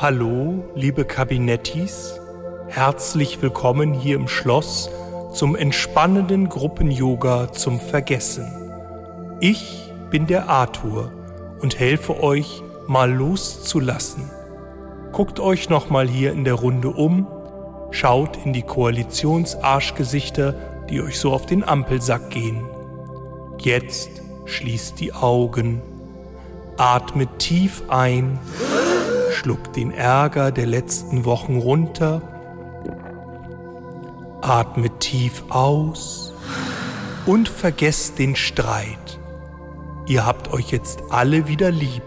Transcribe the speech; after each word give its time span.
Hallo, 0.00 0.64
liebe 0.74 1.04
Kabinettis. 1.04 2.18
Herzlich 2.68 3.40
willkommen 3.42 3.92
hier 3.92 4.16
im 4.16 4.26
Schloss 4.26 4.90
zum 5.32 5.54
entspannenden 5.54 6.48
Gruppen-Yoga 6.48 7.52
zum 7.52 7.78
Vergessen. 7.78 8.46
Ich 9.40 9.92
bin 10.10 10.26
der 10.26 10.48
Arthur 10.48 11.12
und 11.60 11.78
helfe 11.78 12.22
euch, 12.22 12.62
mal 12.86 13.12
loszulassen. 13.12 14.30
Guckt 15.12 15.38
euch 15.38 15.68
nochmal 15.68 16.08
hier 16.08 16.32
in 16.32 16.44
der 16.44 16.54
Runde 16.54 16.88
um, 16.88 17.26
schaut 17.90 18.38
in 18.44 18.52
die 18.52 18.62
Koalitionsarschgesichter, 18.62 20.54
die 20.90 21.00
euch 21.00 21.18
so 21.18 21.32
auf 21.32 21.46
den 21.46 21.62
Ampelsack 21.62 22.30
gehen. 22.30 22.64
Jetzt 23.58 24.10
schließt 24.46 24.98
die 24.98 25.12
Augen, 25.12 25.82
atmet 26.76 27.38
tief 27.38 27.82
ein, 27.88 28.38
schluckt 29.42 29.74
den 29.74 29.90
Ärger 29.90 30.52
der 30.52 30.66
letzten 30.66 31.24
Wochen 31.24 31.56
runter, 31.56 32.22
atmet 34.40 35.00
tief 35.00 35.42
aus 35.48 36.32
und 37.26 37.48
vergesst 37.48 38.20
den 38.20 38.36
Streit. 38.36 39.18
Ihr 40.06 40.24
habt 40.24 40.52
euch 40.52 40.70
jetzt 40.70 41.00
alle 41.10 41.48
wieder 41.48 41.72
lieb. 41.72 42.04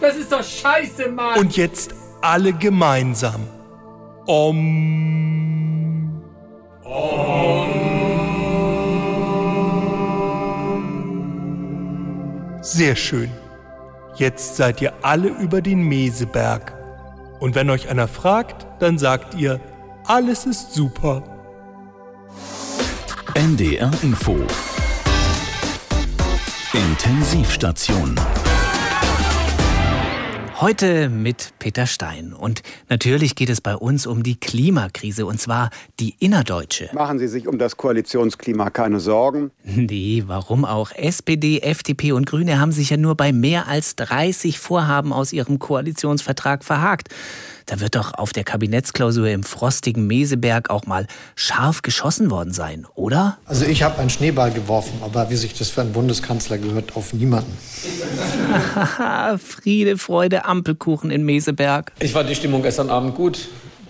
Das 0.00 0.16
ist 0.16 0.30
doch 0.30 0.44
scheiße, 0.44 1.10
Mann! 1.10 1.40
Und 1.40 1.56
jetzt 1.56 1.92
alle 2.20 2.52
gemeinsam. 2.52 3.40
Om. 4.26 5.02
Sehr 12.60 12.94
schön. 12.96 13.30
Jetzt 14.16 14.56
seid 14.56 14.80
ihr 14.80 14.92
alle 15.02 15.28
über 15.28 15.60
den 15.62 15.82
Meseberg. 15.82 16.75
Und 17.40 17.54
wenn 17.54 17.70
euch 17.70 17.88
einer 17.88 18.08
fragt, 18.08 18.66
dann 18.80 18.98
sagt 18.98 19.34
ihr, 19.34 19.60
alles 20.04 20.46
ist 20.46 20.72
super. 20.72 21.22
NDR 23.34 23.90
Info 24.02 24.38
Intensivstation 26.72 28.14
Heute 30.58 31.10
mit 31.10 31.52
Peter 31.58 31.84
Stein. 31.84 32.32
Und 32.32 32.62
natürlich 32.88 33.34
geht 33.34 33.50
es 33.50 33.60
bei 33.60 33.76
uns 33.76 34.06
um 34.06 34.22
die 34.22 34.40
Klimakrise, 34.40 35.26
und 35.26 35.38
zwar 35.38 35.68
die 36.00 36.14
innerdeutsche. 36.18 36.88
Machen 36.94 37.18
Sie 37.18 37.28
sich 37.28 37.46
um 37.46 37.58
das 37.58 37.76
Koalitionsklima 37.76 38.70
keine 38.70 38.98
Sorgen. 38.98 39.50
Nee, 39.64 40.24
warum 40.26 40.64
auch? 40.64 40.92
SPD, 40.92 41.60
FDP 41.60 42.12
und 42.12 42.24
Grüne 42.24 42.58
haben 42.58 42.72
sich 42.72 42.88
ja 42.88 42.96
nur 42.96 43.16
bei 43.16 43.34
mehr 43.34 43.68
als 43.68 43.96
30 43.96 44.58
Vorhaben 44.58 45.12
aus 45.12 45.34
ihrem 45.34 45.58
Koalitionsvertrag 45.58 46.64
verhakt. 46.64 47.10
Da 47.66 47.80
wird 47.80 47.96
doch 47.96 48.14
auf 48.14 48.32
der 48.32 48.44
Kabinettsklausur 48.44 49.28
im 49.28 49.42
frostigen 49.42 50.06
Meseberg 50.06 50.70
auch 50.70 50.86
mal 50.86 51.08
scharf 51.34 51.82
geschossen 51.82 52.30
worden 52.30 52.52
sein, 52.52 52.86
oder? 52.94 53.38
Also 53.44 53.64
ich 53.64 53.82
habe 53.82 53.98
einen 53.98 54.08
Schneeball 54.08 54.52
geworfen, 54.52 55.00
aber 55.02 55.30
wie 55.30 55.36
sich 55.36 55.52
das 55.52 55.70
für 55.70 55.80
einen 55.80 55.92
Bundeskanzler 55.92 56.58
gehört, 56.58 56.94
auf 56.94 57.12
niemanden. 57.12 57.52
Friede, 59.38 59.98
Freude, 59.98 60.44
Ampelkuchen 60.44 61.10
in 61.10 61.24
Meseberg. 61.24 61.90
Ich 61.98 62.12
fand 62.12 62.30
die 62.30 62.36
Stimmung 62.36 62.62
gestern 62.62 62.88
Abend 62.88 63.16
gut. 63.16 63.48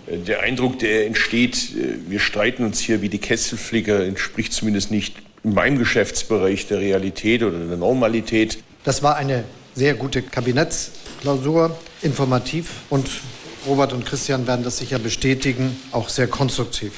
Der 0.09 0.41
Eindruck, 0.41 0.79
der 0.79 1.07
entsteht, 1.07 1.73
wir 2.09 2.21
streiten 2.21 2.65
uns 2.65 2.81
hier 2.81 3.03
wie 3.03 3.11
die 3.11 3.19
Kesselflicker, 3.19 4.07
entspricht 4.07 4.55
zumindest 4.55 4.91
nicht 4.91 5.17
in 5.45 5.53
meinem 5.53 5.79
Geschäftsbereich 5.79 6.67
der 6.67 6.79
Realität 6.79 7.43
oder 7.43 7.59
der 7.59 7.77
Normalität. 7.77 8.59
Das 8.85 9.03
war 9.03 9.17
eine 9.17 9.45
sehr 9.75 9.93
gute 9.93 10.23
Kabinettsklausur, 10.23 11.77
informativ 12.01 12.71
und 12.89 13.11
Robert 13.67 13.93
und 13.93 14.07
Christian 14.07 14.47
werden 14.47 14.65
das 14.65 14.79
sicher 14.79 14.99
bestätigen, 14.99 15.77
auch 15.93 16.09
sehr 16.09 16.29
konstruktiv. 16.29 16.93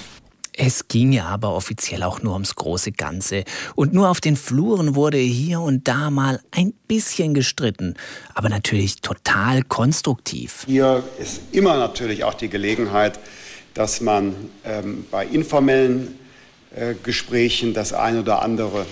Es 0.60 0.88
ging 0.88 1.12
ja 1.12 1.26
aber 1.26 1.54
offiziell 1.54 2.02
auch 2.02 2.20
nur 2.20 2.32
ums 2.32 2.56
große 2.56 2.90
Ganze. 2.90 3.44
Und 3.76 3.94
nur 3.94 4.10
auf 4.10 4.20
den 4.20 4.36
Fluren 4.36 4.96
wurde 4.96 5.16
hier 5.16 5.60
und 5.60 5.86
da 5.86 6.10
mal 6.10 6.40
ein 6.50 6.72
bisschen 6.88 7.32
gestritten. 7.32 7.94
Aber 8.34 8.48
natürlich 8.48 9.00
total 9.00 9.62
konstruktiv. 9.62 10.64
Hier 10.66 11.04
ist 11.20 11.42
immer 11.52 11.76
natürlich 11.76 12.24
auch 12.24 12.34
die 12.34 12.48
Gelegenheit, 12.48 13.20
dass 13.74 14.00
man 14.00 14.34
ähm, 14.64 15.06
bei 15.12 15.24
informellen 15.24 16.18
äh, 16.74 16.94
Gesprächen 17.04 17.72
das 17.72 17.92
eine 17.92 18.20
oder 18.20 18.42
andere 18.42 18.80
äh, 18.80 18.84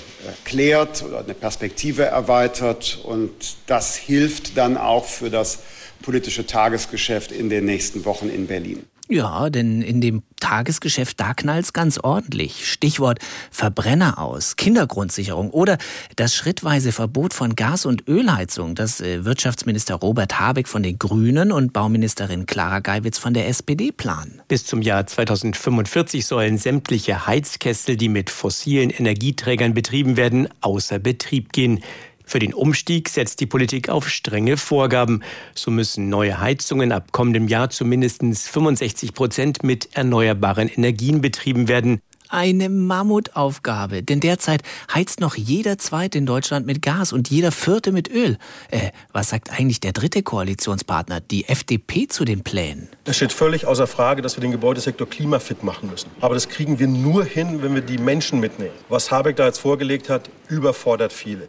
klärt 0.45 1.03
oder 1.03 1.19
eine 1.19 1.35
Perspektive 1.35 2.05
erweitert. 2.05 3.01
Und 3.03 3.57
das 3.67 3.97
hilft 3.97 4.57
dann 4.57 4.77
auch 4.77 5.05
für 5.05 5.31
das 5.31 5.59
politische 6.03 6.47
Tagesgeschäft 6.47 7.33
in 7.33 7.51
den 7.51 7.65
nächsten 7.65 8.05
Wochen 8.05 8.29
in 8.29 8.47
Berlin. 8.47 8.85
Ja, 9.09 9.51
denn 9.51 9.83
in 9.83 10.01
dem 10.01 10.25
Tagesgeschäft, 10.41 11.21
da 11.21 11.33
knallt's 11.33 11.73
ganz 11.73 11.99
ordentlich. 11.99 12.69
Stichwort 12.69 13.21
Verbrenner 13.53 14.19
aus, 14.19 14.57
Kindergrundsicherung 14.57 15.51
oder 15.51 15.79
das 16.17 16.35
schrittweise 16.35 16.91
Verbot 16.91 17.33
von 17.33 17.55
Gas- 17.55 17.87
und 17.87 18.09
Ölheizung, 18.09 18.75
das 18.75 19.01
äh, 19.01 19.25
Wirtschaftsminister 19.25 19.95
Robert 19.95 20.41
Habeck 20.41 20.67
von 20.67 20.83
den 20.83 20.99
Grünen 20.99 21.53
und 21.53 21.73
Bauministerin 21.73 22.47
Clara 22.47 22.81
Geiwitz 22.81 23.19
von 23.19 23.33
der 23.33 23.47
SPD 23.47 23.93
planen. 23.93 24.43
Bis 24.49 24.67
zum 24.67 24.83
Jahr 24.83 25.07
2045 25.07 26.27
sollen 26.27 26.59
sämtliche 26.59 27.29
Heizkessel, 27.29 27.97
die 27.97 28.09
mit 28.09 28.29
fossilen 28.29 28.91
Energieträgern 28.91 29.73
betrieben 29.73 30.17
werden, 30.17 30.49
außer 30.61 30.99
Betrieb 30.99 31.53
gehen. 31.53 31.81
Für 32.29 32.41
den 32.41 32.53
Umstieg 32.53 33.09
setzt 33.09 33.41
die 33.41 33.47
Politik 33.47 33.89
auf 33.89 34.09
strenge 34.09 34.57
Vorgaben. 34.57 35.23
So 35.55 35.71
müssen 35.71 36.09
neue 36.09 36.41
Heizungen 36.41 36.91
ab 36.91 37.13
kommendem 37.13 37.47
Jahr 37.47 37.71
zu 37.71 37.85
mindestens 37.85 38.49
65 38.49 39.15
Prozent 39.15 39.63
mit 39.63 39.97
erneuerbaren 39.97 40.69
Energien 40.69 41.21
betrieben 41.21 41.69
werden. 41.69 42.01
Eine 42.29 42.69
Mammutaufgabe, 42.69 44.03
denn 44.03 44.19
derzeit 44.19 44.63
heizt 44.93 45.21
noch 45.21 45.37
jeder 45.37 45.79
Zweite 45.79 46.19
in 46.19 46.27
Deutschland 46.27 46.67
mit 46.67 46.83
Gas 46.83 47.13
und 47.13 47.31
jeder 47.31 47.53
Vierte 47.53 47.93
mit 47.93 48.11
Öl. 48.11 48.37
Äh, 48.69 48.91
was 49.13 49.29
sagt 49.29 49.53
eigentlich 49.53 49.79
der 49.79 49.93
dritte 49.93 50.25
Koalitionspartner, 50.25 51.21
die 51.21 51.49
FDP, 51.49 52.09
zu 52.09 52.25
den 52.25 52.43
Plänen? 52.43 52.89
Es 53.05 53.15
steht 53.17 53.33
völlig 53.33 53.67
außer 53.67 53.87
Frage, 53.87 54.23
dass 54.23 54.37
wir 54.37 54.41
den 54.41 54.51
Gebäudesektor 54.51 55.09
klimafit 55.09 55.63
machen 55.63 55.89
müssen. 55.89 56.11
Aber 56.21 56.35
das 56.35 56.49
kriegen 56.49 56.81
wir 56.81 56.89
nur 56.89 57.25
hin, 57.25 57.63
wenn 57.63 57.77
wir 57.77 57.83
die 57.83 57.99
Menschen 57.99 58.41
mitnehmen. 58.41 58.75
Was 58.89 59.13
Habeck 59.13 59.37
da 59.37 59.47
jetzt 59.47 59.59
vorgelegt 59.59 60.09
hat, 60.09 60.29
überfordert 60.49 61.13
viele. 61.13 61.49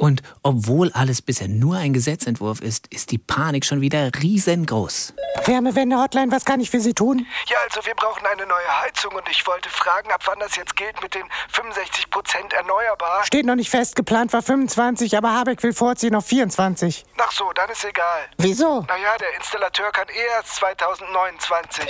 Und 0.00 0.22
obwohl 0.42 0.90
alles 0.92 1.20
bisher 1.20 1.46
nur 1.46 1.76
ein 1.76 1.92
Gesetzentwurf 1.92 2.62
ist, 2.62 2.86
ist 2.86 3.10
die 3.10 3.18
Panik 3.18 3.66
schon 3.66 3.82
wieder 3.82 4.10
riesengroß. 4.22 5.12
Wärmewende-Hotline, 5.44 6.32
was 6.32 6.46
kann 6.46 6.60
ich 6.60 6.70
für 6.70 6.80
Sie 6.80 6.94
tun? 6.94 7.26
Ja, 7.46 7.58
also 7.68 7.84
wir 7.84 7.94
brauchen 7.94 8.24
eine 8.24 8.46
neue 8.46 8.80
Heizung 8.82 9.14
und 9.14 9.28
ich 9.28 9.46
wollte 9.46 9.68
fragen, 9.68 10.10
ab 10.10 10.22
wann 10.24 10.38
das 10.38 10.56
jetzt 10.56 10.74
gilt 10.74 11.00
mit 11.02 11.14
den 11.14 11.24
65 11.50 12.08
Prozent 12.08 12.52
erneuerbar. 12.54 13.24
Steht 13.24 13.44
noch 13.44 13.56
nicht 13.56 13.68
fest, 13.68 13.94
geplant 13.94 14.32
war 14.32 14.42
25, 14.42 15.16
aber 15.18 15.34
Habeck 15.34 15.62
will 15.62 15.74
vorziehen 15.74 16.14
auf 16.14 16.24
24. 16.24 17.04
Ach 17.18 17.32
so, 17.32 17.52
dann 17.54 17.68
ist 17.68 17.84
egal. 17.84 18.28
Wieso? 18.38 18.80
Naja, 18.88 19.16
der 19.18 19.36
Installateur 19.36 19.92
kann 19.92 20.08
eh 20.08 20.36
erst 20.36 20.56
2029. 20.56 21.84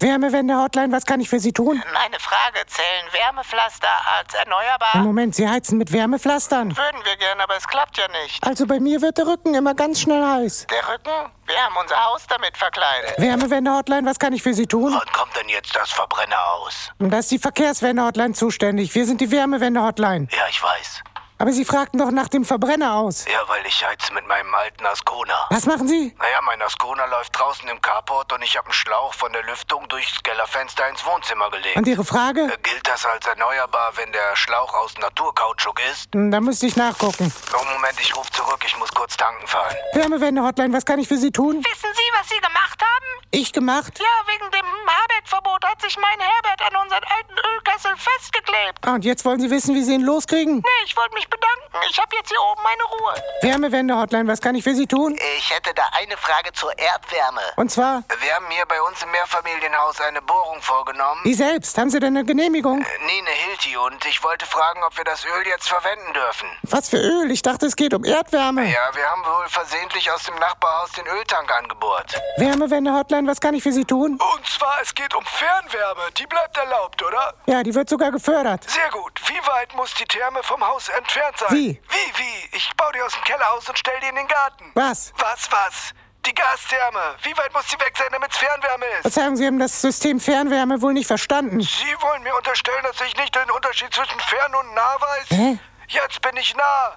Wärmewende-Hotline, 0.00 0.92
was 0.92 1.06
kann 1.06 1.20
ich 1.20 1.30
für 1.30 1.40
Sie 1.40 1.52
tun? 1.52 1.82
Meine 1.94 2.20
Frage, 2.20 2.66
zählen 2.66 3.12
Wärmepflaster 3.12 3.88
als 4.18 4.34
erneuerbar? 4.34 4.94
Im 4.94 5.02
Moment, 5.02 5.34
Sie 5.34 5.48
heizen 5.48 5.78
mit 5.78 5.92
Wärmepflastern. 5.92 6.76
Würden 6.76 7.04
wir 7.04 7.16
gerne, 7.16 7.42
aber 7.42 7.53
es 7.56 7.66
klappt 7.66 7.98
ja 7.98 8.04
nicht. 8.22 8.42
Also 8.44 8.66
bei 8.66 8.80
mir 8.80 9.00
wird 9.02 9.18
der 9.18 9.26
Rücken 9.26 9.54
immer 9.54 9.74
ganz 9.74 10.00
schnell 10.00 10.24
heiß. 10.24 10.66
Der 10.70 10.88
Rücken? 10.88 11.32
Wir 11.46 11.56
haben 11.56 11.76
unser 11.80 12.02
Haus 12.04 12.26
damit 12.28 12.56
verkleidet. 12.56 13.14
Wärmewende-Hotline, 13.18 14.06
was 14.08 14.18
kann 14.18 14.32
ich 14.32 14.42
für 14.42 14.54
Sie 14.54 14.66
tun? 14.66 14.92
Wann 14.92 15.12
kommt 15.12 15.36
denn 15.36 15.48
jetzt 15.48 15.74
das 15.76 15.90
Verbrenner 15.90 16.38
aus? 16.54 16.90
Da 16.98 17.18
ist 17.18 17.30
die 17.30 17.38
Verkehrswende-Hotline 17.38 18.34
zuständig. 18.34 18.94
Wir 18.94 19.06
sind 19.06 19.20
die 19.20 19.30
Wärmewende-Hotline. 19.30 20.28
Ja, 20.30 20.44
ich 20.48 20.62
weiß. 20.62 21.02
Aber 21.38 21.52
Sie 21.52 21.64
fragten 21.64 21.98
doch 21.98 22.10
nach 22.10 22.28
dem 22.28 22.44
Verbrenner 22.44 22.94
aus. 22.94 23.24
Ja, 23.26 23.40
weil 23.48 23.66
ich 23.66 23.84
heize 23.84 24.12
mit 24.12 24.26
meinem 24.28 24.54
alten 24.54 24.86
Ascona. 24.86 25.46
Was 25.50 25.66
machen 25.66 25.88
Sie? 25.88 26.14
Naja, 26.18 26.40
mein 26.42 26.62
Ascona 26.62 27.04
läuft 27.06 27.36
draußen 27.38 27.68
im 27.68 27.80
Carport 27.80 28.32
und 28.32 28.42
ich 28.42 28.56
habe 28.56 28.66
einen 28.66 28.72
Schlauch 28.74 29.12
von 29.14 29.32
der 29.32 29.42
Lüftung 29.42 29.88
durchs 29.88 30.22
Kellerfenster 30.22 30.88
ins 30.88 31.04
Wohnzimmer 31.04 31.50
gelegt. 31.50 31.76
Und 31.76 31.88
Ihre 31.88 32.04
Frage? 32.04 32.42
Äh, 32.42 32.56
gilt 32.62 32.86
das 32.86 33.04
als 33.04 33.26
erneuerbar, 33.26 33.92
wenn 33.96 34.12
der 34.12 34.36
Schlauch 34.36 34.72
aus 34.74 34.96
Naturkautschuk 34.98 35.80
ist? 35.90 36.08
Da 36.12 36.40
müsste 36.40 36.66
ich 36.66 36.76
nachgucken. 36.76 37.32
Oh, 37.52 37.64
Moment, 37.72 37.98
ich 38.00 38.16
rufe 38.16 38.30
zurück. 38.30 38.62
Ich 38.64 38.76
muss 38.78 38.90
kurz 38.94 39.16
tanken 39.16 39.46
fahren. 39.46 39.74
Wärmewende-Hotline, 39.94 40.72
was 40.72 40.84
kann 40.84 40.98
ich 41.00 41.08
für 41.08 41.18
Sie 41.18 41.32
tun? 41.32 41.56
Wissen 41.56 41.90
Sie, 41.94 42.18
was 42.18 42.28
Sie 42.28 42.36
gemacht 42.40 42.80
haben? 42.80 43.26
Ich 43.32 43.52
gemacht? 43.52 43.98
Ja, 43.98 44.32
wegen 44.32 44.50
dem 44.52 44.66
Habeck 44.86 45.14
Heizverbot 45.24 45.64
hat 45.64 45.80
sich 45.80 45.96
mein 45.96 46.20
Herbert 46.20 46.60
an 46.60 46.82
unseren 46.82 47.02
alten 47.04 47.34
Ölkessel 47.54 47.92
festgeklebt. 47.96 48.78
Ah, 48.82 48.94
und 48.94 49.04
jetzt 49.04 49.24
wollen 49.24 49.40
Sie 49.40 49.50
wissen, 49.50 49.74
wie 49.74 49.82
Sie 49.82 49.94
ihn 49.94 50.02
loskriegen? 50.02 50.56
Nee, 50.56 50.84
ich 50.84 50.96
wollte 50.96 51.14
mich 51.14 51.23
bedanken. 51.30 51.54
Ich 51.90 51.98
habe 51.98 52.16
jetzt 52.16 52.28
hier 52.28 52.40
oben 52.40 52.62
meine 52.62 52.82
Ruhe. 52.84 53.14
Wärmewende-Hotline, 53.42 54.28
was 54.28 54.40
kann 54.40 54.54
ich 54.54 54.64
für 54.64 54.74
Sie 54.74 54.86
tun? 54.86 55.18
Ich 55.36 55.50
hätte 55.50 55.72
da 55.74 55.82
eine 55.92 56.16
Frage 56.16 56.52
zur 56.52 56.76
Erdwärme. 56.78 57.40
Und 57.56 57.70
zwar? 57.70 58.02
Wir 58.20 58.34
haben 58.34 58.46
hier 58.50 58.64
bei 58.66 58.80
uns 58.82 59.02
im 59.02 59.10
Mehrfamilienhaus 59.10 60.00
eine 60.00 60.22
Bohrung 60.22 60.60
vorgenommen. 60.62 61.20
Wie 61.24 61.34
selbst? 61.34 61.76
Haben 61.78 61.90
Sie 61.90 61.98
denn 61.98 62.16
eine 62.16 62.24
Genehmigung? 62.24 62.82
Äh, 62.82 62.86
nee, 63.06 63.18
eine 63.18 63.30
Hilti. 63.30 63.76
Und 63.76 64.04
ich 64.06 64.22
wollte 64.22 64.46
fragen, 64.46 64.82
ob 64.84 64.96
wir 64.96 65.04
das 65.04 65.24
Öl 65.24 65.46
jetzt 65.46 65.68
verwenden 65.68 66.12
dürfen. 66.12 66.48
Was 66.62 66.88
für 66.90 66.98
Öl? 66.98 67.30
Ich 67.30 67.42
dachte, 67.42 67.66
es 67.66 67.76
geht 67.76 67.94
um 67.94 68.04
Erdwärme. 68.04 68.64
Ja, 68.64 68.94
wir 68.94 69.08
haben 69.08 69.24
wohl 69.24 69.48
versehentlich 69.48 70.10
aus 70.10 70.22
dem 70.24 70.36
Nachbarhaus 70.36 70.92
den 70.92 71.06
Öltank 71.06 71.50
angebohrt. 71.50 72.20
Wärmewende-Hotline, 72.36 73.28
was 73.28 73.40
kann 73.40 73.54
ich 73.54 73.62
für 73.62 73.72
Sie 73.72 73.84
tun? 73.84 74.12
Und 74.36 74.46
zwar, 74.46 74.78
es 74.82 74.94
geht 74.94 75.14
um 75.14 75.24
Fernwärme. 75.24 76.10
Die 76.18 76.26
bleibt 76.26 76.56
erlaubt, 76.56 77.02
oder? 77.02 77.34
Ja, 77.46 77.62
die 77.62 77.74
wird 77.74 77.88
sogar 77.88 78.10
gefördert. 78.10 78.68
Sehr 78.70 78.90
gut. 78.90 79.20
Wie 79.26 79.46
weit 79.48 79.74
muss 79.74 79.94
die 79.94 80.04
Therme 80.04 80.42
vom 80.42 80.64
Haus 80.66 80.88
entfernt 80.88 81.13
sein? 81.38 81.48
Wie? 81.50 81.80
Wie, 81.88 82.18
wie? 82.18 82.56
Ich 82.56 82.70
baue 82.76 82.92
die 82.92 83.00
aus 83.02 83.12
dem 83.12 83.22
Keller 83.24 83.52
aus 83.52 83.68
und 83.68 83.78
stell 83.78 83.98
die 84.00 84.08
in 84.08 84.16
den 84.16 84.28
Garten. 84.28 84.70
Was? 84.74 85.12
Was, 85.18 85.50
was? 85.50 85.94
Die 86.26 86.34
Gastherme. 86.34 87.16
Wie 87.22 87.36
weit 87.36 87.52
muss 87.52 87.66
die 87.66 87.78
weg 87.80 87.92
sein, 87.98 88.06
damit 88.10 88.30
es 88.32 88.38
Fernwärme 88.38 88.86
ist? 88.86 89.02
Verzeihung, 89.02 89.36
Sie 89.36 89.46
haben 89.46 89.58
das 89.58 89.80
System 89.80 90.18
Fernwärme 90.18 90.80
wohl 90.80 90.94
nicht 90.94 91.06
verstanden. 91.06 91.60
Sie 91.60 91.94
wollen 92.00 92.22
mir 92.22 92.34
unterstellen, 92.34 92.82
dass 92.82 93.00
ich 93.06 93.14
nicht 93.16 93.34
den 93.34 93.50
Unterschied 93.50 93.92
zwischen 93.92 94.18
fern 94.20 94.54
und 94.54 94.74
nah 94.74 94.96
weiß? 95.00 95.26
Hä? 95.30 95.58
Jetzt 95.88 96.22
bin 96.22 96.36
ich 96.36 96.54
nah. 96.56 96.96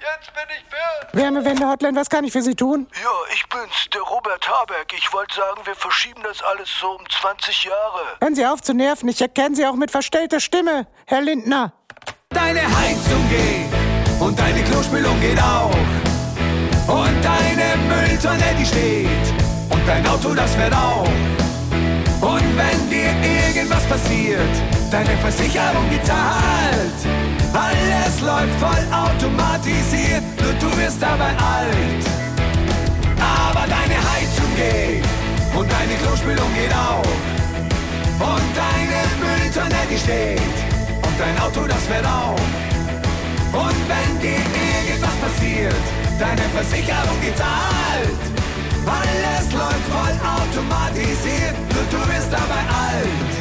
Jetzt 0.00 0.32
bin 0.32 0.44
ich 0.48 0.64
fern. 0.68 1.08
Wärmewende-Hotline, 1.12 1.98
was 1.98 2.08
kann 2.08 2.24
ich 2.24 2.32
für 2.32 2.42
Sie 2.42 2.54
tun? 2.54 2.88
Ja, 3.02 3.10
ich 3.32 3.48
bin's, 3.48 3.88
der 3.92 4.02
Robert 4.02 4.48
Habeck. 4.48 4.92
Ich 4.96 5.12
wollte 5.12 5.34
sagen, 5.34 5.60
wir 5.64 5.74
verschieben 5.74 6.22
das 6.22 6.42
alles 6.42 6.68
so 6.80 6.92
um 6.92 7.08
20 7.08 7.64
Jahre. 7.64 8.16
Hören 8.20 8.34
Sie 8.34 8.46
auf 8.46 8.60
zu 8.62 8.74
nerven. 8.74 9.08
Ich 9.08 9.20
erkenne 9.20 9.56
Sie 9.56 9.66
auch 9.66 9.74
mit 9.74 9.90
verstellter 9.90 10.40
Stimme, 10.40 10.86
Herr 11.06 11.20
Lindner. 11.20 11.72
Deine 12.48 12.62
Heizung 12.62 13.28
geht 13.28 14.20
und 14.20 14.38
deine 14.38 14.62
Klospülung 14.62 15.20
geht 15.20 15.38
auch. 15.38 15.70
Und 16.86 17.16
deine 17.22 17.76
Mülltonne, 17.86 18.56
die 18.58 18.64
steht. 18.64 19.26
Und 19.68 19.86
dein 19.86 20.06
Auto, 20.06 20.32
das 20.32 20.54
fährt 20.54 20.72
auch. 20.72 21.06
Und 22.22 22.48
wenn 22.56 22.88
dir 22.88 23.12
irgendwas 23.20 23.84
passiert, 23.84 24.54
deine 24.90 25.14
Versicherung 25.18 25.84
die 25.92 26.02
zahlt. 26.04 27.00
Alles 27.52 28.18
läuft 28.22 28.58
voll 28.58 28.84
automatisiert, 28.96 30.24
nur 30.40 30.54
du 30.54 30.74
wirst 30.78 31.02
dabei 31.02 31.36
alt. 31.36 32.04
Aber 33.20 33.66
deine 33.68 33.98
Heizung 34.08 34.50
geht 34.56 35.04
und 35.54 35.70
deine 35.70 35.94
Klospülung 36.00 36.48
geht 36.54 36.72
auch. 36.72 37.04
Und 38.24 38.48
deine 38.56 39.04
Mülltonne, 39.20 39.82
die 39.90 39.98
steht. 39.98 40.67
Dein 41.18 41.36
Auto, 41.40 41.66
das 41.66 41.84
fährt 41.86 42.06
auch. 42.06 42.38
Und 43.52 43.88
wenn 43.88 44.20
dir 44.20 44.38
irgendwas 44.88 45.16
passiert, 45.16 45.74
deine 46.18 46.42
Versicherung 46.54 47.16
die 47.20 47.34
zahlt. 47.34 48.38
Alles 48.86 49.52
läuft 49.52 49.86
voll 49.90 50.14
automatisiert, 50.24 51.56
nur 51.72 51.84
du 51.90 51.98
wirst 52.08 52.32
dabei 52.32 52.62
alt. 52.70 53.32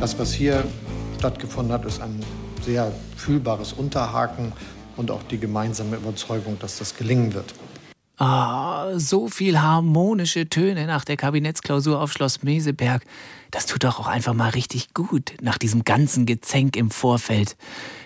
Das, 0.00 0.16
was 0.18 0.32
hier 0.32 0.62
stattgefunden 1.18 1.72
hat, 1.72 1.84
ist 1.84 2.00
ein 2.00 2.24
sehr 2.62 2.92
fühlbares 3.16 3.72
Unterhaken 3.72 4.52
und 4.96 5.10
auch 5.10 5.22
die 5.24 5.38
gemeinsame 5.38 5.96
Überzeugung, 5.96 6.58
dass 6.60 6.78
das 6.78 6.96
gelingen 6.96 7.34
wird. 7.34 7.54
Ah, 8.18 8.92
so 8.96 9.28
viel 9.28 9.60
harmonische 9.60 10.48
Töne 10.48 10.86
nach 10.86 11.04
der 11.04 11.18
Kabinettsklausur 11.18 12.00
auf 12.00 12.12
Schloss 12.12 12.42
Meseberg. 12.42 13.04
Das 13.56 13.64
tut 13.64 13.84
doch 13.84 13.98
auch 14.00 14.06
einfach 14.06 14.34
mal 14.34 14.50
richtig 14.50 14.92
gut 14.92 15.32
nach 15.40 15.56
diesem 15.56 15.82
ganzen 15.82 16.26
Gezänk 16.26 16.76
im 16.76 16.90
Vorfeld. 16.90 17.56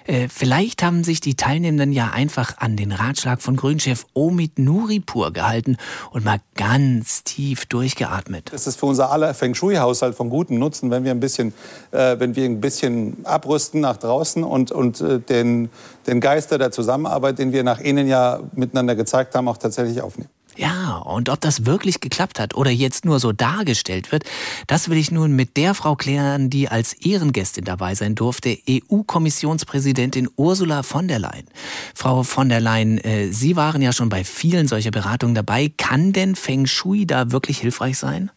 Äh, 0.07 0.29
vielleicht 0.29 0.85
haben 0.85 1.03
sich 1.03 1.21
die 1.21 1.35
Teilnehmenden 1.35 1.91
ja 1.91 2.11
einfach 2.11 2.59
an 2.59 2.77
den 2.77 2.93
Ratschlag 2.93 3.43
von 3.43 3.57
Grünchef 3.57 4.07
Omid 4.15 4.61
Nuripur 4.61 5.33
gehalten 5.33 5.77
und 6.13 6.25
mal 6.25 6.39
ganz 6.55 7.25
tief 7.25 7.67
durchgeatmet. 7.67 8.53
Es 8.55 8.69
ist 8.69 8.79
für 8.79 8.87
unser 8.87 9.11
aller 9.11 9.35
Feng 9.35 9.57
Shui-Haushalt 9.57 10.15
von 10.15 10.31
gutem 10.31 10.61
Nutzen, 10.61 10.93
wenn 10.93 11.03
wir 11.03 11.11
ein 11.11 11.19
bisschen, 11.19 11.53
äh, 11.91 12.21
wenn 12.21 12.37
wir 12.37 12.45
ein 12.45 12.61
bisschen 12.61 13.17
abrüsten 13.25 13.81
nach 13.81 13.97
draußen 13.97 14.45
und, 14.45 14.71
und 14.71 15.01
äh, 15.01 15.19
den, 15.19 15.69
den 16.07 16.21
Geister 16.21 16.59
der 16.59 16.71
Zusammenarbeit, 16.71 17.41
den 17.41 17.51
wir 17.51 17.65
nach 17.65 17.81
innen 17.81 18.07
ja 18.07 18.39
miteinander 18.53 18.95
gezeigt 18.95 19.35
haben, 19.35 19.49
auch 19.49 19.59
tatsächlich 19.59 20.01
aufnehmen. 20.01 20.31
Ja, 20.57 20.97
und 20.97 21.29
ob 21.29 21.41
das 21.41 21.65
wirklich 21.65 22.01
geklappt 22.01 22.41
hat 22.41 22.55
oder 22.55 22.71
jetzt 22.71 23.05
nur 23.05 23.21
so 23.21 23.33
dargestellt 23.33 24.13
wird, 24.13 24.25
das 24.67 24.89
will 24.89 24.99
ich 24.99 25.11
nun 25.11 25.33
mit 25.33 25.57
der 25.57 25.75
Frau 25.75 25.97
klären, 25.97 26.51
die 26.51 26.69
als 26.69 26.93
Ehrengästin 26.93 27.65
dabei 27.65 27.95
sein 27.95 28.15
durfte, 28.15 28.59
EU-Kommissionspräsidentin 28.69 30.29
Ursula 30.37 30.83
von 30.83 31.09
der 31.09 31.19
Leyen. 31.19 31.47
Frau 31.95 32.23
von 32.25 32.49
der 32.49 32.61
Leyen, 32.61 32.99
äh, 32.99 33.29
Sie 33.33 33.57
waren 33.57 33.81
ja 33.81 33.93
schon 33.93 34.09
bei 34.09 34.25
vielen 34.25 34.69
solcher 34.69 34.91
Beratungen 34.91 35.35
dabei. 35.35 35.73
Kann 35.77 36.13
denn 36.13 36.35
Feng 36.35 36.67
Shui 36.67 37.07
da 37.07 37.31
wirklich 37.31 37.59
hilfreich 37.59 37.97
sein? 37.97 38.31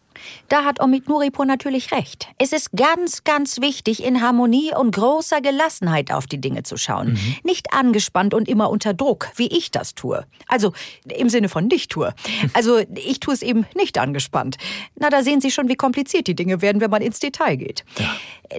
Da 0.49 0.63
hat 0.63 0.81
Omid 0.81 1.07
Nuripur 1.07 1.45
natürlich 1.45 1.91
recht. 1.91 2.27
Es 2.37 2.53
ist 2.53 2.71
ganz, 2.73 3.23
ganz 3.23 3.61
wichtig, 3.61 4.03
in 4.03 4.21
Harmonie 4.21 4.73
und 4.75 4.95
großer 4.95 5.41
Gelassenheit 5.41 6.11
auf 6.11 6.27
die 6.27 6.39
Dinge 6.39 6.63
zu 6.63 6.77
schauen. 6.77 7.13
Mhm. 7.13 7.35
Nicht 7.43 7.73
angespannt 7.73 8.33
und 8.33 8.47
immer 8.47 8.69
unter 8.69 8.93
Druck, 8.93 9.29
wie 9.35 9.47
ich 9.47 9.71
das 9.71 9.95
tue. 9.95 10.25
Also 10.47 10.73
im 11.07 11.29
Sinne 11.29 11.49
von 11.49 11.67
nicht 11.67 11.91
tue. 11.91 12.13
Also 12.53 12.79
ich 12.95 13.19
tue 13.19 13.33
es 13.33 13.41
eben 13.41 13.65
nicht 13.75 13.97
angespannt. 13.97 14.57
Na, 14.95 15.09
da 15.09 15.23
sehen 15.23 15.41
Sie 15.41 15.51
schon, 15.51 15.69
wie 15.69 15.75
kompliziert 15.75 16.27
die 16.27 16.35
Dinge 16.35 16.61
werden, 16.61 16.81
wenn 16.81 16.91
man 16.91 17.01
ins 17.01 17.19
Detail 17.19 17.55
geht. 17.55 17.83
Ja. 17.97 18.09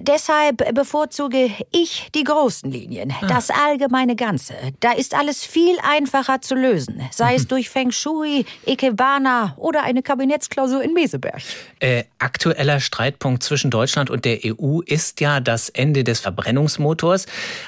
Deshalb 0.01 0.73
bevorzuge 0.73 1.51
ich 1.71 2.09
die 2.13 2.23
großen 2.23 2.71
Linien, 2.71 3.13
ah. 3.21 3.27
das 3.27 3.49
allgemeine 3.49 4.15
Ganze. 4.15 4.53
Da 4.79 4.91
ist 4.91 5.13
alles 5.13 5.45
viel 5.45 5.77
einfacher 5.83 6.41
zu 6.41 6.55
lösen, 6.55 7.01
sei 7.11 7.35
es 7.35 7.47
durch 7.47 7.69
Feng 7.69 7.91
Shui, 7.91 8.45
Ikebana 8.65 9.55
oder 9.57 9.83
eine 9.83 10.01
Kabinettsklausur 10.01 10.81
in 10.83 10.93
Meseberg. 10.93 11.41
Äh, 11.79 12.03
aktueller 12.19 12.79
Streitpunkt 12.79 13.43
zwischen 13.43 13.71
Deutschland 13.71 14.09
und 14.09 14.25
der 14.25 14.39
EU 14.45 14.81
ist 14.81 15.21
ja 15.21 15.39
das 15.39 15.69
Ende 15.69 16.03
des 16.03 16.19
Verbrennungsmotors. 16.19 17.25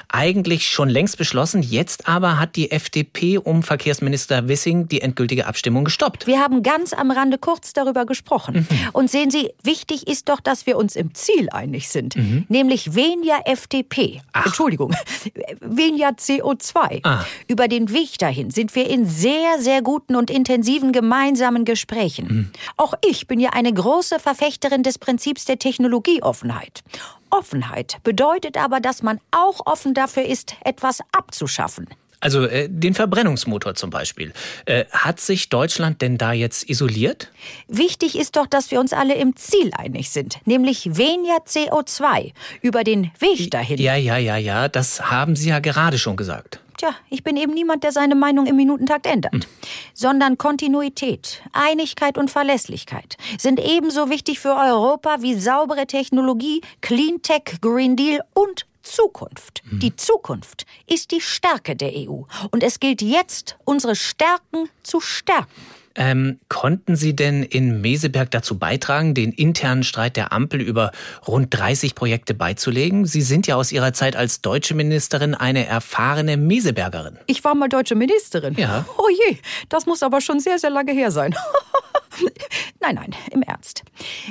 Eigentlich 0.08 0.68
schon 0.68 0.88
längst 0.88 1.18
beschlossen, 1.18 1.62
jetzt 1.62 2.08
aber 2.08 2.38
hat 2.38 2.56
die 2.56 2.70
FDP 2.70 3.38
um 3.38 3.62
Verkehrsminister 3.62 4.48
Wissing 4.48 4.88
die 4.88 5.00
endgültige 5.00 5.46
Abstimmung 5.46 5.84
gestoppt. 5.84 6.26
Wir 6.26 6.40
haben 6.40 6.62
ganz 6.62 6.92
am 6.92 7.10
Rande 7.10 7.38
kurz 7.38 7.72
darüber 7.72 8.06
gesprochen. 8.06 8.66
Mhm. 8.68 8.88
Und 8.92 9.10
sehen 9.10 9.30
Sie, 9.30 9.50
wichtig 9.62 10.06
ist 10.08 10.28
doch, 10.28 10.40
dass 10.40 10.66
wir 10.66 10.76
uns 10.76 10.96
im 10.96 11.14
Ziel 11.14 11.48
einig 11.50 11.88
sind, 11.88 12.16
mhm. 12.18 12.44
nämlich 12.48 12.94
weniger 12.94 13.40
FDP. 13.46 14.20
Ach. 14.32 14.46
Entschuldigung, 14.46 14.94
weniger 15.60 16.10
CO2. 16.10 17.00
Ah. 17.04 17.24
Über 17.46 17.68
den 17.68 17.90
Weg 17.92 18.18
dahin 18.18 18.50
sind 18.50 18.74
wir 18.74 18.88
in 18.88 19.06
sehr, 19.06 19.58
sehr 19.58 19.82
guten 19.82 20.16
und 20.16 20.30
intensiven 20.30 20.92
gemeinsamen 20.92 21.64
Gesprächen. 21.64 22.26
Mhm. 22.26 22.50
Auch 22.76 22.94
ich 23.08 23.26
bin 23.26 23.40
ja 23.40 23.50
eine 23.50 23.72
große 23.72 24.18
Verfechterin 24.18 24.82
des 24.82 24.98
Prinzips 24.98 25.44
der 25.44 25.58
Technologieoffenheit. 25.58 26.82
Offenheit 27.30 27.98
bedeutet 28.04 28.56
aber, 28.56 28.80
dass 28.80 29.02
man 29.02 29.20
auch 29.30 29.66
offen 29.66 29.94
dafür 29.94 30.24
ist, 30.24 30.56
etwas 30.64 31.00
abzuschaffen. 31.12 31.88
Also 32.20 32.44
äh, 32.44 32.68
den 32.68 32.94
Verbrennungsmotor 32.94 33.74
zum 33.74 33.90
Beispiel. 33.90 34.32
Äh, 34.66 34.86
hat 34.90 35.20
sich 35.20 35.48
Deutschland 35.48 36.02
denn 36.02 36.18
da 36.18 36.32
jetzt 36.32 36.68
isoliert? 36.68 37.30
Wichtig 37.68 38.18
ist 38.18 38.36
doch, 38.36 38.46
dass 38.46 38.70
wir 38.70 38.80
uns 38.80 38.92
alle 38.92 39.14
im 39.14 39.36
Ziel 39.36 39.70
einig 39.76 40.10
sind, 40.10 40.38
nämlich 40.44 40.96
weniger 40.96 41.38
CO2 41.46 42.32
über 42.60 42.82
den 42.82 43.10
Weg 43.20 43.50
dahin. 43.50 43.78
Ja, 43.78 43.94
ja, 43.94 44.16
ja, 44.16 44.36
ja, 44.36 44.68
das 44.68 45.10
haben 45.10 45.36
Sie 45.36 45.48
ja 45.50 45.60
gerade 45.60 45.98
schon 45.98 46.16
gesagt. 46.16 46.60
Tja, 46.78 46.90
ich 47.10 47.24
bin 47.24 47.36
eben 47.36 47.54
niemand, 47.54 47.82
der 47.82 47.90
seine 47.90 48.14
Meinung 48.14 48.46
im 48.46 48.54
Minutentakt 48.54 49.04
ändert. 49.06 49.32
Hm. 49.32 49.42
Sondern 49.94 50.38
Kontinuität, 50.38 51.42
Einigkeit 51.52 52.16
und 52.16 52.30
Verlässlichkeit 52.30 53.16
sind 53.36 53.58
ebenso 53.58 54.10
wichtig 54.10 54.38
für 54.38 54.54
Europa 54.54 55.16
wie 55.20 55.34
saubere 55.34 55.88
Technologie, 55.88 56.60
Cleantech, 56.80 57.60
Green 57.60 57.96
Deal 57.96 58.20
und 58.32 58.67
Zukunft. 58.88 59.62
Hm. 59.68 59.78
Die 59.80 59.96
Zukunft 59.96 60.66
ist 60.86 61.10
die 61.10 61.20
Stärke 61.20 61.76
der 61.76 61.92
EU. 61.94 62.22
Und 62.50 62.62
es 62.62 62.80
gilt 62.80 63.02
jetzt, 63.02 63.56
unsere 63.64 63.94
Stärken 63.94 64.68
zu 64.82 65.00
stärken. 65.00 65.50
Ähm, 65.98 66.38
konnten 66.48 66.94
Sie 66.94 67.16
denn 67.16 67.42
in 67.42 67.80
Meseberg 67.80 68.30
dazu 68.30 68.56
beitragen, 68.56 69.14
den 69.14 69.32
internen 69.32 69.82
Streit 69.82 70.16
der 70.16 70.32
Ampel 70.32 70.60
über 70.60 70.92
rund 71.26 71.48
30 71.50 71.96
Projekte 71.96 72.34
beizulegen? 72.34 73.04
Sie 73.04 73.20
sind 73.20 73.48
ja 73.48 73.56
aus 73.56 73.72
Ihrer 73.72 73.92
Zeit 73.92 74.14
als 74.14 74.40
deutsche 74.40 74.74
Ministerin 74.74 75.34
eine 75.34 75.66
erfahrene 75.66 76.36
Mesebergerin. 76.36 77.18
Ich 77.26 77.42
war 77.42 77.56
mal 77.56 77.68
deutsche 77.68 77.96
Ministerin. 77.96 78.54
Ja. 78.54 78.86
Oh 78.96 79.08
je, 79.08 79.38
das 79.68 79.86
muss 79.86 80.04
aber 80.04 80.20
schon 80.20 80.38
sehr, 80.38 80.60
sehr 80.60 80.70
lange 80.70 80.92
her 80.92 81.10
sein. 81.10 81.34
Nein, 82.80 82.94
nein, 82.94 83.14
im 83.32 83.42
Ernst. 83.42 83.82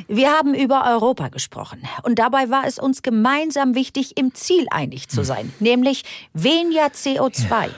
Wir 0.08 0.32
haben 0.32 0.54
über 0.54 0.86
Europa 0.86 1.28
gesprochen. 1.30 1.84
Und 2.04 2.18
dabei 2.18 2.50
war 2.50 2.66
es 2.66 2.80
uns 2.80 3.02
gemeinsam 3.02 3.76
wichtig, 3.76 4.18
im 4.18 4.34
Ziel 4.34 4.68
einig 4.72 5.10
zu 5.10 5.24
sein, 5.24 5.46
hm. 5.46 5.52
nämlich 5.60 6.04
weniger 6.34 6.88
CO2. 6.88 7.50
Ja. 7.50 7.70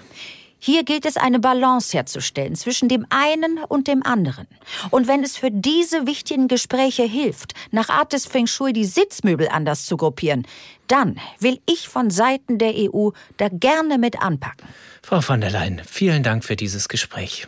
Hier 0.61 0.83
gilt 0.83 1.05
es, 1.05 1.15
eine 1.15 1.39
Balance 1.39 1.95
herzustellen 1.95 2.55
zwischen 2.55 2.89
dem 2.89 3.05
einen 3.09 3.59
und 3.69 3.87
dem 3.87 4.05
anderen. 4.05 4.45
Und 4.91 5.07
wenn 5.07 5.23
es 5.23 5.37
für 5.37 5.51
diese 5.51 6.05
wichtigen 6.05 6.49
Gespräche 6.49 7.03
hilft, 7.03 7.53
nach 7.71 7.87
Art 7.87 8.11
des 8.11 8.25
Feng 8.25 8.45
Shui 8.45 8.73
die 8.73 8.83
Sitzmöbel 8.83 9.47
anders 9.47 9.85
zu 9.85 9.95
gruppieren, 9.95 10.45
dann 10.87 11.17
will 11.39 11.61
ich 11.65 11.87
von 11.87 12.11
Seiten 12.11 12.57
der 12.57 12.73
EU 12.75 13.11
da 13.37 13.47
gerne 13.49 13.97
mit 13.97 14.21
anpacken. 14.21 14.67
Frau 15.01 15.21
von 15.21 15.39
der 15.39 15.51
Leyen, 15.51 15.81
vielen 15.85 16.23
Dank 16.23 16.43
für 16.43 16.57
dieses 16.57 16.89
Gespräch. 16.89 17.47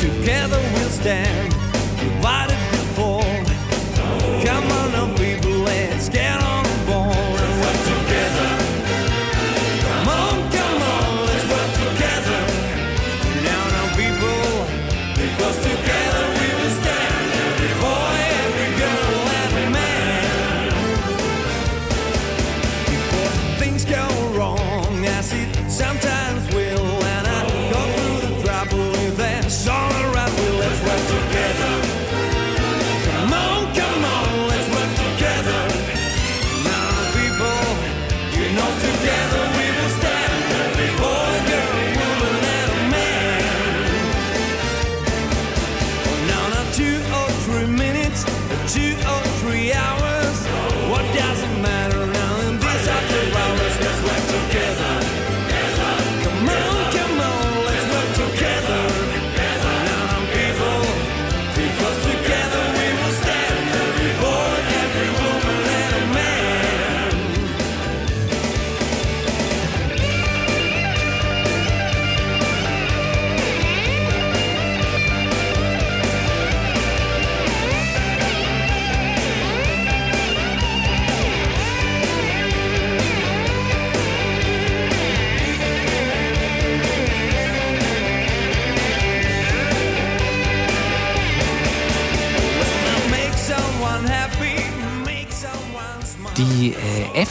Together 0.00 0.60
we'll 0.74 0.90
stand, 1.00 1.53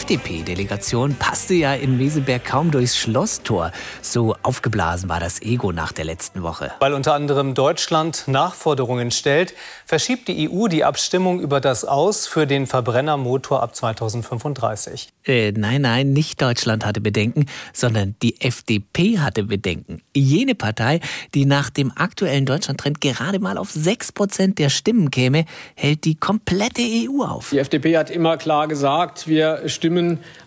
FDP-Delegation 0.03 1.15
passte 1.15 1.53
ja 1.53 1.73
in 1.73 1.97
Weselberg 1.97 2.43
kaum 2.43 2.71
durchs 2.71 2.97
Schlosstor. 2.97 3.71
So 4.01 4.35
aufgeblasen 4.43 5.07
war 5.07 5.21
das 5.21 5.41
Ego 5.41 5.71
nach 5.71 5.93
der 5.93 6.03
letzten 6.03 6.43
Woche. 6.43 6.73
Weil 6.81 6.93
unter 6.93 7.13
anderem 7.13 7.53
Deutschland 7.53 8.25
Nachforderungen 8.27 9.11
stellt, 9.11 9.53
verschiebt 9.85 10.27
die 10.27 10.49
EU 10.49 10.67
die 10.67 10.83
Abstimmung 10.83 11.39
über 11.39 11.61
das 11.61 11.85
Aus 11.85 12.27
für 12.27 12.45
den 12.45 12.67
Verbrennermotor 12.67 13.63
ab 13.63 13.77
2035. 13.77 15.07
Äh, 15.25 15.53
nein, 15.53 15.83
nein, 15.83 16.11
nicht 16.11 16.41
Deutschland 16.41 16.85
hatte 16.85 16.99
Bedenken, 16.99 17.45
sondern 17.71 18.15
die 18.21 18.41
FDP 18.41 19.19
hatte 19.19 19.45
Bedenken. 19.45 20.01
Jene 20.13 20.53
Partei, 20.53 20.99
die 21.33 21.45
nach 21.45 21.69
dem 21.69 21.93
aktuellen 21.95 22.45
Deutschlandtrend 22.45 22.99
gerade 22.99 23.39
mal 23.39 23.57
auf 23.57 23.71
6% 23.71 24.55
der 24.55 24.67
Stimmen 24.67 25.11
käme, 25.11 25.45
hält 25.75 26.03
die 26.03 26.15
komplette 26.15 26.81
EU 26.81 27.23
auf. 27.23 27.51
Die 27.51 27.59
FDP 27.59 27.97
hat 27.97 28.09
immer 28.09 28.35
klar 28.35 28.67
gesagt, 28.67 29.27
wir 29.27 29.69
stimmen 29.69 29.92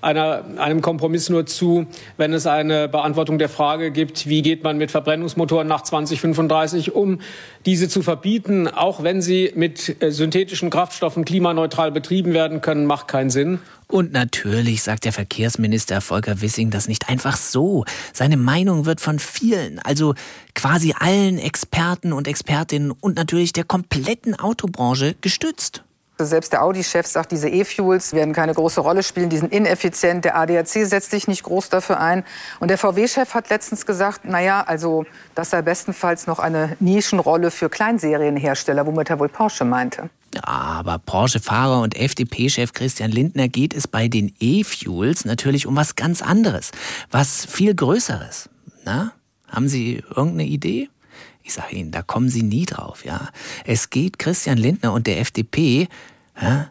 einer, 0.00 0.44
einem 0.58 0.80
Kompromiss 0.80 1.28
nur 1.28 1.46
zu, 1.46 1.86
wenn 2.16 2.32
es 2.32 2.46
eine 2.46 2.88
Beantwortung 2.88 3.38
der 3.38 3.48
Frage 3.48 3.90
gibt, 3.90 4.28
wie 4.28 4.42
geht 4.42 4.62
man 4.62 4.78
mit 4.78 4.90
Verbrennungsmotoren 4.90 5.66
nach 5.66 5.82
2035 5.82 6.94
um, 6.94 7.20
diese 7.64 7.88
zu 7.88 8.02
verbieten, 8.02 8.68
auch 8.68 9.02
wenn 9.02 9.22
sie 9.22 9.52
mit 9.54 10.02
äh, 10.02 10.10
synthetischen 10.10 10.70
Kraftstoffen 10.70 11.24
klimaneutral 11.24 11.90
betrieben 11.90 12.32
werden 12.32 12.60
können, 12.60 12.86
macht 12.86 13.08
keinen 13.08 13.30
Sinn. 13.30 13.58
Und 13.88 14.12
natürlich 14.12 14.82
sagt 14.82 15.04
der 15.04 15.12
Verkehrsminister 15.12 16.00
Volker 16.00 16.40
Wissing 16.40 16.70
das 16.70 16.88
nicht 16.88 17.08
einfach 17.08 17.36
so. 17.36 17.84
Seine 18.12 18.36
Meinung 18.36 18.84
wird 18.84 19.00
von 19.00 19.18
vielen, 19.20 19.78
also 19.78 20.14
quasi 20.54 20.94
allen 20.98 21.38
Experten 21.38 22.12
und 22.12 22.26
Expertinnen 22.26 22.90
und 22.90 23.16
natürlich 23.16 23.52
der 23.52 23.64
kompletten 23.64 24.34
Autobranche 24.34 25.14
gestützt. 25.20 25.85
Selbst 26.18 26.52
der 26.52 26.62
Audi-Chef 26.62 27.06
sagt, 27.06 27.30
diese 27.30 27.48
E-Fuels 27.50 28.14
werden 28.14 28.32
keine 28.32 28.54
große 28.54 28.80
Rolle 28.80 29.02
spielen, 29.02 29.28
die 29.28 29.36
sind 29.36 29.52
ineffizient. 29.52 30.24
Der 30.24 30.36
ADAC 30.36 30.68
setzt 30.68 31.10
sich 31.10 31.28
nicht 31.28 31.42
groß 31.42 31.68
dafür 31.68 32.00
ein. 32.00 32.24
Und 32.58 32.68
der 32.68 32.78
VW-Chef 32.78 33.34
hat 33.34 33.50
letztens 33.50 33.84
gesagt, 33.84 34.22
na 34.24 34.40
ja, 34.40 34.62
also 34.62 35.04
das 35.34 35.50
sei 35.50 35.60
bestenfalls 35.60 36.26
noch 36.26 36.38
eine 36.38 36.76
Nischenrolle 36.80 37.50
für 37.50 37.68
Kleinserienhersteller, 37.68 38.86
womit 38.86 39.10
er 39.10 39.18
wohl 39.18 39.28
Porsche 39.28 39.64
meinte. 39.64 40.08
Aber 40.42 40.98
Porsche-Fahrer 40.98 41.80
und 41.80 41.96
FDP-Chef 41.96 42.72
Christian 42.72 43.10
Lindner 43.10 43.48
geht 43.48 43.74
es 43.74 43.86
bei 43.86 44.08
den 44.08 44.34
E-Fuels 44.40 45.26
natürlich 45.26 45.66
um 45.66 45.76
was 45.76 45.96
ganz 45.96 46.22
anderes, 46.22 46.70
was 47.10 47.44
viel 47.44 47.74
Größeres. 47.74 48.48
Na, 48.84 49.12
haben 49.48 49.68
Sie 49.68 50.02
irgendeine 50.14 50.44
Idee? 50.44 50.88
Ich 51.46 51.54
sage 51.54 51.76
Ihnen, 51.76 51.92
da 51.92 52.02
kommen 52.02 52.28
Sie 52.28 52.42
nie 52.42 52.66
drauf, 52.66 53.04
ja. 53.04 53.28
Es 53.64 53.90
geht 53.90 54.18
Christian 54.18 54.58
Lindner 54.58 54.92
und 54.92 55.06
der 55.06 55.20
FDP 55.20 55.86
ja, 56.40 56.70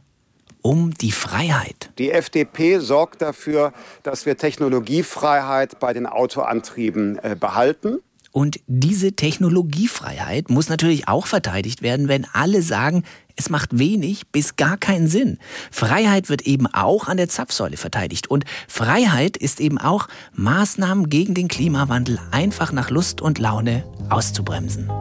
um 0.62 0.94
die 0.94 1.14
Freiheit. 1.14 1.92
Die 1.98 2.12
FDP 2.12 2.80
sorgt 2.80 3.22
dafür, 3.22 3.72
dass 4.04 4.26
wir 4.26 4.36
Technologiefreiheit 4.36 5.80
bei 5.80 5.94
den 5.94 6.06
Autoantrieben 6.06 7.18
äh, 7.20 7.38
behalten. 7.40 8.00
Und 8.36 8.60
diese 8.68 9.14
Technologiefreiheit 9.14 10.50
muss 10.50 10.68
natürlich 10.68 11.08
auch 11.08 11.26
verteidigt 11.26 11.82
werden, 11.82 12.10
wenn 12.10 12.28
alle 12.34 12.62
sagen, 12.62 13.04
es 13.38 13.50
macht 13.50 13.80
wenig 13.80 14.28
bis 14.34 14.58
gar 14.58 14.76
keinen 14.76 15.08
Sinn. 15.08 15.38
Freiheit 15.72 16.28
wird 16.28 16.42
eben 16.42 16.68
auch 16.68 17.08
an 17.08 17.16
der 17.16 17.30
Zapfsäule 17.30 17.78
verteidigt. 17.78 18.28
Und 18.30 18.44
Freiheit 18.68 19.38
ist 19.38 19.62
eben 19.62 19.78
auch, 19.78 20.10
Maßnahmen 20.34 21.08
gegen 21.08 21.34
den 21.34 21.48
Klimawandel 21.48 22.20
einfach 22.32 22.74
nach 22.74 22.90
Lust 22.90 23.22
und 23.22 23.40
Laune 23.40 23.86
auszubremsen. 24.10 24.92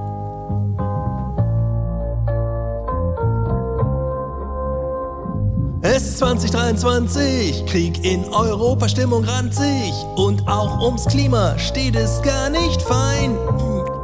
Es 5.86 6.02
ist 6.04 6.16
2023, 6.20 7.66
Krieg 7.66 8.02
in 8.06 8.24
Europa, 8.30 8.88
Stimmung 8.88 9.22
ranzig. 9.22 9.92
Und 10.16 10.48
auch 10.48 10.80
ums 10.80 11.04
Klima 11.04 11.58
steht 11.58 11.94
es 11.94 12.22
gar 12.22 12.48
nicht 12.48 12.80
fein. 12.80 13.36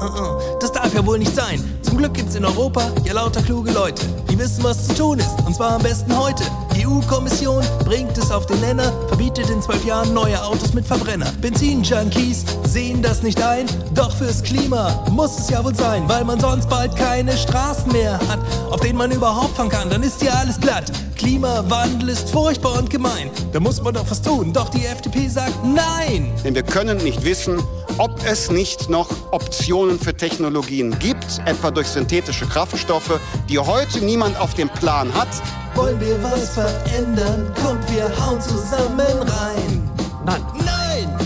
Mm, 0.00 0.02
uh, 0.02 0.07
uh, 0.07 0.59
Das 0.61 0.73
darf 0.73 0.92
ja 0.95 1.04
wohl 1.04 1.19
nicht 1.19 1.35
sein. 1.35 1.62
Zum 1.83 1.99
Glück 1.99 2.14
gibt's 2.14 2.35
in 2.35 2.45
Europa 2.45 2.90
ja 3.04 3.12
lauter 3.12 3.42
kluge 3.42 3.71
Leute, 3.71 4.02
die 4.30 4.38
wissen, 4.38 4.64
was 4.64 4.88
zu 4.88 4.95
tun 4.95 5.19
ist. 5.19 5.40
Und 5.47 5.54
zwar 5.54 5.73
am 5.73 5.83
besten 5.83 6.16
heute. 6.19 6.42
Die 6.75 6.87
EU-Kommission 6.87 7.62
bringt 7.85 8.16
es 8.16 8.30
auf 8.30 8.47
den 8.47 8.61
Nenner, 8.61 8.90
verbietet 9.09 9.50
in 9.50 9.61
zwölf 9.61 9.85
Jahren 9.85 10.14
neue 10.14 10.42
Autos 10.42 10.73
mit 10.73 10.87
Verbrenner. 10.87 11.30
Benzin-Junkies 11.40 12.45
sehen 12.64 13.02
das 13.02 13.23
nicht 13.23 13.42
ein, 13.42 13.66
doch 13.95 14.16
fürs 14.16 14.42
Klima 14.42 15.04
muss 15.11 15.38
es 15.38 15.50
ja 15.50 15.62
wohl 15.62 15.75
sein, 15.75 16.04
weil 16.09 16.25
man 16.25 16.40
sonst 16.40 16.69
bald 16.71 16.97
keine 16.97 17.37
Straßen 17.37 17.92
mehr 17.92 18.19
hat, 18.28 18.38
auf 18.71 18.80
denen 18.80 18.97
man 18.97 19.11
überhaupt 19.11 19.57
fahren 19.57 19.69
kann. 19.69 19.90
Dann 19.90 20.02
ist 20.02 20.23
ja 20.23 20.33
alles 20.33 20.59
glatt. 20.59 20.90
Klimawandel 21.16 22.09
ist 22.09 22.30
furchtbar 22.30 22.78
und 22.78 22.88
gemein. 22.88 23.30
Da 23.52 23.61
muss 23.61 23.83
man 23.83 23.92
doch 23.92 24.11
was 24.11 24.23
tun. 24.23 24.54
Doch 24.54 24.71
die 24.71 24.87
FDP 24.87 25.28
sagt 25.28 25.52
nein. 25.64 26.33
Denn 26.42 26.54
wir 26.54 26.62
können 26.62 26.97
nicht 26.99 27.23
wissen, 27.25 27.62
ob 27.99 28.25
es 28.25 28.50
nicht 28.50 28.88
noch 28.88 29.11
Optionen 29.30 29.89
für 29.99 30.14
Technologien 30.14 30.99
gibt, 30.99 31.40
etwa 31.47 31.70
durch 31.70 31.88
synthetische 31.88 32.47
Kraftstoffe, 32.47 33.18
die 33.49 33.59
heute 33.59 34.04
niemand 34.04 34.38
auf 34.38 34.54
dem 34.54 34.68
Plan 34.68 35.12
hat. 35.14 35.28
Wollen 35.75 36.00
wir 36.00 36.23
was 36.23 36.50
verändern? 36.50 37.52
Kommt, 37.62 37.90
wir 37.90 38.04
hauen 38.25 38.40
zusammen 38.40 39.00
rein. 39.00 39.90
Nein. 40.25 40.42
Nein! 40.54 41.18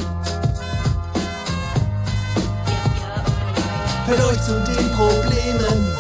Fällt 4.07 4.21
euch 4.21 4.43
zu 4.43 4.53
den 4.53 4.91
Problemen 4.93 5.95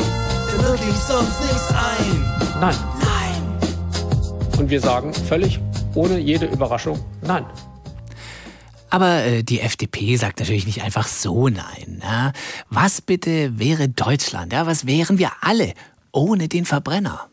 denn 0.52 0.64
wirklich 0.64 0.96
sonst 0.96 1.40
nichts 1.40 1.68
ein? 1.70 2.60
Nein. 2.60 2.76
Nein! 3.00 4.58
Und 4.58 4.70
wir 4.70 4.80
sagen 4.80 5.12
völlig 5.12 5.60
ohne 5.94 6.18
jede 6.18 6.46
Überraschung 6.46 6.98
Nein. 7.22 7.44
Aber 8.94 9.24
äh, 9.24 9.42
die 9.42 9.60
FDP 9.60 10.14
sagt 10.14 10.38
natürlich 10.38 10.66
nicht 10.66 10.84
einfach 10.84 11.08
so 11.08 11.48
Nein. 11.48 12.00
Ja? 12.00 12.30
Was 12.70 13.00
bitte 13.00 13.58
wäre 13.58 13.88
Deutschland? 13.88 14.52
Ja? 14.52 14.68
Was 14.68 14.86
wären 14.86 15.18
wir 15.18 15.32
alle 15.40 15.74
ohne 16.12 16.46
den 16.46 16.64
Verbrenner? 16.64 17.28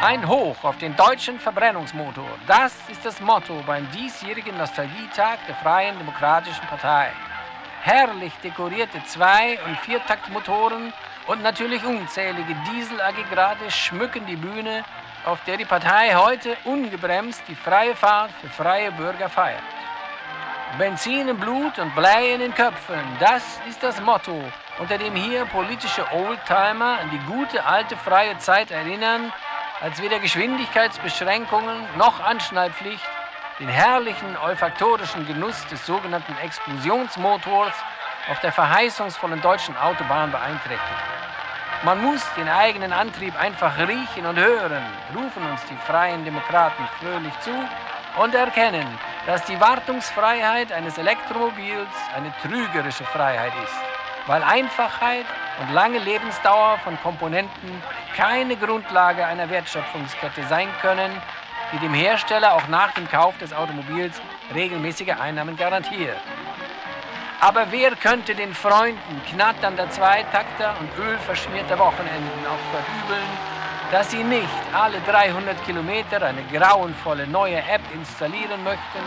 Ein 0.00 0.28
Hoch 0.28 0.62
auf 0.62 0.78
den 0.78 0.94
deutschen 0.94 1.40
Verbrennungsmotor. 1.40 2.28
Das 2.46 2.72
ist 2.88 3.04
das 3.04 3.20
Motto 3.20 3.60
beim 3.66 3.88
diesjährigen 3.90 4.56
Nostalgietag 4.56 5.38
der 5.48 5.56
Freien 5.56 5.98
Demokratischen 5.98 6.64
Partei. 6.68 7.08
Herrlich 7.80 8.32
dekorierte 8.44 9.02
Zwei- 9.06 9.58
und 9.66 9.76
Viertaktmotoren 9.78 10.92
und 11.26 11.42
natürlich 11.42 11.84
unzählige 11.84 12.54
Dieselaggregate 12.70 13.68
schmücken 13.72 14.24
die 14.26 14.36
Bühne, 14.36 14.84
auf 15.24 15.42
der 15.44 15.56
die 15.56 15.64
Partei 15.64 16.14
heute 16.14 16.56
ungebremst 16.64 17.42
die 17.48 17.54
freie 17.54 17.94
Fahrt 17.94 18.30
für 18.40 18.48
freie 18.48 18.90
Bürger 18.92 19.28
feiert. 19.28 19.62
Benzin 20.78 21.28
im 21.28 21.38
Blut 21.38 21.78
und 21.78 21.94
Blei 21.94 22.32
in 22.32 22.40
den 22.40 22.54
Köpfen, 22.54 23.00
das 23.20 23.60
ist 23.68 23.82
das 23.82 24.00
Motto, 24.00 24.42
unter 24.78 24.96
dem 24.96 25.14
hier 25.14 25.44
politische 25.44 26.04
Oldtimer 26.12 26.98
an 27.00 27.10
die 27.10 27.18
gute 27.30 27.64
alte 27.64 27.96
freie 27.96 28.38
Zeit 28.38 28.70
erinnern, 28.70 29.32
als 29.80 30.00
weder 30.00 30.18
Geschwindigkeitsbeschränkungen 30.18 31.76
noch 31.98 32.20
Anschnallpflicht 32.20 33.04
den 33.58 33.68
herrlichen 33.68 34.36
olfaktorischen 34.36 35.26
Genuss 35.26 35.66
des 35.66 35.84
sogenannten 35.84 36.36
Explosionsmotors 36.42 37.74
auf 38.30 38.40
der 38.40 38.52
verheißungsvollen 38.52 39.40
deutschen 39.40 39.76
Autobahn 39.76 40.30
beeinträchtigt. 40.30 41.21
Man 41.84 42.00
muss 42.00 42.22
den 42.36 42.48
eigenen 42.48 42.92
Antrieb 42.92 43.36
einfach 43.40 43.76
riechen 43.76 44.24
und 44.24 44.38
hören, 44.38 44.84
rufen 45.16 45.50
uns 45.50 45.60
die 45.68 45.76
freien 45.84 46.24
Demokraten 46.24 46.84
fröhlich 47.00 47.32
zu 47.40 47.50
und 48.22 48.32
erkennen, 48.36 48.86
dass 49.26 49.44
die 49.46 49.60
Wartungsfreiheit 49.60 50.70
eines 50.70 50.96
Elektromobils 50.96 51.88
eine 52.14 52.32
trügerische 52.40 53.02
Freiheit 53.02 53.52
ist, 53.64 53.74
weil 54.28 54.44
Einfachheit 54.44 55.26
und 55.60 55.74
lange 55.74 55.98
Lebensdauer 55.98 56.78
von 56.84 56.96
Komponenten 57.02 57.82
keine 58.16 58.54
Grundlage 58.54 59.26
einer 59.26 59.50
Wertschöpfungskette 59.50 60.44
sein 60.48 60.68
können, 60.82 61.10
die 61.72 61.78
dem 61.78 61.94
Hersteller 61.94 62.52
auch 62.52 62.68
nach 62.68 62.92
dem 62.92 63.10
Kauf 63.10 63.36
des 63.38 63.52
Automobils 63.52 64.22
regelmäßige 64.54 65.16
Einnahmen 65.20 65.56
garantiert. 65.56 66.18
Aber 67.42 67.72
wer 67.72 67.96
könnte 67.96 68.36
den 68.36 68.54
Freunden 68.54 69.20
knatternder 69.28 69.90
Zweitakter 69.90 70.76
und 70.78 71.04
ölverschmierter 71.04 71.76
Wochenenden 71.76 72.46
auch 72.46 72.70
verübeln, 72.70 73.28
dass 73.90 74.12
sie 74.12 74.22
nicht 74.22 74.46
alle 74.72 75.00
300 75.00 75.64
Kilometer 75.64 76.22
eine 76.22 76.44
grauenvolle 76.44 77.26
neue 77.26 77.56
App 77.56 77.80
installieren 77.92 78.62
möchten, 78.62 79.02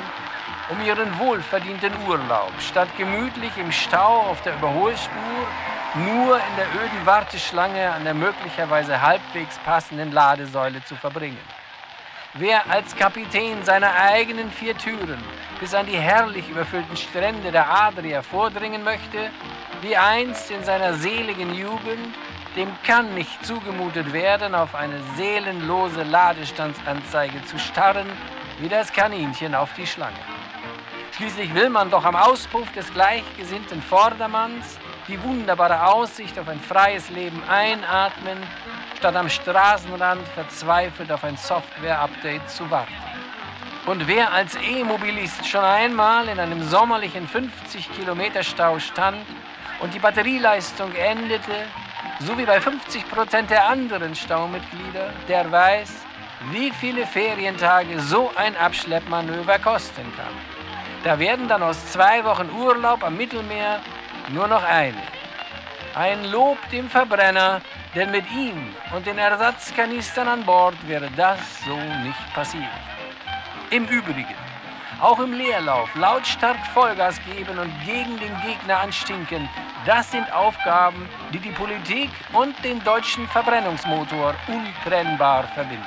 um 0.69 0.85
ihren 0.85 1.17
wohlverdienten 1.17 1.93
Urlaub 2.09 2.51
statt 2.59 2.89
gemütlich 2.97 3.57
im 3.57 3.71
Stau 3.71 4.23
auf 4.29 4.41
der 4.41 4.55
Überholspur 4.55 5.47
nur 5.95 6.35
in 6.35 6.55
der 6.57 6.67
öden 6.83 7.05
Warteschlange 7.05 7.89
an 7.89 8.03
der 8.03 8.15
möglicherweise 8.15 9.01
halbwegs 9.01 9.57
passenden 9.59 10.11
Ladesäule 10.11 10.83
zu 10.83 10.95
verbringen. 10.95 11.64
Wer 12.37 12.69
als 12.69 12.93
Kapitän 12.97 13.63
seiner 13.63 13.95
eigenen 13.95 14.51
vier 14.51 14.77
Türen 14.77 15.23
bis 15.61 15.73
an 15.73 15.85
die 15.85 15.97
herrlich 15.97 16.49
überfüllten 16.49 16.97
Strände 16.97 17.49
der 17.49 17.69
Adria 17.69 18.21
vordringen 18.21 18.83
möchte, 18.83 19.29
wie 19.81 19.95
einst 19.95 20.51
in 20.51 20.61
seiner 20.65 20.95
seligen 20.95 21.53
Jugend, 21.55 22.13
dem 22.57 22.67
kann 22.85 23.13
nicht 23.15 23.45
zugemutet 23.45 24.11
werden, 24.11 24.53
auf 24.53 24.75
eine 24.75 25.01
seelenlose 25.15 26.03
Ladestandsanzeige 26.03 27.45
zu 27.45 27.57
starren, 27.57 28.07
wie 28.59 28.67
das 28.67 28.91
Kaninchen 28.91 29.55
auf 29.55 29.73
die 29.77 29.87
Schlange. 29.87 30.19
Schließlich 31.15 31.53
will 31.53 31.69
man 31.69 31.89
doch 31.89 32.03
am 32.03 32.17
Auspuff 32.17 32.69
des 32.73 32.93
gleichgesinnten 32.93 33.81
Vordermanns 33.81 34.77
die 35.07 35.23
wunderbare 35.23 35.87
Aussicht 35.87 36.37
auf 36.37 36.49
ein 36.49 36.59
freies 36.59 37.09
Leben 37.09 37.41
einatmen, 37.47 38.37
statt 39.05 39.17
am 39.17 39.29
Straßenrand 39.29 40.27
verzweifelt 40.29 41.11
auf 41.11 41.23
ein 41.23 41.37
Software-Update 41.37 42.49
zu 42.49 42.71
warten. 42.71 42.91
Und 43.85 44.07
wer 44.07 44.33
als 44.33 44.55
E-Mobilist 44.55 45.47
schon 45.47 45.63
einmal 45.63 46.27
in 46.27 46.39
einem 46.39 46.63
sommerlichen 46.63 47.29
50-Kilometer-Stau 47.29 48.79
stand 48.79 49.19
und 49.79 49.93
die 49.93 49.99
Batterieleistung 49.99 50.91
endete, 50.95 51.51
so 52.19 52.35
wie 52.35 52.45
bei 52.45 52.59
50 52.59 53.07
Prozent 53.07 53.51
der 53.51 53.69
anderen 53.69 54.15
Staumitglieder, 54.15 55.13
der 55.27 55.51
weiß, 55.51 56.03
wie 56.49 56.71
viele 56.71 57.05
Ferientage 57.05 57.99
so 57.99 58.31
ein 58.35 58.57
Abschleppmanöver 58.57 59.59
kosten 59.59 60.11
kann. 60.17 60.33
Da 61.03 61.19
werden 61.19 61.47
dann 61.47 61.61
aus 61.61 61.91
zwei 61.91 62.23
Wochen 62.23 62.49
Urlaub 62.49 63.03
am 63.03 63.15
Mittelmeer 63.17 63.81
nur 64.29 64.47
noch 64.47 64.63
eine. 64.63 65.03
Ein 65.93 66.25
Lob 66.25 66.57
dem 66.71 66.89
Verbrenner, 66.89 67.61
denn 67.95 68.11
mit 68.11 68.29
ihm 68.31 68.75
und 68.93 69.05
den 69.05 69.17
Ersatzkanistern 69.17 70.27
an 70.27 70.45
Bord 70.45 70.75
wäre 70.87 71.09
das 71.15 71.39
so 71.63 71.75
nicht 72.03 72.33
passiert. 72.33 72.63
Im 73.71 73.85
Übrigen, 73.85 74.35
auch 75.01 75.19
im 75.19 75.33
Leerlauf 75.33 75.93
lautstark 75.95 76.57
Vollgas 76.73 77.19
geben 77.25 77.57
und 77.57 77.71
gegen 77.85 78.19
den 78.19 78.35
Gegner 78.45 78.79
anstinken, 78.79 79.49
das 79.85 80.11
sind 80.11 80.31
Aufgaben, 80.33 81.07
die 81.31 81.39
die 81.39 81.51
Politik 81.51 82.09
und 82.33 82.55
den 82.63 82.83
deutschen 82.83 83.27
Verbrennungsmotor 83.27 84.35
untrennbar 84.47 85.43
verbinden. 85.53 85.85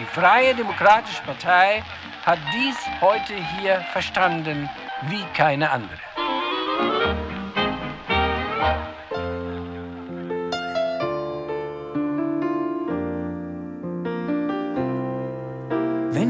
Die 0.00 0.06
Freie 0.06 0.54
Demokratische 0.54 1.22
Partei 1.22 1.82
hat 2.26 2.38
dies 2.52 2.76
heute 3.00 3.34
hier 3.58 3.80
verstanden 3.92 4.68
wie 5.02 5.24
keine 5.34 5.70
andere. 5.70 6.13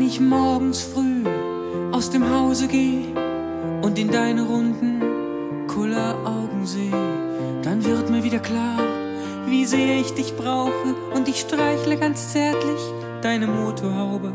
Ich 0.07 0.21
morgens 0.21 0.83
früh 0.83 1.25
aus 1.93 2.11
dem 2.11 2.29
Hause 2.31 2.69
gehe 2.69 3.07
und 3.83 3.99
in 3.99 4.11
deine 4.11 4.43
runden 4.43 5.67
Kulleraugen 5.67 6.67
sehe, 6.67 6.91
dann 7.63 7.85
wird 7.85 8.11
mir 8.11 8.23
wieder 8.23 8.39
klar, 8.39 8.79
wie 9.47 9.65
sehr 9.65 10.01
ich 10.01 10.13
dich 10.13 10.37
brauche 10.37 10.95
und 11.15 11.29
ich 11.29 11.41
streichle 11.41 11.97
ganz 11.97 12.33
zärtlich 12.33 12.81
deine 13.23 13.47
Motorhaube. 13.47 14.33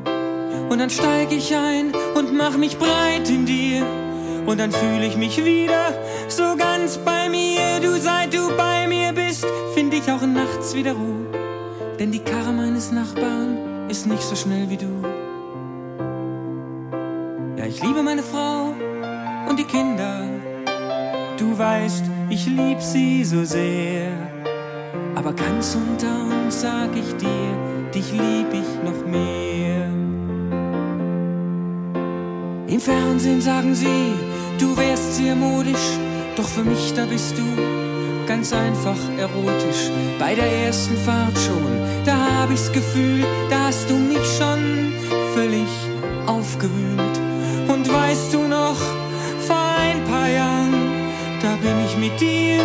Und 0.70 0.80
dann 0.80 0.90
steig 0.90 1.32
ich 1.32 1.56
ein 1.56 1.94
und 2.16 2.36
mach 2.36 2.58
mich 2.58 2.78
breit 2.78 3.30
in 3.30 3.46
dir 3.46 3.86
und 4.46 4.60
dann 4.60 4.72
fühle 4.72 5.06
ich 5.06 5.18
mich 5.18 5.44
wieder 5.44 5.94
so 6.28 6.56
ganz 6.58 6.98
bei 6.98 7.30
mir. 7.30 7.80
Du 7.82 8.00
seit 8.00 8.34
du 8.34 8.56
bei 8.58 8.88
mir 8.88 9.14
bist, 9.14 9.46
finde 9.74 9.98
ich 9.98 10.12
auch 10.12 10.22
nachts 10.22 10.74
wieder 10.74 10.94
Ruhe, 10.94 11.28
denn 12.00 12.12
die 12.12 12.20
Karre 12.20 12.54
meines 12.54 12.92
Nachbarn 12.92 13.88
ist 13.90 14.08
nicht 14.08 14.24
so 14.24 14.36
schnell 14.36 14.70
wie 14.70 14.78
du. 14.78 15.19
Ich 17.82 17.86
liebe 17.86 18.04
meine 18.04 18.24
Frau 18.24 18.76
und 19.48 19.58
die 19.58 19.64
Kinder. 19.64 20.28
Du 21.38 21.58
weißt, 21.58 22.04
ich 22.30 22.46
lieb 22.46 22.82
sie 22.82 23.24
so 23.24 23.46
sehr. 23.46 24.12
Aber 25.16 25.32
ganz 25.32 25.76
unter 25.76 26.14
uns 26.26 26.60
sag 26.60 26.90
ich 26.94 27.16
dir, 27.16 27.90
dich 27.96 28.12
lieb 28.12 28.48
ich 28.52 28.84
noch 28.84 29.06
mehr. 29.08 29.88
Im 32.68 32.82
Fernsehen 32.82 33.40
sagen 33.40 33.74
sie, 33.74 34.12
du 34.60 34.76
wärst 34.76 35.16
sehr 35.16 35.36
modisch, 35.38 35.98
doch 36.36 36.50
für 36.50 36.66
mich 36.66 36.94
da 36.94 37.06
bist 37.06 37.38
du 37.38 37.46
ganz 38.28 38.52
einfach 38.52 39.00
erotisch. 39.18 39.90
Bei 40.20 40.36
der 40.36 40.66
ersten 40.66 40.98
Fahrt 40.98 41.38
schon, 41.38 41.80
da 42.04 42.42
hab 42.42 42.52
ich's 42.52 42.70
gefühlt, 42.74 43.26
da 43.50 43.68
hast 43.68 43.90
du 43.90 43.96
mich 43.96 44.28
schon 44.38 44.92
völlig 45.34 45.70
aufgewühlt. 46.28 47.09
Dir 52.20 52.60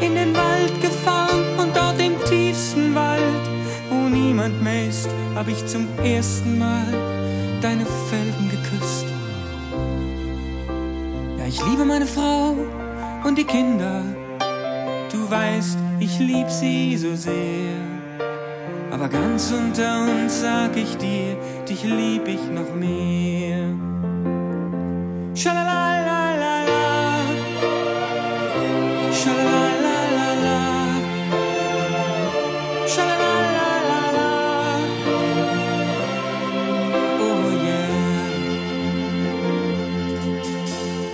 in 0.00 0.14
den 0.14 0.34
Wald 0.34 0.80
gefahren 0.80 1.44
und 1.58 1.76
dort 1.76 2.00
im 2.00 2.14
tiefsten 2.24 2.94
Wald, 2.94 3.44
wo 3.90 4.08
niemand 4.08 4.62
mehr 4.62 4.88
ist, 4.88 5.08
hab 5.34 5.48
ich 5.48 5.64
zum 5.66 5.86
ersten 6.04 6.58
Mal 6.58 6.86
deine 7.60 7.84
Felgen 8.08 8.48
geküsst. 8.48 9.06
Ja, 11.38 11.46
ich 11.46 11.64
liebe 11.66 11.84
meine 11.84 12.06
Frau 12.06 12.56
und 13.24 13.36
die 13.38 13.44
Kinder. 13.44 14.02
Du 15.10 15.30
weißt, 15.30 15.78
ich 16.00 16.18
lieb 16.18 16.48
sie 16.48 16.96
so 16.96 17.14
sehr. 17.14 17.76
Aber 18.90 19.08
ganz 19.08 19.52
unter 19.52 20.02
uns 20.02 20.40
sag 20.42 20.76
ich 20.76 20.96
dir, 20.96 21.36
dich 21.68 21.82
lieb 21.84 22.26
ich 22.28 22.44
noch 22.50 22.74
mehr. 22.74 23.68
Schalalalala. 25.34 26.21
Oh, 29.24 29.28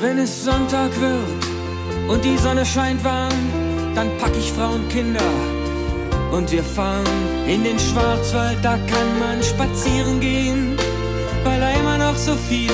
Wenn 0.00 0.18
es 0.18 0.44
Sonntag 0.44 0.90
wird 0.98 1.44
und 2.08 2.24
die 2.24 2.38
Sonne 2.38 2.64
scheint 2.64 3.04
warm, 3.04 3.32
dann 3.94 4.08
pack 4.18 4.32
ich 4.38 4.52
Frau 4.52 4.70
und 4.70 4.88
Kinder 4.88 5.20
und 6.32 6.50
wir 6.50 6.62
fahren 6.62 7.04
in 7.46 7.64
den 7.64 7.78
Schwarzwald, 7.78 8.58
da 8.62 8.78
kann 8.78 9.18
man 9.18 9.42
spazieren 9.42 10.20
gehen, 10.20 10.78
weil 11.44 11.60
da 11.60 11.70
immer 11.72 11.98
noch 11.98 12.16
so 12.16 12.34
viele 12.48 12.72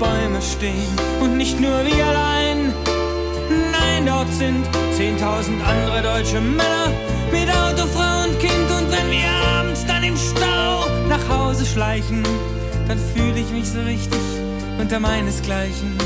Bäume 0.00 0.40
stehen. 0.42 0.88
Und 1.20 1.36
nicht 1.36 1.60
nur 1.60 1.84
wir 1.84 2.06
allein 2.06 2.49
nein, 4.00 4.06
dort 4.06 4.32
sind 4.32 4.66
10.000 4.96 5.62
andere 5.62 6.02
deutsche 6.02 6.40
Männer 6.40 6.92
mit 7.30 7.48
Auto, 7.48 7.86
Frau 7.86 8.24
und 8.24 8.38
Kind. 8.38 8.70
Und 8.70 8.90
wenn 8.90 9.10
wir 9.10 9.28
abends 9.58 9.84
dann 9.86 10.02
im 10.02 10.16
Stau 10.16 10.86
nach 11.08 11.28
Hause 11.28 11.66
schleichen, 11.66 12.22
dann 12.88 12.98
fühle 12.98 13.38
ich 13.38 13.50
mich 13.50 13.68
so 13.68 13.80
richtig 13.80 14.20
unter 14.78 15.00
meinesgleichen. 15.00 15.96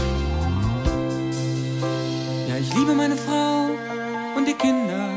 Ja, 2.48 2.56
ich 2.60 2.74
liebe 2.74 2.94
meine 2.94 3.16
Frau 3.16 3.70
und 4.36 4.46
die 4.48 4.54
Kinder 4.54 5.10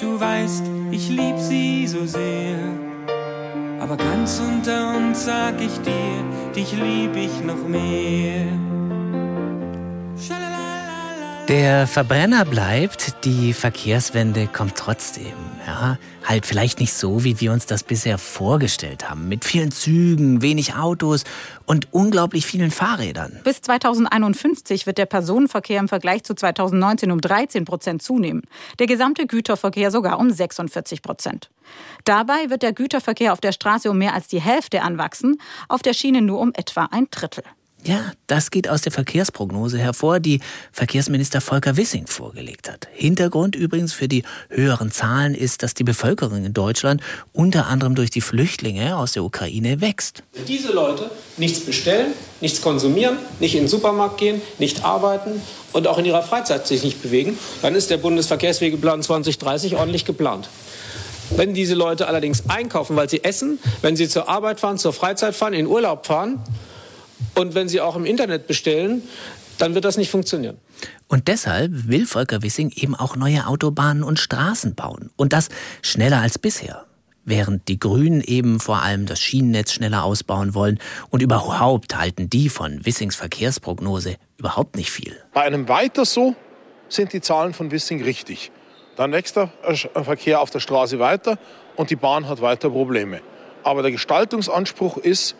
Du 0.00 0.20
weißt, 0.20 0.62
ich 0.92 1.08
lieb 1.08 1.38
sie 1.38 1.88
so 1.88 2.06
sehr. 2.06 2.56
Aber 3.80 3.96
ganz 3.96 4.40
unter 4.40 4.96
uns 4.96 5.24
sag 5.24 5.60
ich 5.60 5.76
dir, 5.80 6.52
dich 6.54 6.72
lieb 6.72 7.16
ich 7.16 7.42
noch 7.42 7.66
mehr. 7.66 8.46
Der 11.48 11.86
Verbrenner 11.86 12.44
bleibt, 12.44 13.24
die 13.24 13.54
Verkehrswende 13.54 14.48
kommt 14.48 14.76
trotzdem. 14.76 15.32
Ja, 15.66 15.96
halt 16.22 16.44
vielleicht 16.44 16.78
nicht 16.78 16.92
so, 16.92 17.24
wie 17.24 17.40
wir 17.40 17.52
uns 17.52 17.64
das 17.64 17.84
bisher 17.84 18.18
vorgestellt 18.18 19.08
haben. 19.08 19.30
Mit 19.30 19.46
vielen 19.46 19.70
Zügen, 19.70 20.42
wenig 20.42 20.74
Autos 20.74 21.24
und 21.64 21.88
unglaublich 21.90 22.44
vielen 22.44 22.70
Fahrrädern. 22.70 23.40
Bis 23.44 23.62
2051 23.62 24.86
wird 24.86 24.98
der 24.98 25.06
Personenverkehr 25.06 25.80
im 25.80 25.88
Vergleich 25.88 26.22
zu 26.22 26.34
2019 26.34 27.10
um 27.10 27.18
13 27.22 27.64
Prozent 27.64 28.02
zunehmen. 28.02 28.42
Der 28.78 28.86
gesamte 28.86 29.26
Güterverkehr 29.26 29.90
sogar 29.90 30.18
um 30.18 30.30
46 30.30 31.00
Prozent. 31.00 31.48
Dabei 32.04 32.50
wird 32.50 32.62
der 32.62 32.74
Güterverkehr 32.74 33.32
auf 33.32 33.40
der 33.40 33.52
Straße 33.52 33.90
um 33.90 33.96
mehr 33.96 34.12
als 34.12 34.28
die 34.28 34.42
Hälfte 34.42 34.82
anwachsen, 34.82 35.40
auf 35.68 35.80
der 35.80 35.94
Schiene 35.94 36.20
nur 36.20 36.40
um 36.40 36.52
etwa 36.54 36.90
ein 36.90 37.06
Drittel. 37.10 37.42
Ja, 37.84 38.12
das 38.26 38.50
geht 38.50 38.68
aus 38.68 38.82
der 38.82 38.92
Verkehrsprognose 38.92 39.78
hervor, 39.78 40.20
die 40.20 40.40
Verkehrsminister 40.72 41.40
Volker 41.40 41.76
Wissing 41.76 42.06
vorgelegt 42.06 42.70
hat. 42.70 42.88
Hintergrund 42.92 43.54
übrigens 43.54 43.92
für 43.92 44.08
die 44.08 44.24
höheren 44.50 44.90
Zahlen 44.90 45.34
ist, 45.34 45.62
dass 45.62 45.74
die 45.74 45.84
Bevölkerung 45.84 46.44
in 46.44 46.52
Deutschland 46.52 47.02
unter 47.32 47.66
anderem 47.66 47.94
durch 47.94 48.10
die 48.10 48.20
Flüchtlinge 48.20 48.96
aus 48.96 49.12
der 49.12 49.22
Ukraine 49.24 49.80
wächst. 49.80 50.22
Diese 50.48 50.72
Leute 50.72 51.10
nichts 51.36 51.60
bestellen, 51.60 52.12
nichts 52.40 52.60
konsumieren, 52.60 53.16
nicht 53.38 53.54
in 53.54 53.62
den 53.62 53.68
Supermarkt 53.68 54.18
gehen, 54.18 54.42
nicht 54.58 54.84
arbeiten 54.84 55.40
und 55.72 55.86
auch 55.86 55.98
in 55.98 56.04
ihrer 56.04 56.22
Freizeit 56.22 56.66
sich 56.66 56.82
nicht 56.82 57.00
bewegen, 57.00 57.38
dann 57.62 57.74
ist 57.74 57.90
der 57.90 57.98
Bundesverkehrswegeplan 57.98 59.02
2030 59.02 59.76
ordentlich 59.76 60.04
geplant. 60.04 60.48
Wenn 61.30 61.54
diese 61.54 61.74
Leute 61.74 62.08
allerdings 62.08 62.44
einkaufen, 62.48 62.96
weil 62.96 63.08
sie 63.08 63.22
essen, 63.22 63.58
wenn 63.82 63.96
sie 63.96 64.08
zur 64.08 64.28
Arbeit 64.28 64.60
fahren, 64.60 64.78
zur 64.78 64.92
Freizeit 64.92 65.34
fahren, 65.34 65.52
in 65.52 65.66
Urlaub 65.66 66.06
fahren, 66.06 66.40
und 67.34 67.54
wenn 67.54 67.68
Sie 67.68 67.80
auch 67.80 67.96
im 67.96 68.04
Internet 68.04 68.46
bestellen, 68.46 69.02
dann 69.58 69.74
wird 69.74 69.84
das 69.84 69.96
nicht 69.96 70.10
funktionieren. 70.10 70.58
Und 71.08 71.28
deshalb 71.28 71.88
will 71.88 72.06
Volker 72.06 72.42
Wissing 72.42 72.70
eben 72.74 72.94
auch 72.94 73.16
neue 73.16 73.46
Autobahnen 73.46 74.02
und 74.02 74.18
Straßen 74.18 74.74
bauen. 74.74 75.10
Und 75.16 75.32
das 75.32 75.48
schneller 75.82 76.20
als 76.20 76.38
bisher. 76.38 76.84
Während 77.24 77.68
die 77.68 77.78
Grünen 77.78 78.22
eben 78.22 78.58
vor 78.58 78.82
allem 78.82 79.04
das 79.04 79.20
Schienennetz 79.20 79.72
schneller 79.72 80.04
ausbauen 80.04 80.54
wollen 80.54 80.78
und 81.10 81.20
überhaupt 81.20 81.94
halten 81.96 82.30
die 82.30 82.48
von 82.48 82.86
Wissings 82.86 83.16
Verkehrsprognose 83.16 84.16
überhaupt 84.38 84.76
nicht 84.76 84.90
viel. 84.90 85.14
Bei 85.34 85.42
einem 85.42 85.68
weiter 85.68 86.06
so 86.06 86.34
sind 86.88 87.12
die 87.12 87.20
Zahlen 87.20 87.52
von 87.52 87.70
Wissing 87.70 88.02
richtig. 88.02 88.50
Dann 88.96 89.12
wächst 89.12 89.36
der 89.36 89.50
Verkehr 90.02 90.40
auf 90.40 90.50
der 90.50 90.60
Straße 90.60 90.98
weiter 90.98 91.38
und 91.76 91.90
die 91.90 91.96
Bahn 91.96 92.28
hat 92.28 92.40
weiter 92.40 92.70
Probleme. 92.70 93.20
Aber 93.62 93.82
der 93.82 93.92
Gestaltungsanspruch 93.92 94.96
ist, 94.96 95.36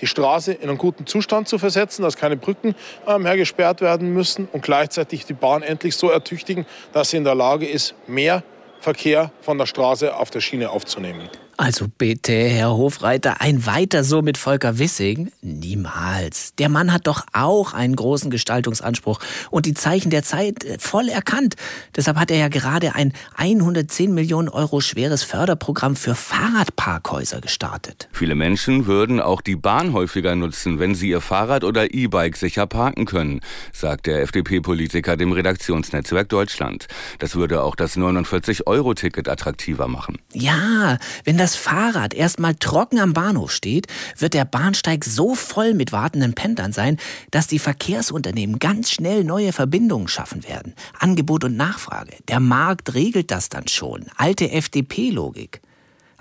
die 0.00 0.06
Straße 0.06 0.52
in 0.52 0.68
einen 0.68 0.78
guten 0.78 1.06
Zustand 1.06 1.48
zu 1.48 1.58
versetzen, 1.58 2.02
dass 2.02 2.16
keine 2.16 2.36
Brücken 2.36 2.74
äh, 3.06 3.18
mehr 3.18 3.36
gesperrt 3.36 3.80
werden 3.80 4.12
müssen 4.12 4.48
und 4.52 4.62
gleichzeitig 4.62 5.26
die 5.26 5.34
Bahn 5.34 5.62
endlich 5.62 5.96
so 5.96 6.10
ertüchtigen, 6.10 6.66
dass 6.92 7.10
sie 7.10 7.16
in 7.16 7.24
der 7.24 7.34
Lage 7.34 7.66
ist, 7.66 7.94
mehr 8.06 8.42
Verkehr 8.80 9.30
von 9.42 9.58
der 9.58 9.66
Straße 9.66 10.14
auf 10.14 10.30
der 10.30 10.40
Schiene 10.40 10.70
aufzunehmen. 10.70 11.28
Also 11.60 11.88
bitte, 11.88 12.32
Herr 12.32 12.70
Hofreiter, 12.70 13.42
ein 13.42 13.66
weiter 13.66 14.02
so 14.02 14.22
mit 14.22 14.38
Volker 14.38 14.78
Wissing? 14.78 15.30
Niemals. 15.42 16.54
Der 16.54 16.70
Mann 16.70 16.90
hat 16.90 17.06
doch 17.06 17.26
auch 17.34 17.74
einen 17.74 17.96
großen 17.96 18.30
Gestaltungsanspruch 18.30 19.20
und 19.50 19.66
die 19.66 19.74
Zeichen 19.74 20.08
der 20.08 20.22
Zeit 20.22 20.64
äh, 20.64 20.78
voll 20.78 21.10
erkannt. 21.10 21.56
Deshalb 21.94 22.16
hat 22.16 22.30
er 22.30 22.38
ja 22.38 22.48
gerade 22.48 22.94
ein 22.94 23.12
110 23.36 24.14
Millionen 24.14 24.48
Euro 24.48 24.80
schweres 24.80 25.22
Förderprogramm 25.22 25.96
für 25.96 26.14
Fahrradparkhäuser 26.14 27.42
gestartet. 27.42 28.08
Viele 28.10 28.36
Menschen 28.36 28.86
würden 28.86 29.20
auch 29.20 29.42
die 29.42 29.56
Bahn 29.56 29.92
häufiger 29.92 30.34
nutzen, 30.36 30.78
wenn 30.78 30.94
sie 30.94 31.10
ihr 31.10 31.20
Fahrrad 31.20 31.64
oder 31.64 31.92
E-Bike 31.92 32.38
sicher 32.38 32.66
parken 32.66 33.04
können, 33.04 33.42
sagt 33.74 34.06
der 34.06 34.22
FDP-Politiker 34.22 35.18
dem 35.18 35.32
Redaktionsnetzwerk 35.32 36.30
Deutschland. 36.30 36.86
Das 37.18 37.34
würde 37.34 37.62
auch 37.62 37.76
das 37.76 37.98
49-Euro-Ticket 37.98 39.28
attraktiver 39.28 39.88
machen. 39.88 40.16
Ja, 40.32 40.96
wenn 41.24 41.36
das 41.36 41.49
das 41.50 41.56
Fahrrad 41.56 42.14
erstmal 42.14 42.54
trocken 42.54 43.00
am 43.00 43.12
Bahnhof 43.12 43.50
steht, 43.50 43.88
wird 44.16 44.34
der 44.34 44.44
Bahnsteig 44.44 45.04
so 45.04 45.34
voll 45.34 45.74
mit 45.74 45.90
wartenden 45.90 46.32
Pendlern 46.32 46.72
sein, 46.72 46.96
dass 47.32 47.48
die 47.48 47.58
Verkehrsunternehmen 47.58 48.60
ganz 48.60 48.92
schnell 48.92 49.24
neue 49.24 49.52
Verbindungen 49.52 50.06
schaffen 50.06 50.44
werden. 50.44 50.74
Angebot 50.96 51.42
und 51.42 51.56
Nachfrage. 51.56 52.12
Der 52.28 52.38
Markt 52.38 52.94
regelt 52.94 53.32
das 53.32 53.48
dann 53.48 53.66
schon. 53.66 54.06
Alte 54.16 54.52
FDP-Logik. 54.52 55.60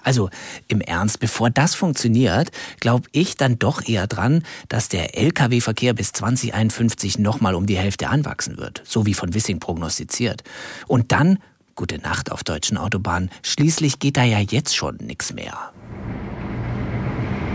Also 0.01 0.31
im 0.67 0.81
Ernst, 0.81 1.19
bevor 1.19 1.51
das 1.51 1.75
funktioniert, 1.75 2.49
glaube 2.79 3.07
ich 3.11 3.37
dann 3.37 3.59
doch 3.59 3.87
eher 3.87 4.07
dran, 4.07 4.41
dass 4.67 4.89
der 4.89 5.15
Lkw-Verkehr 5.15 5.93
bis 5.93 6.11
2051 6.13 7.19
nochmal 7.19 7.53
um 7.53 7.67
die 7.67 7.77
Hälfte 7.77 8.09
anwachsen 8.09 8.57
wird, 8.57 8.81
so 8.83 9.05
wie 9.05 9.13
von 9.13 9.35
Wissing 9.35 9.59
prognostiziert. 9.59 10.41
Und 10.87 11.11
dann 11.11 11.37
Gute 11.79 11.97
Nacht 11.97 12.29
auf 12.33 12.43
deutschen 12.43 12.75
Autobahnen. 12.75 13.29
Schließlich 13.41 13.99
geht 13.99 14.17
da 14.17 14.25
ja 14.25 14.39
jetzt 14.39 14.75
schon 14.75 14.97
nichts 14.97 15.31
mehr. 15.31 15.71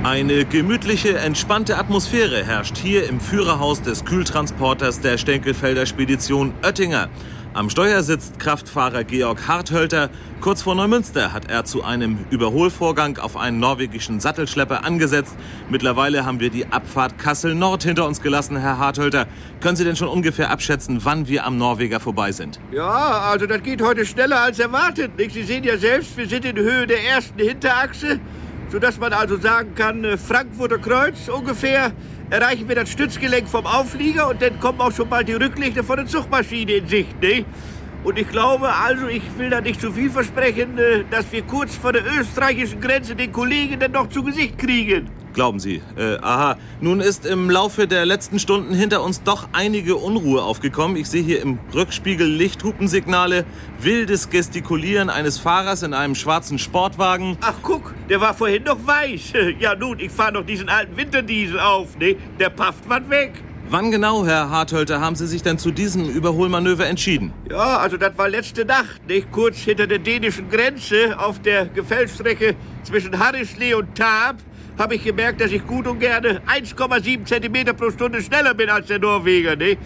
Eine 0.02 0.46
gemütliche, 0.46 1.18
entspannte 1.18 1.76
Atmosphäre 1.76 2.42
herrscht 2.42 2.78
hier 2.78 3.06
im 3.06 3.20
Führerhaus 3.20 3.82
des 3.82 4.06
Kühltransporters 4.06 5.00
der 5.00 5.18
Stenkelfelder 5.18 5.84
Spedition 5.84 6.54
Oettinger. 6.62 7.10
Am 7.54 7.70
Steuer 7.70 8.02
sitzt 8.02 8.40
Kraftfahrer 8.40 9.04
Georg 9.04 9.46
Harthölter. 9.46 10.10
Kurz 10.40 10.62
vor 10.62 10.74
Neumünster 10.74 11.32
hat 11.32 11.48
er 11.48 11.64
zu 11.64 11.84
einem 11.84 12.18
Überholvorgang 12.30 13.18
auf 13.18 13.36
einen 13.36 13.60
norwegischen 13.60 14.18
Sattelschlepper 14.18 14.84
angesetzt. 14.84 15.36
Mittlerweile 15.70 16.26
haben 16.26 16.40
wir 16.40 16.50
die 16.50 16.66
Abfahrt 16.66 17.16
Kassel 17.16 17.54
Nord 17.54 17.84
hinter 17.84 18.08
uns 18.08 18.20
gelassen, 18.20 18.56
Herr 18.56 18.78
Harthölter. 18.78 19.28
Können 19.60 19.76
Sie 19.76 19.84
denn 19.84 19.94
schon 19.94 20.08
ungefähr 20.08 20.50
abschätzen, 20.50 21.04
wann 21.04 21.28
wir 21.28 21.46
am 21.46 21.56
Norweger 21.56 22.00
vorbei 22.00 22.32
sind? 22.32 22.58
Ja, 22.72 22.90
also 22.90 23.46
das 23.46 23.62
geht 23.62 23.80
heute 23.80 24.04
schneller 24.04 24.40
als 24.40 24.58
erwartet. 24.58 25.16
Nicht? 25.16 25.34
Sie 25.34 25.44
sehen 25.44 25.62
ja 25.62 25.78
selbst, 25.78 26.16
wir 26.16 26.26
sind 26.26 26.44
in 26.44 26.56
Höhe 26.56 26.88
der 26.88 27.04
ersten 27.06 27.38
Hinterachse, 27.38 28.18
sodass 28.68 28.98
man 28.98 29.12
also 29.12 29.36
sagen 29.36 29.76
kann, 29.76 30.02
äh, 30.02 30.18
Frankfurter 30.18 30.78
Kreuz 30.78 31.28
ungefähr 31.28 31.92
erreichen 32.30 32.68
wir 32.68 32.74
das 32.74 32.90
Stützgelenk 32.90 33.48
vom 33.48 33.66
Auflieger 33.66 34.28
und 34.28 34.40
dann 34.40 34.58
kommen 34.60 34.80
auch 34.80 34.92
schon 34.92 35.08
bald 35.08 35.28
die 35.28 35.34
Rücklichter 35.34 35.84
von 35.84 35.96
der 35.96 36.06
Zugmaschine 36.06 36.72
in 36.72 36.86
Sicht. 36.86 37.20
Ne? 37.20 37.44
Und 38.04 38.18
ich 38.18 38.28
glaube, 38.28 38.68
also 38.70 39.08
ich 39.08 39.22
will 39.38 39.48
da 39.48 39.62
nicht 39.62 39.80
zu 39.80 39.90
viel 39.90 40.10
versprechen, 40.10 40.76
äh, 40.76 41.04
dass 41.10 41.32
wir 41.32 41.40
kurz 41.42 41.74
vor 41.74 41.94
der 41.94 42.02
österreichischen 42.04 42.78
Grenze 42.78 43.16
den 43.16 43.32
Kollegen 43.32 43.80
dann 43.80 43.92
noch 43.92 44.10
zu 44.10 44.22
Gesicht 44.22 44.58
kriegen. 44.58 45.08
Glauben 45.32 45.58
Sie. 45.58 45.80
Äh, 45.96 46.18
aha. 46.20 46.56
Nun 46.82 47.00
ist 47.00 47.24
im 47.24 47.50
Laufe 47.50 47.88
der 47.88 48.04
letzten 48.04 48.38
Stunden 48.38 48.74
hinter 48.74 49.02
uns 49.02 49.22
doch 49.22 49.48
einige 49.52 49.96
Unruhe 49.96 50.42
aufgekommen. 50.42 50.96
Ich 50.96 51.08
sehe 51.08 51.22
hier 51.22 51.40
im 51.40 51.58
Rückspiegel 51.74 52.26
Lichthupensignale, 52.26 53.46
wildes 53.80 54.28
Gestikulieren 54.28 55.08
eines 55.08 55.38
Fahrers 55.38 55.82
in 55.82 55.94
einem 55.94 56.14
schwarzen 56.14 56.58
Sportwagen. 56.58 57.38
Ach 57.40 57.54
guck, 57.62 57.94
der 58.10 58.20
war 58.20 58.34
vorhin 58.34 58.64
noch 58.64 58.86
weiß. 58.86 59.32
Ja 59.58 59.74
nun, 59.74 59.98
ich 59.98 60.12
fahre 60.12 60.32
noch 60.32 60.44
diesen 60.44 60.68
alten 60.68 60.96
Winterdiesel 60.96 61.58
auf, 61.58 61.96
ne? 61.98 62.16
Der 62.38 62.50
pafft 62.50 62.88
was 62.88 63.08
weg. 63.08 63.32
Wann 63.70 63.90
genau, 63.90 64.26
Herr 64.26 64.50
Harthölter, 64.50 65.00
haben 65.00 65.16
Sie 65.16 65.26
sich 65.26 65.42
denn 65.42 65.58
zu 65.58 65.70
diesem 65.70 66.08
Überholmanöver 66.08 66.86
entschieden? 66.86 67.32
Ja, 67.50 67.78
also 67.78 67.96
das 67.96 68.16
war 68.16 68.28
letzte 68.28 68.64
Nacht, 68.64 69.06
nicht 69.08 69.32
kurz 69.32 69.56
hinter 69.56 69.86
der 69.86 69.98
dänischen 69.98 70.50
Grenze 70.50 71.18
auf 71.18 71.40
der 71.40 71.66
Gefällstrecke 71.66 72.54
zwischen 72.82 73.18
Harrisley 73.18 73.74
und 73.74 73.94
Taab 73.96 74.36
habe 74.78 74.96
ich 74.96 75.04
gemerkt, 75.04 75.40
dass 75.40 75.50
ich 75.50 75.66
gut 75.66 75.86
und 75.86 75.98
gerne 75.98 76.42
1,7 76.46 77.24
cm 77.24 77.76
pro 77.76 77.90
Stunde 77.90 78.20
schneller 78.22 78.54
bin 78.54 78.68
als 78.68 78.88
der 78.88 78.98
Norweger, 78.98 79.56
ne? 79.56 79.78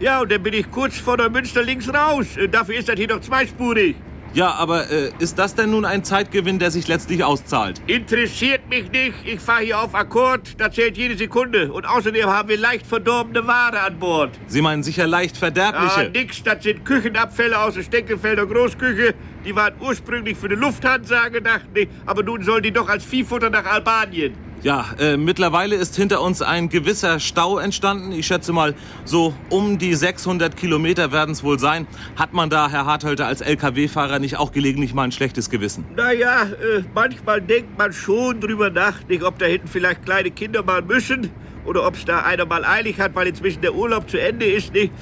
Ja, 0.00 0.20
und 0.20 0.30
dann 0.30 0.42
bin 0.42 0.54
ich 0.54 0.70
kurz 0.70 0.98
vor 0.98 1.16
der 1.16 1.30
Münster 1.30 1.62
links 1.62 1.88
raus. 1.92 2.26
Dafür 2.50 2.76
ist 2.76 2.88
das 2.88 2.96
hier 2.96 3.08
noch 3.08 3.20
zweispurig. 3.20 3.96
Ja, 4.34 4.50
aber 4.50 4.90
äh, 4.90 5.12
ist 5.20 5.38
das 5.38 5.54
denn 5.54 5.70
nun 5.70 5.84
ein 5.84 6.02
Zeitgewinn, 6.02 6.58
der 6.58 6.72
sich 6.72 6.88
letztlich 6.88 7.22
auszahlt? 7.22 7.80
Interessiert 7.86 8.68
mich 8.68 8.90
nicht. 8.90 9.14
Ich 9.24 9.38
fahre 9.38 9.62
hier 9.62 9.80
auf 9.80 9.94
Akkord. 9.94 10.60
Da 10.60 10.72
zählt 10.72 10.96
jede 10.96 11.16
Sekunde. 11.16 11.72
Und 11.72 11.86
außerdem 11.86 12.26
haben 12.26 12.48
wir 12.48 12.58
leicht 12.58 12.84
verdorbene 12.84 13.46
Ware 13.46 13.80
an 13.80 13.96
Bord. 14.00 14.30
Sie 14.48 14.60
meinen 14.60 14.82
sicher 14.82 15.06
leicht 15.06 15.36
verderbliche? 15.36 16.08
Ah, 16.08 16.08
nix. 16.12 16.42
Das 16.42 16.64
sind 16.64 16.84
Küchenabfälle 16.84 17.56
aus 17.56 17.74
der 17.74 17.84
Steckelfelder 17.84 18.44
Großküche. 18.44 19.14
Die 19.44 19.54
waren 19.54 19.74
ursprünglich 19.80 20.36
für 20.36 20.48
die 20.48 20.56
Lufthansa 20.56 21.28
gedacht. 21.28 21.66
Nee, 21.72 21.86
aber 22.04 22.24
nun 22.24 22.42
sollen 22.42 22.64
die 22.64 22.72
doch 22.72 22.88
als 22.88 23.04
Viehfutter 23.04 23.50
nach 23.50 23.66
Albanien. 23.66 24.34
Ja, 24.64 24.86
äh, 24.98 25.18
mittlerweile 25.18 25.76
ist 25.76 25.94
hinter 25.94 26.22
uns 26.22 26.40
ein 26.40 26.70
gewisser 26.70 27.20
Stau 27.20 27.58
entstanden. 27.58 28.12
Ich 28.12 28.26
schätze 28.26 28.50
mal, 28.54 28.74
so 29.04 29.34
um 29.50 29.76
die 29.76 29.94
600 29.94 30.56
Kilometer 30.56 31.12
werden 31.12 31.32
es 31.32 31.44
wohl 31.44 31.58
sein. 31.58 31.86
Hat 32.16 32.32
man 32.32 32.48
da, 32.48 32.70
Herr 32.70 32.86
Harthölter, 32.86 33.26
als 33.26 33.42
Lkw-Fahrer 33.42 34.20
nicht 34.20 34.38
auch 34.38 34.52
gelegentlich 34.52 34.94
mal 34.94 35.02
ein 35.02 35.12
schlechtes 35.12 35.50
Gewissen? 35.50 35.84
Naja, 35.94 36.44
äh, 36.44 36.82
manchmal 36.94 37.42
denkt 37.42 37.76
man 37.76 37.92
schon 37.92 38.40
drüber 38.40 38.70
nach, 38.70 39.06
nicht, 39.06 39.22
ob 39.22 39.38
da 39.38 39.44
hinten 39.44 39.68
vielleicht 39.68 40.06
kleine 40.06 40.30
Kinder 40.30 40.62
mal 40.62 40.80
müssen 40.80 41.28
oder 41.66 41.86
ob 41.86 41.96
es 41.96 42.06
da 42.06 42.20
einer 42.20 42.46
mal 42.46 42.64
eilig 42.64 42.98
hat, 42.98 43.14
weil 43.14 43.26
inzwischen 43.26 43.60
der 43.60 43.74
Urlaub 43.74 44.08
zu 44.08 44.18
Ende 44.18 44.46
ist. 44.46 44.72
Nicht? 44.72 44.94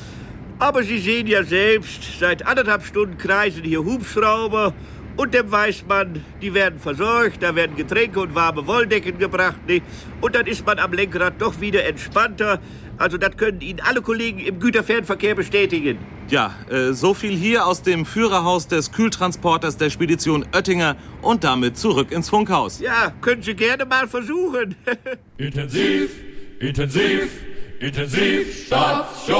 Aber 0.58 0.82
Sie 0.82 0.98
sehen 0.98 1.28
ja 1.28 1.44
selbst, 1.44 2.18
seit 2.18 2.44
anderthalb 2.44 2.84
Stunden 2.84 3.16
kreisen 3.16 3.62
hier 3.62 3.84
Hubschrauber 3.84 4.74
und 5.16 5.34
dann 5.34 5.50
weiß 5.50 5.84
man, 5.88 6.24
die 6.40 6.54
werden 6.54 6.78
versorgt, 6.78 7.42
da 7.42 7.54
werden 7.54 7.76
Getränke 7.76 8.20
und 8.20 8.34
warme 8.34 8.66
Wolldecken 8.66 9.18
gebracht. 9.18 9.66
Nicht? 9.66 9.84
Und 10.20 10.34
dann 10.34 10.46
ist 10.46 10.64
man 10.66 10.78
am 10.78 10.92
Lenkrad 10.92 11.34
doch 11.38 11.60
wieder 11.60 11.84
entspannter. 11.84 12.60
Also 12.98 13.18
das 13.18 13.36
können 13.36 13.60
Ihnen 13.60 13.80
alle 13.80 14.00
Kollegen 14.00 14.38
im 14.38 14.58
Güterfernverkehr 14.60 15.34
bestätigen. 15.34 15.98
Ja, 16.28 16.54
äh, 16.70 16.92
so 16.92 17.14
viel 17.14 17.36
hier 17.36 17.66
aus 17.66 17.82
dem 17.82 18.06
Führerhaus 18.06 18.68
des 18.68 18.92
Kühltransporters 18.92 19.76
der 19.76 19.90
Spedition 19.90 20.46
Oettinger 20.54 20.96
und 21.20 21.44
damit 21.44 21.76
zurück 21.76 22.12
ins 22.12 22.28
Funkhaus. 22.28 22.80
Ja, 22.80 23.12
können 23.20 23.42
Sie 23.42 23.54
gerne 23.54 23.84
mal 23.84 24.06
versuchen. 24.08 24.76
intensiv, 25.36 26.10
intensiv. 26.60 27.28
Intensivstation. 27.82 29.31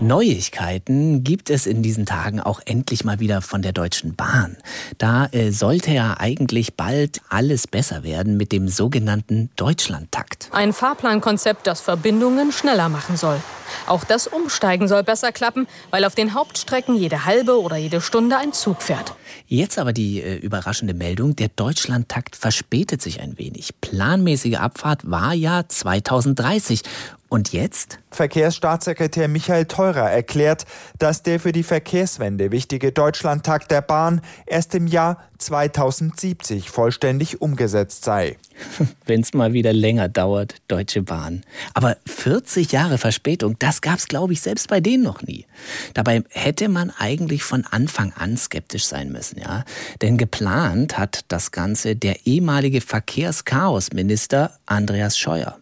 Neuigkeiten 0.00 1.24
gibt 1.24 1.50
es 1.50 1.66
in 1.66 1.82
diesen 1.82 2.06
Tagen 2.06 2.40
auch 2.40 2.60
endlich 2.64 3.04
mal 3.04 3.20
wieder 3.20 3.42
von 3.42 3.60
der 3.60 3.72
Deutschen 3.72 4.14
Bahn. 4.14 4.56
Da 4.96 5.26
äh, 5.26 5.50
sollte 5.50 5.90
ja 5.90 6.16
eigentlich 6.18 6.74
bald 6.74 7.20
alles 7.28 7.66
besser 7.66 8.02
werden 8.02 8.38
mit 8.38 8.50
dem 8.50 8.68
sogenannten 8.68 9.50
Deutschlandtakt. 9.56 10.48
Ein 10.52 10.72
Fahrplankonzept, 10.72 11.66
das 11.66 11.82
Verbindungen 11.82 12.50
schneller 12.50 12.88
machen 12.88 13.18
soll. 13.18 13.40
Auch 13.86 14.04
das 14.04 14.26
Umsteigen 14.26 14.88
soll 14.88 15.02
besser 15.02 15.32
klappen, 15.32 15.66
weil 15.90 16.04
auf 16.06 16.14
den 16.14 16.32
Hauptstrecken 16.32 16.96
jede 16.96 17.26
halbe 17.26 17.60
oder 17.60 17.76
jede 17.76 18.00
Stunde 18.00 18.38
ein 18.38 18.54
Zug 18.54 18.82
fährt. 18.82 19.14
Jetzt 19.46 19.78
aber 19.78 19.92
die 19.92 20.22
äh, 20.22 20.36
überraschende 20.36 20.94
Meldung, 20.94 21.36
der 21.36 21.48
Deutschlandtakt 21.48 22.36
verspätet 22.36 23.02
sich 23.02 23.20
ein 23.20 23.38
wenig. 23.38 23.74
Planmäßige 23.80 24.56
Abfahrt 24.56 25.10
war 25.10 25.34
ja 25.34 25.68
2030 25.68 26.82
und 27.30 27.52
jetzt? 27.52 28.00
Verkehrsstaatssekretär 28.10 29.28
Michael 29.28 29.66
Theurer 29.66 30.10
erklärt, 30.10 30.66
dass 30.98 31.22
der 31.22 31.38
für 31.38 31.52
die 31.52 31.62
Verkehrswende 31.62 32.50
wichtige 32.50 32.90
Deutschlandtakt 32.90 33.70
der 33.70 33.82
Bahn 33.82 34.20
erst 34.46 34.74
im 34.74 34.88
Jahr 34.88 35.22
2070 35.38 36.70
vollständig 36.70 37.40
umgesetzt 37.40 38.04
sei. 38.04 38.36
Wenn 39.06 39.20
es 39.20 39.32
mal 39.32 39.52
wieder 39.52 39.72
länger 39.72 40.08
dauert, 40.08 40.56
Deutsche 40.66 41.02
Bahn. 41.02 41.42
Aber 41.72 41.96
40 42.04 42.72
Jahre 42.72 42.98
Verspätung, 42.98 43.56
das 43.60 43.80
gab's, 43.80 44.08
glaube 44.08 44.32
ich, 44.32 44.40
selbst 44.40 44.68
bei 44.68 44.80
denen 44.80 45.04
noch 45.04 45.22
nie. 45.22 45.46
Dabei 45.94 46.24
hätte 46.30 46.68
man 46.68 46.90
eigentlich 46.90 47.44
von 47.44 47.64
Anfang 47.64 48.12
an 48.12 48.36
skeptisch 48.36 48.84
sein 48.84 49.12
müssen, 49.12 49.40
ja. 49.40 49.64
Denn 50.02 50.18
geplant 50.18 50.98
hat 50.98 51.24
das 51.28 51.52
Ganze 51.52 51.94
der 51.94 52.26
ehemalige 52.26 52.80
Verkehrschaosminister 52.80 54.58
Andreas 54.66 55.16
Scheuer 55.16 55.60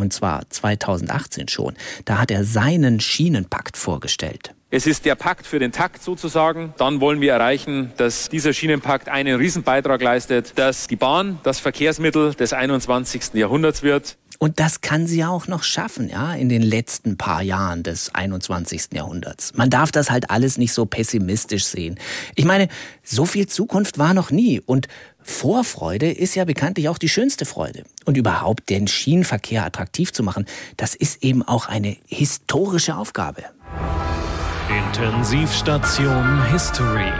und 0.00 0.12
zwar 0.12 0.48
2018 0.48 1.48
schon. 1.48 1.74
Da 2.04 2.18
hat 2.18 2.30
er 2.30 2.44
seinen 2.44 3.00
Schienenpakt 3.00 3.76
vorgestellt. 3.76 4.54
Es 4.70 4.86
ist 4.86 5.06
der 5.06 5.14
Pakt 5.14 5.46
für 5.46 5.58
den 5.58 5.72
Takt 5.72 6.02
sozusagen. 6.02 6.74
Dann 6.76 7.00
wollen 7.00 7.22
wir 7.22 7.32
erreichen, 7.32 7.92
dass 7.96 8.28
dieser 8.28 8.52
Schienenpakt 8.52 9.08
einen 9.08 9.36
Riesenbeitrag 9.36 10.02
leistet, 10.02 10.58
dass 10.58 10.88
die 10.88 10.96
Bahn 10.96 11.38
das 11.42 11.58
Verkehrsmittel 11.58 12.34
des 12.34 12.52
21. 12.52 13.32
Jahrhunderts 13.32 13.82
wird. 13.82 14.18
Und 14.38 14.60
das 14.60 14.82
kann 14.82 15.06
sie 15.06 15.18
ja 15.18 15.30
auch 15.30 15.48
noch 15.48 15.64
schaffen, 15.64 16.08
ja, 16.08 16.32
in 16.34 16.48
den 16.48 16.62
letzten 16.62 17.16
paar 17.16 17.42
Jahren 17.42 17.82
des 17.82 18.14
21. 18.14 18.90
Jahrhunderts. 18.92 19.52
Man 19.54 19.68
darf 19.68 19.90
das 19.90 20.10
halt 20.10 20.30
alles 20.30 20.58
nicht 20.58 20.72
so 20.72 20.86
pessimistisch 20.86 21.64
sehen. 21.64 21.98
Ich 22.36 22.44
meine, 22.44 22.68
so 23.02 23.24
viel 23.26 23.48
Zukunft 23.48 23.98
war 23.98 24.14
noch 24.14 24.30
nie 24.30 24.60
und 24.60 24.86
Vorfreude 25.28 26.10
ist 26.10 26.34
ja 26.34 26.46
bekanntlich 26.46 26.88
auch 26.88 26.96
die 26.96 27.10
schönste 27.10 27.44
Freude. 27.44 27.84
Und 28.06 28.16
überhaupt 28.16 28.70
den 28.70 28.88
Schienenverkehr 28.88 29.64
attraktiv 29.64 30.10
zu 30.12 30.22
machen, 30.22 30.46
das 30.78 30.94
ist 30.94 31.22
eben 31.22 31.42
auch 31.42 31.68
eine 31.68 31.98
historische 32.06 32.96
Aufgabe. 32.96 33.44
Intensivstation 34.70 36.50
History. 36.50 37.12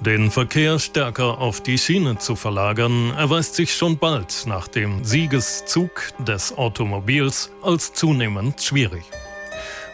Den 0.00 0.30
Verkehr 0.30 0.78
stärker 0.78 1.38
auf 1.38 1.60
die 1.60 1.76
Schiene 1.76 2.18
zu 2.18 2.36
verlagern, 2.36 3.12
erweist 3.18 3.56
sich 3.56 3.74
schon 3.74 3.98
bald 3.98 4.44
nach 4.46 4.68
dem 4.68 5.04
Siegeszug 5.04 6.12
des 6.20 6.56
Automobils 6.56 7.50
als 7.62 7.92
zunehmend 7.92 8.62
schwierig. 8.62 9.02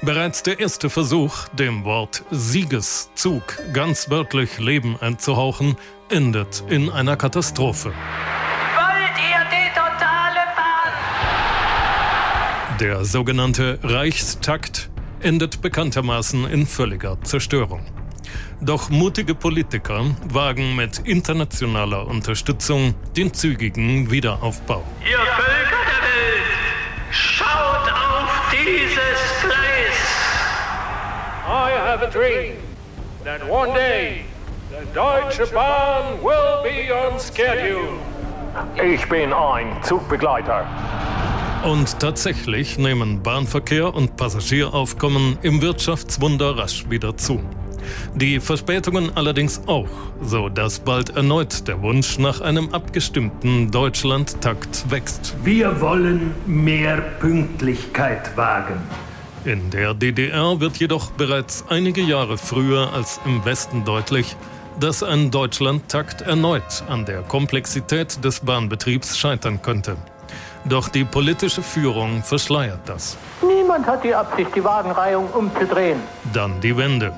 Bereits 0.02 0.44
der 0.44 0.60
erste 0.60 0.90
Versuch, 0.90 1.48
dem 1.48 1.84
Wort 1.84 2.22
Siegeszug 2.30 3.58
ganz 3.72 4.08
wörtlich 4.08 4.60
Leben 4.60 4.96
einzuhauchen, 5.00 5.76
endet 6.08 6.62
in 6.68 6.88
einer 6.88 7.16
Katastrophe. 7.16 7.88
Wollt 7.88 9.18
ihr 9.18 9.44
die 9.50 9.68
totale 9.74 10.38
Bahn? 10.54 10.92
Der 12.78 13.04
sogenannte 13.04 13.80
Reichstakt 13.82 14.88
endet 15.20 15.60
bekanntermaßen 15.62 16.48
in 16.48 16.68
völliger 16.68 17.20
Zerstörung. 17.22 17.84
Doch 18.60 18.90
mutige 18.90 19.34
Politiker 19.34 20.04
wagen 20.32 20.76
mit 20.76 21.00
internationaler 21.00 22.06
Unterstützung 22.06 22.94
den 23.16 23.34
zügigen 23.34 24.12
Wiederaufbau. 24.12 24.84
Ihr 25.00 25.16
Völker 25.16 25.84
der 25.86 26.02
Welt, 26.02 26.46
schaut 27.10 27.57
have 31.98 32.06
a 32.06 32.10
dream 32.10 32.54
that 33.24 33.40
one 33.48 33.72
day 33.74 34.24
the 34.70 34.84
Deutsche 34.94 35.52
Bahn 35.52 36.22
will 36.22 36.62
be 36.62 36.92
on 36.92 37.18
schedule. 37.18 37.98
Ich 38.82 39.08
bin 39.08 39.32
ein 39.32 39.82
Zugbegleiter. 39.82 40.66
Und 41.64 41.98
tatsächlich 41.98 42.78
nehmen 42.78 43.22
Bahnverkehr 43.22 43.92
und 43.92 44.16
Passagieraufkommen 44.16 45.38
im 45.42 45.60
Wirtschaftswunder 45.60 46.56
rasch 46.56 46.88
wieder 46.88 47.16
zu. 47.16 47.42
Die 48.14 48.38
Verspätungen 48.38 49.10
allerdings 49.16 49.62
auch, 49.66 49.88
so 50.22 50.48
dass 50.48 50.78
bald 50.78 51.16
erneut 51.16 51.66
der 51.66 51.82
Wunsch 51.82 52.18
nach 52.18 52.40
einem 52.40 52.72
abgestimmten 52.72 53.70
Deutschlandtakt 53.70 54.90
wächst. 54.90 55.34
Wir 55.42 55.80
wollen 55.80 56.34
mehr 56.46 56.98
Pünktlichkeit 57.18 58.36
wagen. 58.36 58.78
In 59.44 59.70
der 59.70 59.94
DDR 59.94 60.60
wird 60.60 60.76
jedoch 60.78 61.10
bereits 61.12 61.64
einige 61.68 62.00
Jahre 62.00 62.36
früher 62.36 62.92
als 62.92 63.20
im 63.24 63.44
Westen 63.44 63.84
deutlich, 63.84 64.36
dass 64.80 65.02
ein 65.02 65.30
Deutschlandtakt 65.30 66.22
erneut 66.22 66.82
an 66.88 67.04
der 67.04 67.22
Komplexität 67.22 68.24
des 68.24 68.40
Bahnbetriebs 68.40 69.16
scheitern 69.16 69.62
könnte. 69.62 69.96
Doch 70.64 70.88
die 70.88 71.04
politische 71.04 71.62
Führung 71.62 72.22
verschleiert 72.22 72.80
das. 72.86 73.16
Niemand 73.40 73.86
hat 73.86 74.04
die 74.04 74.14
Absicht, 74.14 74.50
die 74.54 74.62
Wagenreihung 74.62 75.28
umzudrehen. 75.30 76.00
Dann 76.32 76.60
die 76.60 76.76
Wende. 76.76 77.12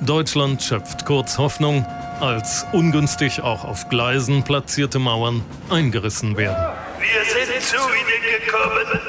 Deutschland 0.00 0.60
schöpft 0.62 1.06
kurz 1.06 1.38
Hoffnung, 1.38 1.86
als 2.20 2.66
ungünstig 2.72 3.40
auch 3.40 3.64
auf 3.64 3.88
Gleisen 3.88 4.42
platzierte 4.42 4.98
Mauern 4.98 5.42
eingerissen 5.70 6.36
werden. 6.36 6.72
Wir 6.98 7.24
sind 7.24 7.62
zu 7.62 7.76
Ihnen 7.76 8.46
gekommen, 8.46 9.00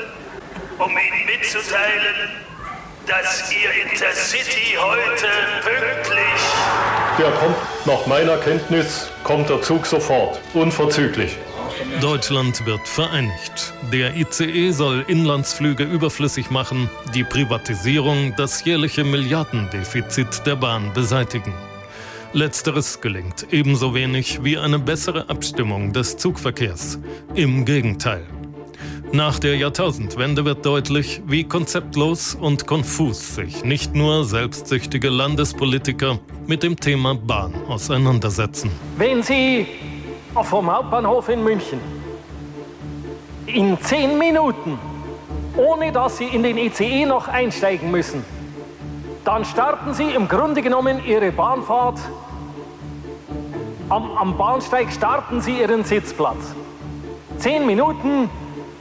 um 0.80 0.92
Ihnen 0.92 1.26
mitzuteilen, 1.26 2.32
dass 3.08 3.52
Ihr 3.52 3.84
Intercity 3.84 4.78
heute 4.78 5.28
pünktlich. 5.62 6.42
Der 7.18 7.32
kommt, 7.32 7.56
nach 7.86 8.06
meiner 8.08 8.38
Kenntnis, 8.38 9.10
kommt 9.24 9.50
der 9.50 9.62
Zug 9.62 9.86
sofort, 9.86 10.40
unverzüglich. 10.54 11.38
Deutschland 12.02 12.66
wird 12.66 12.88
vereinigt. 12.88 13.74
Der 13.92 14.16
ICE 14.16 14.72
soll 14.72 15.06
Inlandsflüge 15.08 15.84
überflüssig 15.84 16.50
machen, 16.50 16.90
die 17.14 17.24
Privatisierung 17.24 18.34
das 18.38 18.64
jährliche 18.64 19.04
Milliardendefizit 19.04 20.46
der 20.46 20.56
Bahn 20.56 20.94
beseitigen. 20.94 21.54
Letzteres 22.34 23.00
gelingt 23.00 23.48
ebenso 23.52 23.94
wenig 23.94 24.44
wie 24.44 24.58
eine 24.58 24.80
bessere 24.80 25.30
Abstimmung 25.30 25.94
des 25.94 26.18
Zugverkehrs. 26.18 27.00
Im 27.36 27.64
Gegenteil. 27.64 28.26
Nach 29.15 29.38
der 29.38 29.58
Jahrtausendwende 29.58 30.43
wird 30.43 30.65
deutlich, 30.65 31.21
wie 31.28 31.43
konzeptlos 31.43 32.34
und 32.34 32.65
konfus 32.65 33.36
sich 33.36 33.63
nicht 33.63 33.93
nur 33.93 34.26
selbstsüchtige 34.26 35.10
Landespolitiker 35.10 36.17
mit 36.47 36.63
dem 36.63 36.76
Thema 36.76 37.13
Bahn 37.13 37.54
auseinandersetzen. 37.69 38.71
Wenn 38.97 39.21
Sie 39.21 39.67
vom 40.41 40.76
Hauptbahnhof 40.76 41.30
in 41.30 41.43
München 41.43 41.80
in 43.45 43.80
zehn 43.82 44.17
Minuten, 44.17 44.80
ohne 45.58 45.91
dass 45.91 46.17
Sie 46.17 46.26
in 46.26 46.41
den 46.41 46.58
ICE 46.58 47.06
noch 47.06 47.28
einsteigen 47.28 47.91
müssen, 47.91 48.26
dann 49.23 49.45
starten 49.45 49.93
Sie 49.93 50.10
im 50.10 50.28
Grunde 50.28 50.63
genommen 50.63 51.06
Ihre 51.06 51.32
Bahnfahrt. 51.32 51.99
Am, 53.89 54.10
am 54.17 54.36
Bahnsteig 54.39 54.91
starten 54.91 55.39
Sie 55.39 55.60
Ihren 55.60 55.84
Sitzplatz. 55.84 56.56
Zehn 57.38 57.67
Minuten 57.67 58.28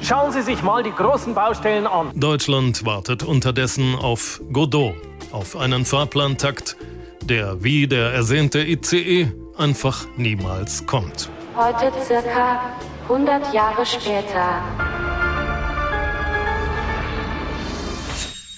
Schauen 0.02 0.32
Sie 0.32 0.42
sich 0.42 0.62
mal 0.62 0.82
die 0.82 0.90
großen 0.90 1.32
Baustellen 1.32 1.86
an. 1.86 2.10
Deutschland 2.14 2.84
wartet 2.84 3.22
unterdessen 3.22 3.94
auf 3.94 4.40
Godot, 4.52 4.94
auf 5.30 5.56
einen 5.56 5.84
Fahrplantakt, 5.84 6.76
der 7.22 7.62
wie 7.62 7.86
der 7.86 8.12
ersehnte 8.12 8.58
ICE 8.58 9.30
einfach 9.56 10.06
niemals 10.16 10.84
kommt. 10.86 11.30
Heute 11.56 11.92
circa 12.04 12.72
100 13.08 13.54
Jahre 13.54 13.86
später. 13.86 15.11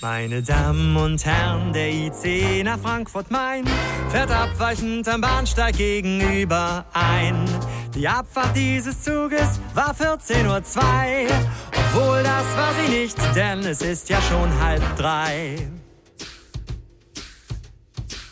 Meine 0.04 0.42
Damen 0.42 0.94
und 0.98 1.24
Herren, 1.24 1.72
der 1.72 1.88
IC 1.90 2.62
nach 2.62 2.78
Frankfurt-Main 2.78 3.64
fährt 4.10 4.30
abweichend 4.30 5.08
am 5.08 5.22
Bahnsteig 5.22 5.78
gegenüber 5.78 6.84
ein. 6.92 7.42
Die 7.94 8.06
Abfahrt 8.06 8.54
dieses 8.54 9.02
Zuges 9.02 9.58
war 9.72 9.94
14.02 9.94 10.44
Uhr, 10.44 11.30
obwohl 11.70 12.22
das 12.22 12.54
war 12.54 12.74
sie 12.82 12.92
nicht, 12.92 13.16
denn 13.34 13.60
es 13.60 13.80
ist 13.80 14.10
ja 14.10 14.20
schon 14.20 14.50
halb 14.60 14.82
drei. 14.98 15.56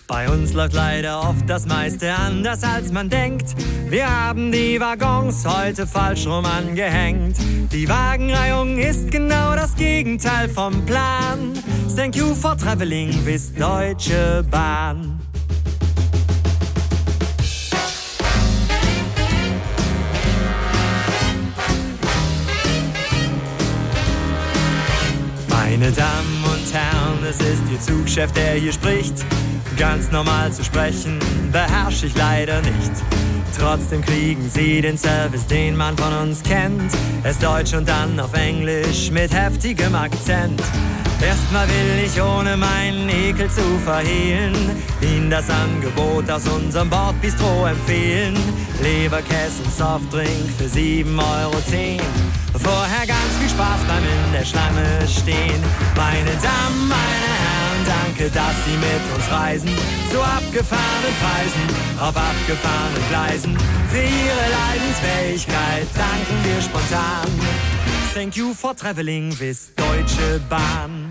Bei 0.06 0.28
uns 0.28 0.52
läuft 0.52 0.74
leider 0.74 1.20
oft 1.20 1.48
das 1.48 1.66
meiste 1.66 2.12
anders 2.12 2.62
als 2.64 2.92
man 2.92 3.08
denkt. 3.08 3.54
Wir 3.88 4.08
haben 4.08 4.52
die 4.52 4.80
Waggons 4.80 5.44
heute 5.46 5.86
falsch 5.86 6.26
rum 6.26 6.44
angehängt. 6.44 7.36
Die 7.72 7.88
Wagenreihung 7.88 8.78
ist 8.78 9.10
genau 9.10 9.54
das 9.54 9.74
Gegenteil 9.76 10.48
vom 10.48 10.84
Plan. 10.84 11.52
Thank 11.96 12.16
you 12.16 12.34
for 12.34 12.56
traveling 12.56 13.24
with 13.24 13.54
Deutsche 13.54 14.44
Bahn. 14.50 15.18
Meine 25.48 25.90
Damen 25.92 26.44
und 26.44 26.74
Herren, 26.74 27.18
es 27.28 27.40
ist 27.40 27.62
Ihr 27.70 27.80
Zugchef, 27.80 28.30
der 28.32 28.54
hier 28.54 28.72
spricht. 28.72 29.24
Ganz 29.76 30.10
normal 30.10 30.52
zu 30.52 30.64
sprechen, 30.64 31.18
beherrsche 31.50 32.06
ich 32.06 32.16
leider 32.16 32.60
nicht. 32.60 32.92
Trotzdem 33.58 34.02
kriegen 34.02 34.48
Sie 34.48 34.80
den 34.80 34.96
Service, 34.96 35.46
den 35.46 35.76
man 35.76 35.96
von 35.96 36.12
uns 36.14 36.42
kennt. 36.42 36.92
Erst 37.24 37.42
Deutsch 37.42 37.74
und 37.74 37.88
dann 37.88 38.18
auf 38.18 38.32
Englisch 38.34 39.10
mit 39.10 39.32
heftigem 39.32 39.94
Akzent. 39.94 40.60
Erstmal 41.20 41.68
will 41.68 42.04
ich 42.04 42.20
ohne 42.20 42.56
meinen 42.56 43.08
Ekel 43.08 43.48
zu 43.48 43.62
verhehlen, 43.84 44.54
Ihnen 45.00 45.30
das 45.30 45.48
Angebot 45.48 46.28
aus 46.28 46.48
unserem 46.48 46.90
Bordbistro 46.90 47.66
empfehlen. 47.66 48.36
Leberkäse 48.82 49.62
und 49.62 49.72
Softdrink 49.72 50.50
für 50.58 50.64
7,10 50.64 51.18
Euro. 51.18 51.52
Vorher 52.58 53.06
ganz 53.06 53.36
viel 53.38 53.48
Spaß 53.48 53.80
beim 53.86 54.02
in 54.02 54.32
der 54.32 54.44
Schlange 54.44 55.08
stehen. 55.08 55.62
Meine 55.96 56.32
Damen, 56.42 56.88
meine 56.88 57.32
Herren, 57.38 57.61
danke, 57.86 58.30
dass 58.30 58.56
Sie 58.64 58.76
mit 58.76 59.02
uns 59.14 59.30
reisen. 59.30 59.70
Zu 60.10 60.20
abgefahrenen 60.20 61.14
Preisen, 61.22 61.64
auf 61.98 62.16
abgefahrenen 62.16 63.04
Gleisen. 63.08 63.56
Für 63.90 63.98
Ihre 63.98 64.46
Leidensfähigkeit 64.58 65.86
danken 65.94 66.36
wir 66.44 66.62
spontan. 66.62 67.28
Thank 68.14 68.36
you 68.36 68.52
for 68.54 68.74
traveling 68.74 69.30
with 69.40 69.72
Deutsche 69.74 70.40
Bahn. 70.48 71.01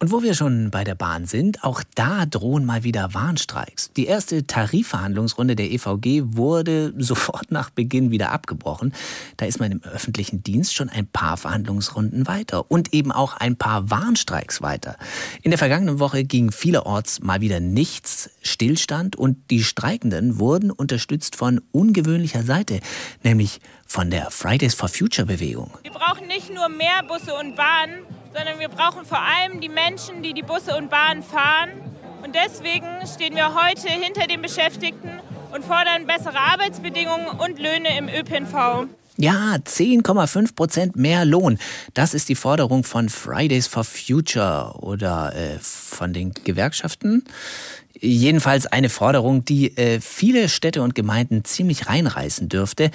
Und 0.00 0.12
wo 0.12 0.22
wir 0.22 0.34
schon 0.34 0.70
bei 0.70 0.84
der 0.84 0.94
Bahn 0.94 1.24
sind, 1.26 1.64
auch 1.64 1.82
da 1.96 2.24
drohen 2.24 2.64
mal 2.64 2.84
wieder 2.84 3.14
Warnstreiks. 3.14 3.90
Die 3.96 4.06
erste 4.06 4.46
Tarifverhandlungsrunde 4.46 5.56
der 5.56 5.72
EVG 5.72 6.36
wurde 6.36 6.94
sofort 6.98 7.50
nach 7.50 7.70
Beginn 7.70 8.12
wieder 8.12 8.30
abgebrochen. 8.30 8.94
Da 9.38 9.46
ist 9.46 9.58
man 9.58 9.72
im 9.72 9.82
öffentlichen 9.82 10.44
Dienst 10.44 10.74
schon 10.74 10.88
ein 10.88 11.06
paar 11.06 11.36
Verhandlungsrunden 11.36 12.28
weiter 12.28 12.70
und 12.70 12.94
eben 12.94 13.10
auch 13.10 13.36
ein 13.36 13.56
paar 13.56 13.90
Warnstreiks 13.90 14.62
weiter. 14.62 14.96
In 15.42 15.50
der 15.50 15.58
vergangenen 15.58 15.98
Woche 15.98 16.22
ging 16.22 16.52
vielerorts 16.52 17.20
mal 17.20 17.40
wieder 17.40 17.58
nichts, 17.58 18.30
Stillstand 18.40 19.16
und 19.16 19.50
die 19.50 19.64
Streikenden 19.64 20.38
wurden 20.38 20.70
unterstützt 20.70 21.34
von 21.34 21.60
ungewöhnlicher 21.72 22.44
Seite, 22.44 22.80
nämlich 23.24 23.60
von 23.84 24.10
der 24.10 24.30
Fridays 24.30 24.74
for 24.74 24.88
Future 24.88 25.26
Bewegung. 25.26 25.72
Wir 25.82 25.90
brauchen 25.90 26.28
nicht 26.28 26.54
nur 26.54 26.68
mehr 26.68 27.02
Busse 27.08 27.34
und 27.34 27.56
Bahnen, 27.56 28.04
sondern 28.34 28.58
wir 28.58 28.68
brauchen 28.68 29.04
vor 29.04 29.20
allem 29.20 29.60
die 29.60 29.68
Menschen, 29.68 30.22
die 30.22 30.34
die 30.34 30.42
Busse 30.42 30.76
und 30.76 30.90
Bahnen 30.90 31.22
fahren. 31.22 31.70
Und 32.22 32.34
deswegen 32.34 32.86
stehen 33.06 33.36
wir 33.36 33.54
heute 33.54 33.88
hinter 33.88 34.26
den 34.26 34.42
Beschäftigten 34.42 35.20
und 35.52 35.64
fordern 35.64 36.06
bessere 36.06 36.38
Arbeitsbedingungen 36.38 37.28
und 37.28 37.58
Löhne 37.58 37.96
im 37.96 38.08
ÖPNV. 38.08 38.88
Ja, 39.20 39.56
10,5 39.56 40.54
Prozent 40.54 40.96
mehr 40.96 41.24
Lohn. 41.24 41.58
Das 41.92 42.14
ist 42.14 42.28
die 42.28 42.36
Forderung 42.36 42.84
von 42.84 43.08
Fridays 43.08 43.66
for 43.66 43.82
Future 43.82 44.76
oder 44.78 45.34
äh, 45.34 45.58
von 45.60 46.12
den 46.12 46.32
Gewerkschaften. 46.44 47.24
Jedenfalls 48.00 48.66
eine 48.66 48.88
Forderung, 48.88 49.44
die 49.44 49.76
äh, 49.76 50.00
viele 50.00 50.48
Städte 50.48 50.82
und 50.82 50.94
Gemeinden 50.94 51.44
ziemlich 51.44 51.88
reinreißen 51.88 52.48
dürfte. 52.48 52.90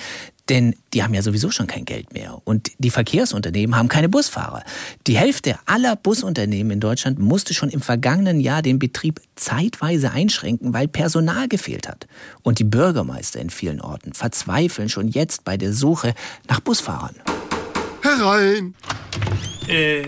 Denn 0.50 0.76
die 0.94 1.04
haben 1.04 1.13
ja 1.13 1.22
sowieso 1.22 1.52
schon 1.52 1.68
kein 1.68 1.86
Geld 1.86 2.13
mehr. 2.13 2.42
Und 2.44 2.72
die 2.78 2.89
Verkehrsunternehmen 2.89 3.78
haben 3.78 3.88
keine 3.88 4.10
Busfahrer. 4.10 4.63
Die 5.08 5.18
Hälfte 5.18 5.58
aller 5.66 5.96
Busunternehmen 5.96 6.74
in 6.74 6.80
Deutschland 6.82 7.18
musste 7.18 7.54
schon 7.54 7.70
im 7.70 7.80
vergangenen 7.80 8.42
Jahr 8.42 8.62
den 8.62 8.78
Betrieb 8.78 9.22
zeitweise 9.36 10.12
einschränken, 10.12 10.74
weil 10.74 10.89
Personal 10.89 11.48
gefehlt 11.48 11.88
hat. 11.88 12.08
Und 12.42 12.60
die 12.60 12.66
Bürgermeister 12.66 13.39
in 13.39 13.50
vielen 13.50 13.80
Orten 13.80 14.13
verzweifeln 14.13 14.89
schon 14.89 15.08
jetzt 15.08 15.46
bei 15.46 15.56
der 15.56 15.72
Suche 15.72 16.13
nach 16.50 16.60
Busfahrern. 16.60 17.16
Herein! 18.02 18.76
Äh, 19.70 20.08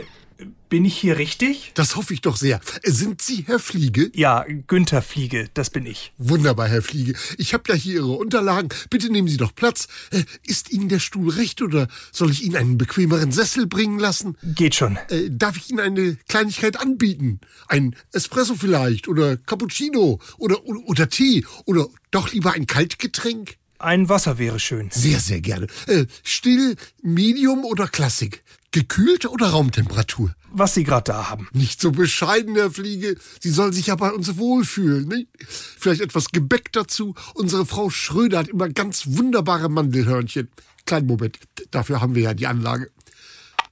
bin 0.70 0.86
ich 0.86 0.98
hier 0.98 1.18
richtig? 1.18 1.72
Das 1.76 1.96
hoffe 1.96 2.14
ich 2.14 2.22
doch 2.22 2.36
sehr. 2.36 2.60
Sind 2.84 3.22
Sie 3.22 3.44
Herr 3.48 3.60
Fliege? 3.60 4.10
Ja, 4.14 4.46
Günther 4.68 5.02
Fliege, 5.02 5.50
das 5.54 5.70
bin 5.70 5.86
ich. 5.86 6.14
Wunderbar, 6.18 6.68
Herr 6.68 6.82
Fliege. 6.82 7.14
Ich 7.38 7.54
habe 7.54 7.64
ja 7.68 7.76
hier 7.76 7.96
Ihre 7.96 8.12
Unterlagen. 8.12 8.70
Bitte 8.90 9.12
nehmen 9.12 9.28
Sie 9.28 9.38
doch 9.38 9.54
Platz. 9.54 9.88
Äh, 10.12 10.24
ist 10.44 10.72
Ihnen 10.72 10.90
der 10.90 11.00
Stuhl 11.00 11.30
recht 11.32 11.62
oder 11.62 11.88
soll 12.12 12.32
ich 12.32 12.44
Ihnen 12.44 12.56
einen 12.56 12.78
bequemeren 12.78 13.32
Sessel 13.32 13.68
bringen 13.68 14.00
lassen? 14.00 14.38
Geht 14.44 14.76
schon. 14.76 14.98
Äh, 15.10 15.30
darf 15.30 15.58
ich 15.58 15.70
Ihnen 15.70 15.80
eine 15.80 16.16
Kleinigkeit 16.28 16.80
anbieten? 16.80 17.40
Ein 17.68 17.96
Espresso 18.12 18.56
vielleicht 18.56 19.08
oder 19.08 19.38
Cappuccino 19.38 20.20
oder, 20.38 20.66
oder, 20.66 20.80
oder 20.86 21.10
Tee 21.10 21.46
oder 21.66 21.88
doch 22.12 22.32
lieber 22.32 22.54
ein 22.54 22.68
Kaltgetränk? 22.68 23.58
Ein 23.78 24.08
Wasser 24.10 24.38
wäre 24.38 24.60
schön. 24.60 24.90
Sehr, 24.92 25.20
sehr 25.20 25.42
gerne. 25.42 25.68
Äh, 25.88 26.06
still, 26.24 26.76
Medium 27.02 27.66
oder 27.66 27.88
Klassik? 27.88 28.44
Gekühlt 28.76 29.26
oder 29.26 29.52
Raumtemperatur? 29.52 30.36
Was 30.52 30.74
Sie 30.74 30.84
gerade 30.84 31.14
da 31.14 31.30
haben. 31.30 31.48
Nicht 31.54 31.80
so 31.80 31.92
bescheiden, 31.92 32.56
Herr 32.56 32.70
Fliege. 32.70 33.16
Sie 33.40 33.50
sollen 33.50 33.72
sich 33.72 33.88
ja 33.88 33.96
bei 33.96 34.12
uns 34.12 34.36
wohlfühlen. 34.36 35.08
Nicht? 35.08 35.30
Vielleicht 35.48 36.02
etwas 36.02 36.28
Gebäck 36.28 36.74
dazu. 36.74 37.16
Unsere 37.36 37.66
Frau 37.66 37.90
Schröder 37.90 38.40
hat 38.40 38.50
immer 38.50 38.68
ganz 38.68 39.04
wunderbare 39.08 39.70
Mandelhörnchen. 39.70 40.50
Kleinen 40.86 41.08
Moment, 41.08 41.40
dafür 41.72 42.02
haben 42.02 42.16
wir 42.16 42.24
ja 42.24 42.34
die 42.34 42.48
Anlage. 42.48 42.92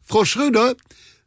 Frau 0.06 0.24
Schröder, 0.24 0.74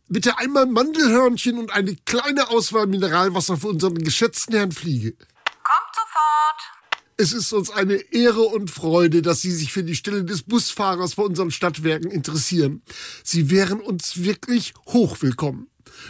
bitte 0.09 0.39
einmal 0.39 0.65
Mandelhörnchen 0.65 1.59
und 1.59 1.71
eine 1.71 1.97
kleine 2.07 2.49
Auswahl 2.49 2.87
Mineralwasser 2.87 3.59
für 3.59 3.69
unseren 3.69 3.99
geschätzten 3.99 4.55
Herrn 4.55 4.73
Fliege. 4.73 5.13
Kommt 5.13 5.95
sofort. 5.95 6.86
Es 7.19 7.33
ist 7.33 7.53
uns 7.55 7.71
eine 7.71 7.95
Ehre 8.13 8.43
und 8.43 8.71
Freude, 8.71 9.23
dass 9.23 9.41
Sie 9.41 9.51
sich 9.51 9.73
für 9.73 9.83
die 9.83 9.95
Stelle 9.95 10.25
des 10.25 10.43
Busfahrers 10.43 11.15
bei 11.15 11.23
unseren 11.23 11.51
Stadtwerken 11.51 12.11
interessieren. 12.11 12.83
Sie 13.25 13.51
wären 13.51 13.81
uns 13.81 14.23
wirklich 14.23 14.75
hochwillkommen. 14.87 15.69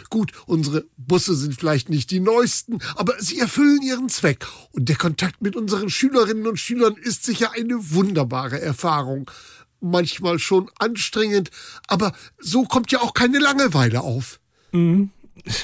Gut, 0.09 0.33
unsere 0.47 0.85
Busse 0.97 1.35
sind 1.35 1.55
vielleicht 1.57 1.89
nicht 1.89 2.11
die 2.11 2.19
neuesten, 2.19 2.79
aber 2.97 3.13
sie 3.19 3.39
erfüllen 3.39 3.81
ihren 3.81 4.09
Zweck. 4.09 4.45
Und 4.71 4.89
der 4.89 4.97
Kontakt 4.97 5.41
mit 5.41 5.55
unseren 5.55 5.89
Schülerinnen 5.89 6.45
und 6.45 6.59
Schülern 6.59 6.95
ist 6.97 7.23
sicher 7.23 7.53
eine 7.53 7.91
wunderbare 7.91 8.59
Erfahrung. 8.59 9.31
Manchmal 9.79 10.39
schon 10.39 10.69
anstrengend, 10.77 11.51
aber 11.87 12.11
so 12.37 12.63
kommt 12.63 12.91
ja 12.91 12.99
auch 12.99 13.13
keine 13.13 13.39
Langeweile 13.39 14.01
auf. 14.01 14.41
Mhm, 14.73 15.11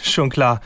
schon 0.04 0.30
klar. 0.30 0.62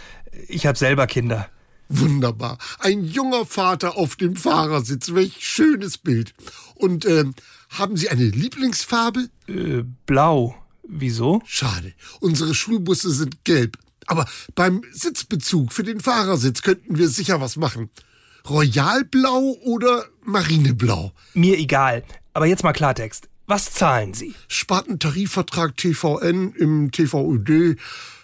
Ich 0.47 0.67
habe 0.67 0.77
selber 0.77 1.07
Kinder. 1.07 1.49
Wunderbar. 1.89 2.57
Ein 2.79 3.05
junger 3.05 3.45
Vater 3.45 3.97
auf 3.97 4.15
dem 4.15 4.35
Fahrersitz. 4.35 5.13
Welch 5.13 5.45
schönes 5.45 5.97
Bild. 5.97 6.33
Und 6.75 7.05
äh, 7.05 7.25
haben 7.69 7.97
Sie 7.97 8.09
eine 8.09 8.25
Lieblingsfarbe? 8.25 9.29
Äh, 9.47 9.83
blau. 10.05 10.55
Wieso? 10.83 11.41
Schade. 11.45 11.93
Unsere 12.19 12.53
Schulbusse 12.53 13.11
sind 13.11 13.43
gelb. 13.45 13.77
Aber 14.05 14.25
beim 14.55 14.83
Sitzbezug 14.91 15.73
für 15.73 15.83
den 15.83 15.99
Fahrersitz 15.99 16.61
könnten 16.61 16.97
wir 16.97 17.09
sicher 17.09 17.41
was 17.41 17.57
machen. 17.57 17.89
Royalblau 18.49 19.57
oder 19.65 20.05
Marineblau? 20.23 21.11
Mir 21.33 21.57
egal. 21.57 22.03
Aber 22.33 22.45
jetzt 22.45 22.63
mal 22.63 22.73
Klartext. 22.73 23.27
Was 23.45 23.71
zahlen 23.71 24.13
Sie? 24.13 24.33
Spartentarifvertrag 24.47 25.75
TVN 25.77 26.53
im 26.53 26.91
TVÖD. 26.91 27.77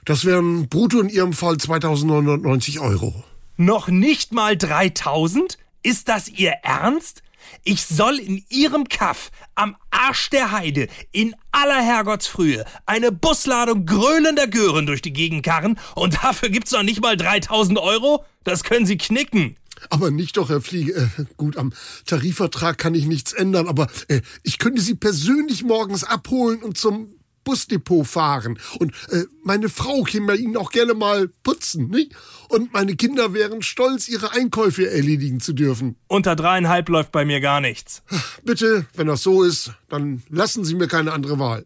Das 0.06 0.26
wären 0.26 0.68
brutto 0.68 1.00
in 1.00 1.10
Ihrem 1.10 1.34
Fall 1.34 1.58
2990 1.58 2.80
Euro. 2.80 3.24
Noch 3.58 3.88
nicht 3.88 4.34
mal 4.34 4.58
3000? 4.58 5.58
Ist 5.84 6.08
das 6.08 6.28
Ihr 6.28 6.54
Ernst? 6.64 7.22
Ich 7.64 7.86
soll 7.86 8.20
in 8.20 8.44
Ihrem 8.50 8.88
Kaff 8.88 9.30
am 9.54 9.76
Arsch 9.92 10.30
der 10.30 10.52
Heide 10.52 10.88
in 11.12 11.36
aller 11.52 11.82
Herrgottsfrühe 11.82 12.66
eine 12.86 13.12
Busladung 13.12 13.86
gröhlender 13.86 14.48
Gören 14.48 14.86
durch 14.86 15.02
die 15.02 15.14
Gegend 15.14 15.44
karren 15.44 15.78
und 15.94 16.24
dafür 16.24 16.50
gibt's 16.50 16.72
noch 16.72 16.84
nicht 16.84 17.02
mal 17.02 17.16
3000 17.16 17.78
Euro? 17.78 18.26
Das 18.44 18.64
können 18.64 18.86
Sie 18.86 18.98
knicken. 18.98 19.56
Aber 19.90 20.10
nicht 20.10 20.38
doch, 20.38 20.50
Herr 20.50 20.62
Fliege. 20.62 20.94
Äh, 20.94 21.26
gut, 21.38 21.58
am 21.58 21.74
Tarifvertrag 22.06 22.78
kann 22.78 22.96
ich 22.96 23.06
nichts 23.06 23.34
ändern, 23.34 23.68
aber 23.68 23.88
äh, 24.08 24.22
ich 24.42 24.58
könnte 24.58 24.82
Sie 24.82 24.96
persönlich 24.96 25.64
morgens 25.64 26.04
abholen 26.04 26.64
und 26.64 26.78
zum 26.78 27.14
Busdepot 27.44 28.06
fahren. 28.08 28.60
Und 28.80 28.94
äh, 29.10 29.26
meine 29.44 29.70
Frau 29.70 30.04
käme 30.04 30.28
bei 30.28 30.36
Ihnen 30.36 30.58
auch 30.58 30.72
gerne 30.72 30.94
mal 30.94 31.28
putzen, 31.44 31.90
nicht? 31.90 32.14
Und 32.50 32.74
meine 32.74 32.96
Kinder 32.96 33.34
wären 33.34 33.62
stolz, 33.62 34.08
ihre 34.08 34.32
Einkäufe 34.32 34.90
erledigen 34.90 35.40
zu 35.40 35.54
dürfen. 35.54 35.96
Unter 36.08 36.36
dreieinhalb 36.36 36.90
läuft 36.90 37.12
bei 37.12 37.26
mir 37.26 37.40
gar 37.40 37.62
nichts. 37.62 38.04
Bitte, 38.44 38.86
wenn 38.96 39.08
das 39.08 39.24
so 39.24 39.44
ist, 39.44 39.72
dann 39.90 40.24
lassen 40.30 40.66
Sie 40.66 40.76
mir 40.76 40.88
keine 40.88 41.14
andere 41.14 41.40
Wahl. 41.40 41.66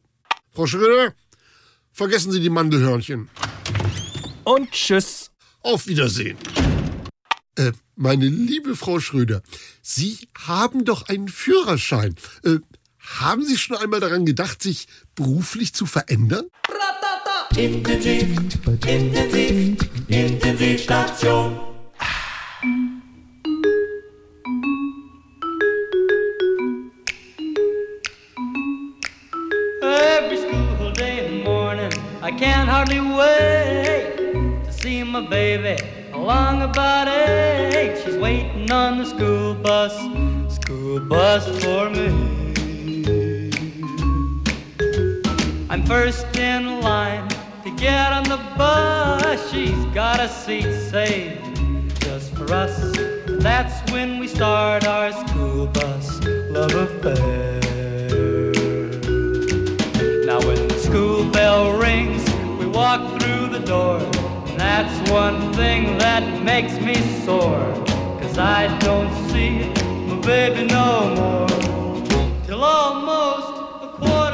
Frau 0.53 0.65
Schröder, 0.65 1.13
vergessen 1.91 2.31
Sie 2.31 2.39
die 2.39 2.49
Mandelhörnchen. 2.49 3.29
Und 4.43 4.71
tschüss. 4.71 5.31
Auf 5.61 5.87
Wiedersehen. 5.87 6.37
Äh, 7.55 7.73
meine 7.95 8.27
liebe 8.27 8.75
Frau 8.75 8.99
Schröder, 8.99 9.41
Sie 9.81 10.29
haben 10.37 10.85
doch 10.85 11.09
einen 11.09 11.27
Führerschein. 11.27 12.15
Äh, 12.43 12.59
haben 13.15 13.43
Sie 13.43 13.57
schon 13.57 13.77
einmal 13.77 13.99
daran 13.99 14.25
gedacht, 14.25 14.61
sich 14.61 14.87
beruflich 15.15 15.73
zu 15.73 15.85
verändern? 15.85 16.45
Intensiv, 17.55 18.27
intensiv, 18.85 19.77
Intensivstation. 20.07 21.59
Every 29.81 30.37
school 30.37 30.91
day 30.93 31.25
in 31.25 31.39
the 31.39 31.43
morning, 31.43 31.91
I 32.21 32.31
can't 32.31 32.69
hardly 32.69 32.99
wait 32.99 34.63
to 34.65 34.71
see 34.71 35.03
my 35.03 35.21
baby 35.21 35.77
along 36.13 36.61
about 36.61 37.07
eight. 37.07 37.97
She's 38.05 38.17
waiting 38.17 38.69
on 38.69 38.99
the 38.99 39.05
school 39.05 39.55
bus, 39.55 39.93
school 40.53 40.99
bus 40.99 41.47
for 41.63 41.89
me. 41.89 42.56
I'm 45.69 45.83
first 45.83 46.37
in 46.37 46.79
line 46.79 47.27
to 47.65 47.75
get 47.75 48.13
on 48.13 48.23
the 48.23 48.37
bus. 48.57 49.51
She's 49.51 49.83
got 49.93 50.21
a 50.21 50.29
seat 50.29 50.71
saved 50.89 51.41
just 52.01 52.33
for 52.35 52.49
us. 52.53 52.95
That's 53.27 53.91
when 53.91 54.17
we 54.17 54.29
start 54.29 54.87
our 54.87 55.11
school 55.27 55.67
bus 55.67 56.23
love 56.51 56.73
affair. 56.73 57.59
Now 60.25 60.39
when 60.47 60.69
the 60.69 60.79
school 60.79 61.29
bell 61.31 61.77
rings, 61.77 62.23
we 62.57 62.65
walk 62.65 63.19
through 63.19 63.49
the 63.49 63.59
door. 63.59 63.99
And 64.47 64.57
that's 64.57 65.11
one 65.11 65.51
thing 65.53 65.97
that 65.97 66.23
makes 66.43 66.79
me 66.79 66.95
sore. 67.25 67.73
Cause 68.21 68.37
I 68.37 68.67
don't 68.79 69.13
see 69.31 69.67
my 70.07 70.15
baby 70.21 70.65
no 70.65 71.13
more. 71.13 71.47
Till 72.45 72.63
almost 72.63 73.83
a 73.83 73.89
quarter 73.97 74.26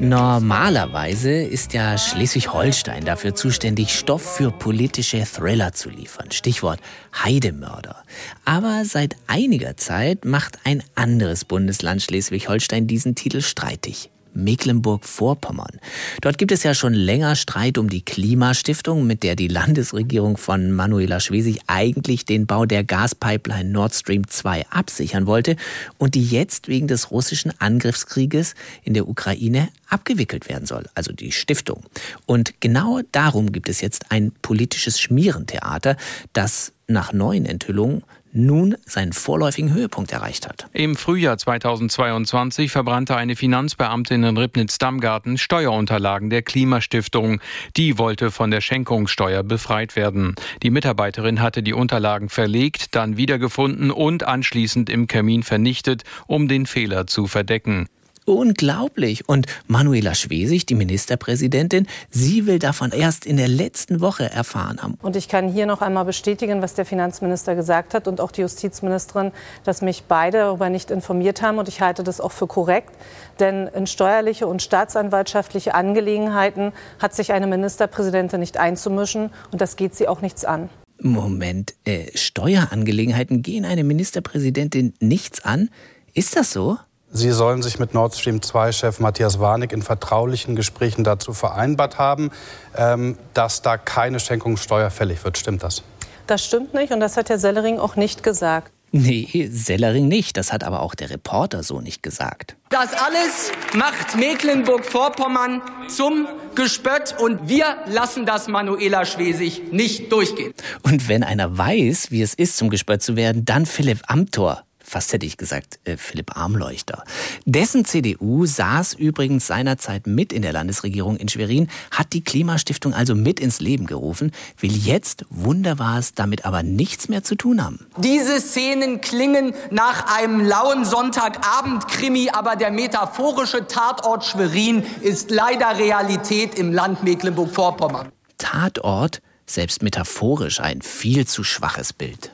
Normalerweise 0.00 1.30
ist 1.30 1.72
ja 1.72 1.98
Schleswig-Holstein 1.98 3.04
dafür 3.04 3.34
zuständig, 3.34 3.90
Stoff 3.90 4.22
für 4.22 4.52
politische 4.52 5.24
Thriller 5.24 5.72
zu 5.72 5.90
liefern. 5.90 6.30
Stichwort 6.30 6.80
Heidemörder. 7.24 8.04
Aber 8.44 8.84
seit 8.84 9.16
einiger 9.26 9.76
Zeit 9.76 10.24
macht 10.24 10.58
ein 10.64 10.84
anderes 10.94 11.44
Bundesland 11.44 12.02
Schleswig-Holstein 12.02 12.86
diesen 12.86 13.16
Titel 13.16 13.40
streitig. 13.40 14.10
Mecklenburg-Vorpommern. 14.34 15.80
Dort 16.20 16.38
gibt 16.38 16.52
es 16.52 16.62
ja 16.62 16.74
schon 16.74 16.94
länger 16.94 17.36
Streit 17.36 17.78
um 17.78 17.88
die 17.88 18.02
Klimastiftung, 18.02 19.06
mit 19.06 19.22
der 19.22 19.36
die 19.36 19.48
Landesregierung 19.48 20.36
von 20.36 20.72
Manuela 20.72 21.20
Schwesig 21.20 21.60
eigentlich 21.66 22.24
den 22.24 22.46
Bau 22.46 22.66
der 22.66 22.84
Gaspipeline 22.84 23.70
Nord 23.70 23.94
Stream 23.94 24.26
2 24.26 24.66
absichern 24.68 25.26
wollte 25.26 25.56
und 25.98 26.14
die 26.14 26.24
jetzt 26.24 26.68
wegen 26.68 26.88
des 26.88 27.10
russischen 27.10 27.52
Angriffskrieges 27.58 28.54
in 28.82 28.94
der 28.94 29.08
Ukraine 29.08 29.68
abgewickelt 29.88 30.48
werden 30.48 30.66
soll, 30.66 30.84
also 30.94 31.12
die 31.12 31.32
Stiftung. 31.32 31.84
Und 32.26 32.60
genau 32.60 33.00
darum 33.12 33.52
gibt 33.52 33.68
es 33.68 33.80
jetzt 33.80 34.10
ein 34.10 34.32
politisches 34.42 35.00
Schmierentheater, 35.00 35.96
das 36.32 36.72
nach 36.86 37.12
neuen 37.12 37.44
Enthüllungen 37.44 38.02
nun 38.32 38.76
seinen 38.84 39.12
vorläufigen 39.12 39.72
Höhepunkt 39.72 40.12
erreicht 40.12 40.48
hat. 40.48 40.66
Im 40.72 40.96
Frühjahr 40.96 41.38
2022 41.38 42.70
verbrannte 42.70 43.16
eine 43.16 43.36
Finanzbeamtin 43.36 44.22
in 44.22 44.36
Ribnitz-Dammgarten 44.36 45.38
Steuerunterlagen 45.38 46.30
der 46.30 46.42
Klimastiftung. 46.42 47.40
Die 47.76 47.98
wollte 47.98 48.30
von 48.30 48.50
der 48.50 48.60
Schenkungssteuer 48.60 49.42
befreit 49.42 49.96
werden. 49.96 50.34
Die 50.62 50.70
Mitarbeiterin 50.70 51.40
hatte 51.40 51.62
die 51.62 51.72
Unterlagen 51.72 52.28
verlegt, 52.28 52.94
dann 52.94 53.16
wiedergefunden 53.16 53.90
und 53.90 54.24
anschließend 54.24 54.90
im 54.90 55.06
Kamin 55.06 55.42
vernichtet, 55.42 56.04
um 56.26 56.48
den 56.48 56.66
Fehler 56.66 57.06
zu 57.06 57.26
verdecken. 57.26 57.88
Unglaublich. 58.28 59.26
Und 59.26 59.46
Manuela 59.68 60.14
Schwesig, 60.14 60.66
die 60.66 60.74
Ministerpräsidentin, 60.74 61.86
sie 62.10 62.44
will 62.44 62.58
davon 62.58 62.92
erst 62.92 63.24
in 63.24 63.38
der 63.38 63.48
letzten 63.48 64.02
Woche 64.02 64.30
erfahren 64.30 64.82
haben. 64.82 64.98
Und 65.00 65.16
ich 65.16 65.28
kann 65.28 65.48
hier 65.48 65.64
noch 65.64 65.80
einmal 65.80 66.04
bestätigen, 66.04 66.60
was 66.60 66.74
der 66.74 66.84
Finanzminister 66.84 67.54
gesagt 67.54 67.94
hat 67.94 68.06
und 68.06 68.20
auch 68.20 68.30
die 68.30 68.42
Justizministerin, 68.42 69.32
dass 69.64 69.80
mich 69.80 70.02
beide 70.08 70.40
darüber 70.40 70.68
nicht 70.68 70.90
informiert 70.90 71.40
haben. 71.40 71.56
Und 71.56 71.68
ich 71.68 71.80
halte 71.80 72.04
das 72.04 72.20
auch 72.20 72.32
für 72.32 72.46
korrekt. 72.46 72.94
Denn 73.40 73.66
in 73.68 73.86
steuerliche 73.86 74.46
und 74.46 74.60
staatsanwaltschaftliche 74.60 75.74
Angelegenheiten 75.74 76.72
hat 76.98 77.14
sich 77.14 77.32
eine 77.32 77.46
Ministerpräsidentin 77.46 78.40
nicht 78.40 78.58
einzumischen. 78.58 79.30
Und 79.52 79.62
das 79.62 79.76
geht 79.76 79.94
sie 79.94 80.06
auch 80.06 80.20
nichts 80.20 80.44
an. 80.44 80.68
Moment, 81.00 81.72
äh, 81.86 82.14
Steuerangelegenheiten 82.14 83.40
gehen 83.40 83.64
eine 83.64 83.84
Ministerpräsidentin 83.84 84.92
nichts 85.00 85.42
an? 85.42 85.70
Ist 86.12 86.36
das 86.36 86.52
so? 86.52 86.76
Sie 87.10 87.30
sollen 87.30 87.62
sich 87.62 87.78
mit 87.78 87.94
Nord 87.94 88.14
Stream 88.14 88.38
2-Chef 88.38 89.00
Matthias 89.00 89.40
Warnig 89.40 89.72
in 89.72 89.82
vertraulichen 89.82 90.56
Gesprächen 90.56 91.04
dazu 91.04 91.32
vereinbart 91.32 91.98
haben, 91.98 92.30
ähm, 92.76 93.16
dass 93.32 93.62
da 93.62 93.78
keine 93.78 94.20
Schenkungssteuer 94.20 94.90
fällig 94.90 95.24
wird. 95.24 95.38
Stimmt 95.38 95.62
das? 95.62 95.82
Das 96.26 96.44
stimmt 96.44 96.74
nicht 96.74 96.92
und 96.92 97.00
das 97.00 97.16
hat 97.16 97.30
Herr 97.30 97.38
Sellering 97.38 97.78
auch 97.78 97.96
nicht 97.96 98.22
gesagt. 98.22 98.72
Nee, 98.90 99.48
Sellering 99.50 100.08
nicht. 100.08 100.36
Das 100.36 100.52
hat 100.52 100.64
aber 100.64 100.80
auch 100.80 100.94
der 100.94 101.10
Reporter 101.10 101.62
so 101.62 101.80
nicht 101.80 102.02
gesagt. 102.02 102.56
Das 102.70 102.92
alles 102.94 103.52
macht 103.74 104.16
Mecklenburg-Vorpommern 104.16 105.60
zum 105.88 106.26
Gespött 106.54 107.14
und 107.18 107.48
wir 107.48 107.76
lassen 107.86 108.24
das 108.24 108.48
Manuela 108.48 109.04
Schwesig 109.04 109.72
nicht 109.72 110.10
durchgehen. 110.10 110.54
Und 110.82 111.08
wenn 111.08 111.22
einer 111.22 111.56
weiß, 111.56 112.10
wie 112.10 112.22
es 112.22 112.34
ist, 112.34 112.56
zum 112.56 112.70
Gespött 112.70 113.02
zu 113.02 113.16
werden, 113.16 113.44
dann 113.44 113.66
Philipp 113.66 114.00
Amthor 114.06 114.62
fast 114.88 115.12
hätte 115.12 115.26
ich 115.26 115.36
gesagt, 115.36 115.78
äh, 115.84 115.96
Philipp 115.96 116.36
Armleuchter. 116.36 117.04
Dessen 117.44 117.84
CDU 117.84 118.46
saß 118.46 118.94
übrigens 118.94 119.46
seinerzeit 119.46 120.06
mit 120.06 120.32
in 120.32 120.42
der 120.42 120.52
Landesregierung 120.52 121.16
in 121.16 121.28
Schwerin, 121.28 121.68
hat 121.90 122.12
die 122.12 122.24
Klimastiftung 122.24 122.94
also 122.94 123.14
mit 123.14 123.40
ins 123.40 123.60
Leben 123.60 123.86
gerufen, 123.86 124.32
will 124.58 124.72
jetzt, 124.72 125.24
wunder 125.30 125.78
war 125.78 125.98
es, 125.98 126.14
damit 126.14 126.44
aber 126.44 126.62
nichts 126.62 127.08
mehr 127.08 127.22
zu 127.22 127.34
tun 127.34 127.62
haben. 127.62 127.86
Diese 127.98 128.40
Szenen 128.40 129.00
klingen 129.00 129.54
nach 129.70 130.16
einem 130.16 130.40
lauen 130.40 130.84
Sonntagabend-Krimi, 130.84 132.30
aber 132.30 132.56
der 132.56 132.70
metaphorische 132.70 133.66
Tatort 133.66 134.24
Schwerin 134.24 134.84
ist 135.00 135.30
leider 135.30 135.78
Realität 135.78 136.58
im 136.58 136.72
Land 136.72 137.02
Mecklenburg-Vorpommern. 137.02 138.10
Tatort, 138.38 139.20
selbst 139.46 139.82
metaphorisch 139.82 140.60
ein 140.60 140.82
viel 140.82 141.26
zu 141.26 141.44
schwaches 141.44 141.92
Bild. 141.92 142.32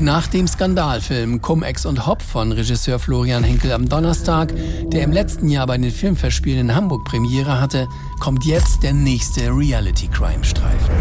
Nach 0.00 0.26
dem 0.26 0.48
Skandalfilm 0.48 1.40
Cum-Ex 1.40 1.86
und 1.86 2.06
Hop 2.06 2.20
von 2.20 2.50
Regisseur 2.50 2.98
Florian 2.98 3.44
Henkel 3.44 3.70
am 3.72 3.88
Donnerstag, 3.88 4.52
der 4.86 5.02
im 5.02 5.12
letzten 5.12 5.48
Jahr 5.48 5.68
bei 5.68 5.78
den 5.78 5.92
Filmfestspielen 5.92 6.68
in 6.68 6.74
Hamburg 6.74 7.04
Premiere 7.04 7.60
hatte, 7.60 7.86
kommt 8.18 8.44
jetzt 8.44 8.82
der 8.82 8.92
nächste 8.92 9.50
Reality-Crime-Streifen. 9.50 10.94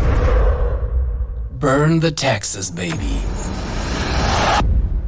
Burn 1.59 2.01
the 2.01 2.11
Taxes, 2.11 2.71
Baby. 2.71 3.17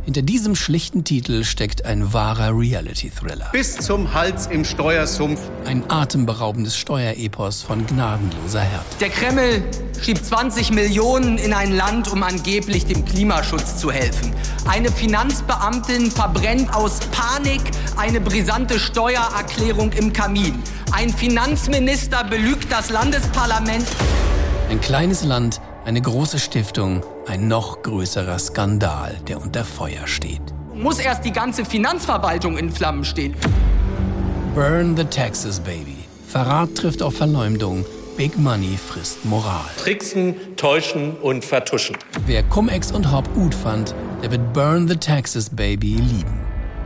Hinter 0.05 0.21
diesem 0.21 0.55
schlichten 0.55 1.03
Titel 1.03 1.43
steckt 1.43 1.83
ein 1.83 2.13
wahrer 2.13 2.55
Reality-Thriller. 2.55 3.49
Bis 3.51 3.75
zum 3.75 4.13
Hals 4.13 4.45
im 4.45 4.63
Steuersumpf. 4.63 5.39
Ein 5.65 5.83
atemberaubendes 5.89 6.77
Steuerepos 6.77 7.63
von 7.63 7.87
gnadenloser 7.87 8.61
Härte. 8.61 8.85
Der 8.99 9.09
Kreml 9.09 9.63
schiebt 9.99 10.23
20 10.23 10.71
Millionen 10.71 11.39
in 11.39 11.53
ein 11.53 11.75
Land, 11.75 12.11
um 12.11 12.21
angeblich 12.21 12.85
dem 12.85 13.03
Klimaschutz 13.03 13.77
zu 13.77 13.91
helfen. 13.91 14.31
Eine 14.67 14.91
Finanzbeamtin 14.91 16.11
verbrennt 16.11 16.71
aus 16.75 16.99
Panik 17.11 17.61
eine 17.97 18.21
brisante 18.21 18.79
Steuererklärung 18.79 19.91
im 19.93 20.13
Kamin. 20.13 20.61
Ein 20.91 21.09
Finanzminister 21.09 22.23
belügt 22.25 22.71
das 22.71 22.91
Landesparlament. 22.91 23.87
Ein 24.69 24.79
kleines 24.81 25.23
Land, 25.23 25.59
eine 25.85 26.01
große 26.01 26.39
Stiftung, 26.39 27.03
ein 27.27 27.47
noch 27.47 27.83
größerer 27.83 28.39
Skandal, 28.39 29.17
der 29.27 29.39
unter 29.39 29.63
Feuer 29.63 30.07
steht. 30.07 30.41
Muss 30.73 30.99
erst 30.99 31.23
die 31.23 31.31
ganze 31.31 31.63
Finanzverwaltung 31.63 32.57
in 32.57 32.71
Flammen 32.71 33.05
stehen. 33.05 33.35
Burn 34.55 34.97
the 34.97 35.05
Taxes, 35.05 35.59
Baby. 35.59 35.97
Verrat 36.27 36.75
trifft 36.75 37.01
auf 37.01 37.15
Verleumdung. 37.15 37.85
Big 38.17 38.37
Money 38.37 38.77
frisst 38.77 39.23
Moral. 39.25 39.65
Tricksen, 39.77 40.35
täuschen 40.55 41.15
und 41.17 41.45
vertuschen. 41.45 41.97
Wer 42.25 42.43
Cum-Ex 42.43 42.91
und 42.91 43.11
Hop 43.11 43.31
gut 43.35 43.53
fand, 43.53 43.93
der 44.23 44.31
wird 44.31 44.53
Burn 44.53 44.87
the 44.87 44.95
Taxes, 44.95 45.49
Baby 45.49 45.95
lieben. 45.97 46.44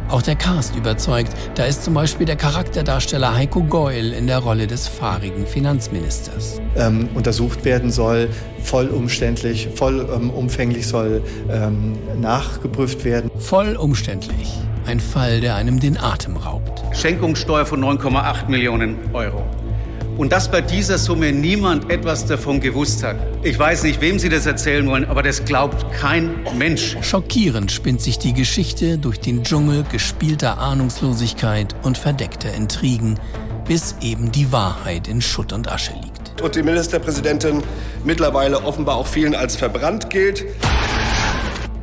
Auch 0.09 0.23
der 0.23 0.35
Cast 0.35 0.75
überzeugt. 0.75 1.31
Da 1.53 1.65
ist 1.65 1.83
zum 1.83 1.93
Beispiel 1.93 2.25
der 2.25 2.35
Charakterdarsteller 2.35 3.35
Heiko 3.35 3.61
Goil 3.61 4.11
in 4.13 4.25
der 4.25 4.39
Rolle 4.39 4.65
des 4.65 4.87
fahrigen 4.87 5.45
Finanzministers. 5.45 6.59
Ähm, 6.75 7.09
untersucht 7.13 7.63
werden 7.63 7.91
soll, 7.91 8.29
vollumständlich, 8.63 9.69
vollumfänglich 9.75 10.87
soll 10.87 11.21
ähm, 11.51 11.95
nachgeprüft 12.19 13.05
werden. 13.05 13.29
Vollumständlich. 13.37 14.51
Ein 14.87 14.99
Fall, 14.99 15.41
der 15.41 15.53
einem 15.55 15.79
den 15.79 15.99
Atem 15.99 16.37
raubt. 16.37 16.83
Schenkungssteuer 16.95 17.67
von 17.67 17.79
9,8 17.79 18.49
Millionen 18.49 18.97
Euro. 19.13 19.43
Und 20.19 20.33
dass 20.33 20.51
bei 20.51 20.59
dieser 20.59 20.97
Summe 20.97 21.31
niemand 21.31 21.89
etwas 21.89 22.25
davon 22.25 22.59
gewusst 22.59 23.03
hat. 23.03 23.15
Ich 23.41 23.57
weiß 23.57 23.83
nicht, 23.83 24.01
wem 24.01 24.19
Sie 24.19 24.27
das 24.27 24.45
erzählen 24.45 24.85
wollen, 24.85 25.05
aber 25.05 25.23
das 25.23 25.45
glaubt 25.45 25.93
kein 25.93 26.43
Mensch. 26.57 26.97
Schockierend 27.01 27.71
spinnt 27.71 28.01
sich 28.01 28.19
die 28.19 28.33
Geschichte 28.33 28.97
durch 28.97 29.21
den 29.21 29.45
Dschungel 29.45 29.85
gespielter 29.89 30.57
Ahnungslosigkeit 30.57 31.73
und 31.83 31.97
verdeckter 31.97 32.53
Intrigen, 32.53 33.17
bis 33.65 33.95
eben 34.01 34.29
die 34.33 34.51
Wahrheit 34.51 35.07
in 35.07 35.21
Schutt 35.21 35.53
und 35.53 35.71
Asche 35.71 35.93
liegt. 35.93 36.41
Und 36.41 36.53
die 36.53 36.63
Ministerpräsidentin 36.63 37.63
mittlerweile 38.03 38.61
offenbar 38.65 38.97
auch 38.97 39.07
vielen 39.07 39.35
als 39.35 39.55
verbrannt 39.55 40.09
gilt. 40.09 40.43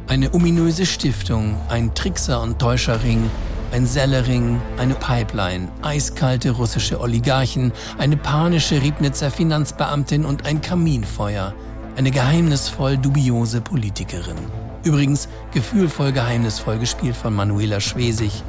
Eine 0.08 0.34
ominöse 0.34 0.84
Stiftung, 0.84 1.56
ein 1.70 1.94
Trickser- 1.94 2.42
und 2.42 2.58
Täuscherring, 2.58 3.30
ein 3.72 3.86
Sellering, 3.86 4.60
eine 4.78 4.94
Pipeline, 4.94 5.68
eiskalte 5.82 6.50
russische 6.50 7.00
Oligarchen, 7.00 7.72
eine 7.98 8.16
panische 8.16 8.80
Riebnitzer 8.80 9.30
Finanzbeamtin 9.30 10.24
und 10.24 10.46
ein 10.46 10.60
Kaminfeuer. 10.60 11.54
Eine 11.96 12.10
geheimnisvoll 12.10 12.98
dubiose 12.98 13.60
Politikerin. 13.60 14.36
Übrigens 14.84 15.28
gefühlvoll 15.52 16.12
geheimnisvoll 16.12 16.78
gespielt 16.78 17.16
von 17.16 17.34
Manuela 17.34 17.80
Schwesig. 17.80 18.42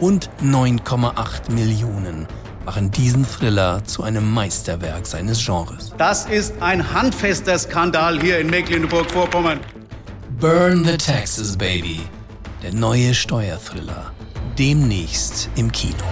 Und 0.00 0.30
9,8 0.42 1.50
Millionen 1.52 2.26
machen 2.64 2.90
diesen 2.90 3.24
Thriller 3.24 3.82
zu 3.84 4.02
einem 4.02 4.30
Meisterwerk 4.30 5.06
seines 5.06 5.44
Genres. 5.44 5.92
Das 5.98 6.26
ist 6.26 6.60
ein 6.60 6.92
handfester 6.92 7.58
Skandal 7.58 8.20
hier 8.20 8.38
in 8.38 8.50
Mecklenburg-Vorpommern. 8.50 9.60
Burn 10.38 10.84
the 10.84 10.96
Taxes, 10.96 11.56
Baby. 11.56 12.00
Der 12.62 12.74
neue 12.74 13.14
Steuerthriller 13.14 14.12
demnächst 14.60 15.48
im 15.56 15.72
Kino. 15.72 16.04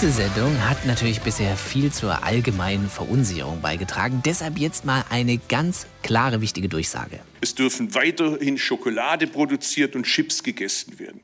Diese 0.00 0.12
Sendung 0.12 0.56
hat 0.62 0.86
natürlich 0.86 1.22
bisher 1.22 1.56
viel 1.56 1.90
zur 1.90 2.22
allgemeinen 2.22 2.88
Verunsicherung 2.88 3.60
beigetragen. 3.60 4.22
Deshalb 4.24 4.56
jetzt 4.56 4.84
mal 4.84 5.04
eine 5.10 5.38
ganz 5.38 5.88
klare, 6.04 6.40
wichtige 6.40 6.68
Durchsage. 6.68 7.18
Es 7.40 7.56
dürfen 7.56 7.96
weiterhin 7.96 8.58
Schokolade 8.58 9.26
produziert 9.26 9.96
und 9.96 10.04
Chips 10.04 10.44
gegessen 10.44 11.00
werden. 11.00 11.20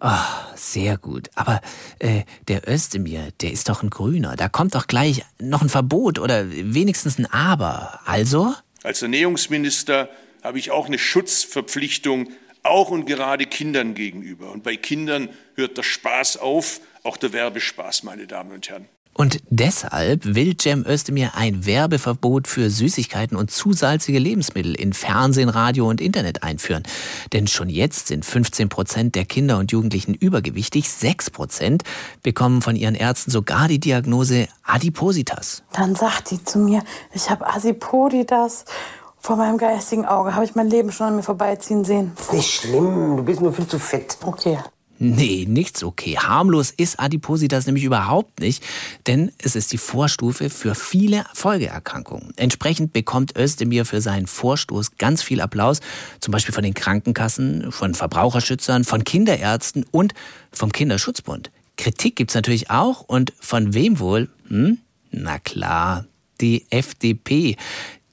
Oh, 0.00 0.08
sehr 0.54 0.98
gut. 0.98 1.30
Aber 1.34 1.60
äh, 1.98 2.22
der 2.46 2.70
Özdemir, 2.70 3.32
der 3.40 3.50
ist 3.50 3.68
doch 3.68 3.82
ein 3.82 3.90
Grüner. 3.90 4.36
Da 4.36 4.48
kommt 4.48 4.76
doch 4.76 4.86
gleich 4.86 5.24
noch 5.40 5.60
ein 5.60 5.68
Verbot 5.68 6.20
oder 6.20 6.48
wenigstens 6.48 7.18
ein 7.18 7.26
Aber. 7.26 7.98
Also? 8.04 8.54
Als 8.84 9.02
Ernährungsminister 9.02 10.08
habe 10.44 10.60
ich 10.60 10.70
auch 10.70 10.86
eine 10.86 11.00
Schutzverpflichtung, 11.00 12.28
auch 12.62 12.90
und 12.90 13.06
gerade 13.06 13.46
Kindern 13.46 13.94
gegenüber. 13.94 14.52
Und 14.52 14.62
bei 14.62 14.76
Kindern 14.76 15.28
hört 15.56 15.76
der 15.76 15.82
Spaß 15.82 16.36
auf 16.36 16.80
auch 17.02 17.16
der 17.16 17.32
Werbespaß, 17.32 18.02
meine 18.02 18.26
Damen 18.26 18.52
und 18.52 18.68
Herren. 18.68 18.88
Und 19.14 19.42
deshalb 19.50 20.34
will 20.34 20.56
Cem 20.58 20.86
Özdemir 20.86 21.32
ein 21.34 21.66
Werbeverbot 21.66 22.48
für 22.48 22.70
Süßigkeiten 22.70 23.36
und 23.36 23.50
zu 23.50 23.74
salzige 23.74 24.18
Lebensmittel 24.18 24.74
in 24.74 24.94
Fernsehen, 24.94 25.50
Radio 25.50 25.86
und 25.88 26.00
Internet 26.00 26.42
einführen. 26.42 26.82
Denn 27.34 27.46
schon 27.46 27.68
jetzt 27.68 28.06
sind 28.06 28.24
15 28.24 28.70
Prozent 28.70 29.14
der 29.14 29.26
Kinder 29.26 29.58
und 29.58 29.70
Jugendlichen 29.70 30.14
übergewichtig, 30.14 30.88
6 30.88 31.28
Prozent 31.30 31.82
bekommen 32.22 32.62
von 32.62 32.74
ihren 32.74 32.94
Ärzten 32.94 33.30
sogar 33.30 33.68
die 33.68 33.80
Diagnose 33.80 34.48
Adipositas. 34.64 35.62
Dann 35.72 35.94
sagt 35.94 36.30
die 36.30 36.42
zu 36.42 36.58
mir, 36.58 36.82
ich 37.12 37.28
habe 37.28 37.46
Adipositas. 37.46 38.64
Vor 39.18 39.36
meinem 39.36 39.58
geistigen 39.58 40.06
Auge 40.06 40.34
habe 40.34 40.44
ich 40.44 40.54
mein 40.54 40.68
Leben 40.68 40.90
schon 40.90 41.08
an 41.08 41.16
mir 41.16 41.22
vorbeiziehen 41.22 41.84
sehen. 41.84 42.12
Das 42.16 42.28
ist 42.28 42.32
nicht 42.32 42.50
schlimm, 42.50 43.18
du 43.18 43.22
bist 43.22 43.40
nur 43.40 43.52
viel 43.52 43.66
zu 43.66 43.78
fett. 43.78 44.16
Okay. 44.24 44.58
Nee, 45.04 45.46
nichts 45.48 45.82
okay. 45.82 46.16
Harmlos 46.16 46.70
ist 46.70 47.00
Adipositas 47.00 47.66
nämlich 47.66 47.82
überhaupt 47.82 48.38
nicht, 48.38 48.62
denn 49.08 49.32
es 49.38 49.56
ist 49.56 49.72
die 49.72 49.78
Vorstufe 49.78 50.48
für 50.48 50.76
viele 50.76 51.24
Folgeerkrankungen. 51.34 52.32
Entsprechend 52.36 52.92
bekommt 52.92 53.36
Özdemir 53.36 53.84
für 53.84 54.00
seinen 54.00 54.28
Vorstoß 54.28 54.98
ganz 54.98 55.20
viel 55.20 55.40
Applaus, 55.40 55.80
zum 56.20 56.30
Beispiel 56.30 56.54
von 56.54 56.62
den 56.62 56.74
Krankenkassen, 56.74 57.72
von 57.72 57.94
Verbraucherschützern, 57.96 58.84
von 58.84 59.02
Kinderärzten 59.02 59.84
und 59.90 60.14
vom 60.52 60.70
Kinderschutzbund. 60.70 61.50
Kritik 61.76 62.14
gibt's 62.14 62.34
natürlich 62.34 62.70
auch 62.70 63.00
und 63.00 63.32
von 63.40 63.74
wem 63.74 63.98
wohl? 63.98 64.28
Hm? 64.46 64.78
Na 65.10 65.40
klar, 65.40 66.06
die 66.40 66.64
FDP. 66.70 67.56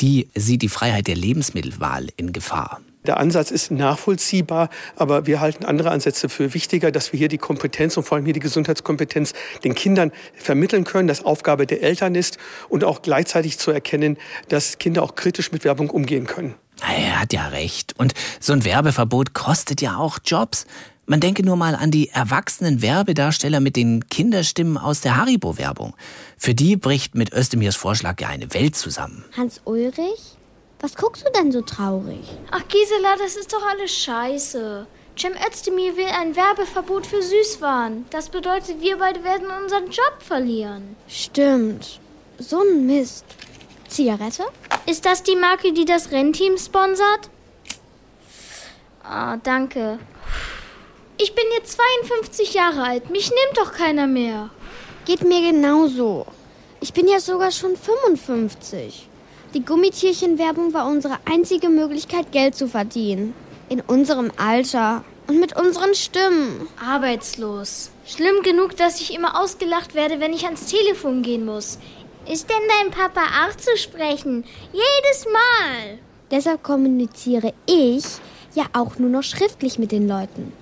die 0.01 0.27
sieht 0.33 0.63
die 0.63 0.69
Freiheit 0.69 1.05
der 1.05 1.15
Lebensmittelwahl 1.15 2.07
in 2.17 2.33
Gefahr. 2.33 2.81
Der 3.05 3.17
Ansatz 3.17 3.49
ist 3.49 3.71
nachvollziehbar, 3.71 4.69
aber 4.95 5.25
wir 5.25 5.39
halten 5.39 5.63
andere 5.63 5.91
Ansätze 5.91 6.27
für 6.27 6.53
wichtiger, 6.53 6.91
dass 6.91 7.13
wir 7.13 7.17
hier 7.17 7.29
die 7.29 7.37
Kompetenz 7.37 7.95
und 7.95 8.03
vor 8.03 8.17
allem 8.17 8.25
hier 8.25 8.33
die 8.33 8.41
Gesundheitskompetenz 8.41 9.33
den 9.63 9.73
Kindern 9.73 10.11
vermitteln 10.35 10.83
können, 10.83 11.07
das 11.07 11.23
Aufgabe 11.23 11.65
der 11.65 11.81
Eltern 11.81 12.15
ist 12.15 12.37
und 12.67 12.83
auch 12.83 13.01
gleichzeitig 13.01 13.57
zu 13.57 13.71
erkennen, 13.71 14.17
dass 14.49 14.79
Kinder 14.79 15.03
auch 15.03 15.15
kritisch 15.15 15.51
mit 15.51 15.63
Werbung 15.63 15.89
umgehen 15.89 16.27
können. 16.27 16.55
Er 16.81 17.21
hat 17.21 17.33
ja 17.33 17.47
recht. 17.47 17.93
Und 17.97 18.13
so 18.39 18.53
ein 18.53 18.65
Werbeverbot 18.65 19.33
kostet 19.33 19.81
ja 19.81 19.97
auch 19.97 20.19
Jobs. 20.23 20.65
Man 21.05 21.19
denke 21.19 21.43
nur 21.43 21.55
mal 21.55 21.75
an 21.75 21.91
die 21.91 22.09
erwachsenen 22.09 22.81
Werbedarsteller 22.81 23.59
mit 23.59 23.75
den 23.75 24.07
Kinderstimmen 24.09 24.77
aus 24.77 25.01
der 25.01 25.17
Haribo-Werbung. 25.17 25.95
Für 26.37 26.53
die 26.53 26.75
bricht 26.75 27.15
mit 27.15 27.33
Özdemirs 27.33 27.75
Vorschlag 27.75 28.21
ja 28.21 28.27
eine 28.27 28.53
Welt 28.53 28.75
zusammen. 28.75 29.25
Hans 29.35 29.61
Ulrich? 29.65 30.37
Was 30.81 30.95
guckst 30.95 31.25
du 31.25 31.31
denn 31.31 31.51
so 31.51 31.61
traurig? 31.61 32.23
Ach 32.51 32.65
Gisela, 32.67 33.17
das 33.17 33.35
ist 33.35 33.51
doch 33.51 33.65
alles 33.65 33.91
scheiße. 33.91 34.87
Cem 35.17 35.33
Özdemir 35.45 35.97
will 35.97 36.05
ein 36.05 36.33
Werbeverbot 36.37 37.05
für 37.05 37.21
Süßwaren. 37.21 38.05
Das 38.09 38.29
bedeutet, 38.29 38.79
wir 38.79 38.97
beide 38.97 39.21
werden 39.25 39.47
unseren 39.61 39.87
Job 39.87 40.15
verlieren. 40.19 40.95
Stimmt. 41.09 41.99
So 42.37 42.61
ein 42.61 42.85
Mist. 42.85 43.25
Zigarette? 43.89 44.45
Ist 44.85 45.05
das 45.05 45.23
die 45.23 45.35
Marke, 45.35 45.73
die 45.73 45.83
das 45.83 46.11
Rennteam 46.11 46.57
sponsert? 46.57 47.29
Ah, 49.03 49.35
danke. 49.43 49.99
Ich 51.17 51.35
bin 51.35 51.43
jetzt 51.57 51.73
52 51.73 52.53
Jahre 52.53 52.83
alt. 52.83 53.09
Mich 53.09 53.29
nimmt 53.29 53.57
doch 53.57 53.73
keiner 53.73 54.07
mehr. 54.07 54.51
Geht 55.03 55.25
mir 55.25 55.51
genauso. 55.51 56.25
Ich 56.79 56.93
bin 56.93 57.09
ja 57.09 57.19
sogar 57.19 57.51
schon 57.51 57.75
55. 57.75 59.08
Die 59.55 59.65
Gummitierchenwerbung 59.65 60.73
war 60.73 60.85
unsere 60.87 61.17
einzige 61.25 61.69
Möglichkeit, 61.69 62.31
Geld 62.31 62.53
zu 62.53 62.67
verdienen. 62.67 63.33
In 63.67 63.81
unserem 63.81 64.31
Alter 64.37 65.03
und 65.27 65.39
mit 65.39 65.59
unseren 65.59 65.95
Stimmen. 65.95 66.67
Arbeitslos. 66.83 67.89
Schlimm 68.05 68.43
genug, 68.43 68.77
dass 68.77 69.01
ich 69.01 69.13
immer 69.13 69.41
ausgelacht 69.41 69.95
werde, 69.95 70.19
wenn 70.19 70.33
ich 70.33 70.45
ans 70.45 70.67
Telefon 70.67 71.23
gehen 71.23 71.45
muss. 71.45 71.79
Ist 72.31 72.47
denn 72.47 72.61
dein 72.79 72.91
Papa 72.91 73.21
auch 73.43 73.55
zu 73.55 73.75
sprechen? 73.75 74.43
Jedes 74.71 75.25
Mal. 75.25 75.97
Deshalb 76.29 76.61
kommuniziere 76.61 77.53
ich 77.65 78.03
ja 78.53 78.65
auch 78.73 78.97
nur 78.99 79.09
noch 79.09 79.23
schriftlich 79.23 79.79
mit 79.79 79.91
den 79.91 80.07
Leuten. 80.07 80.53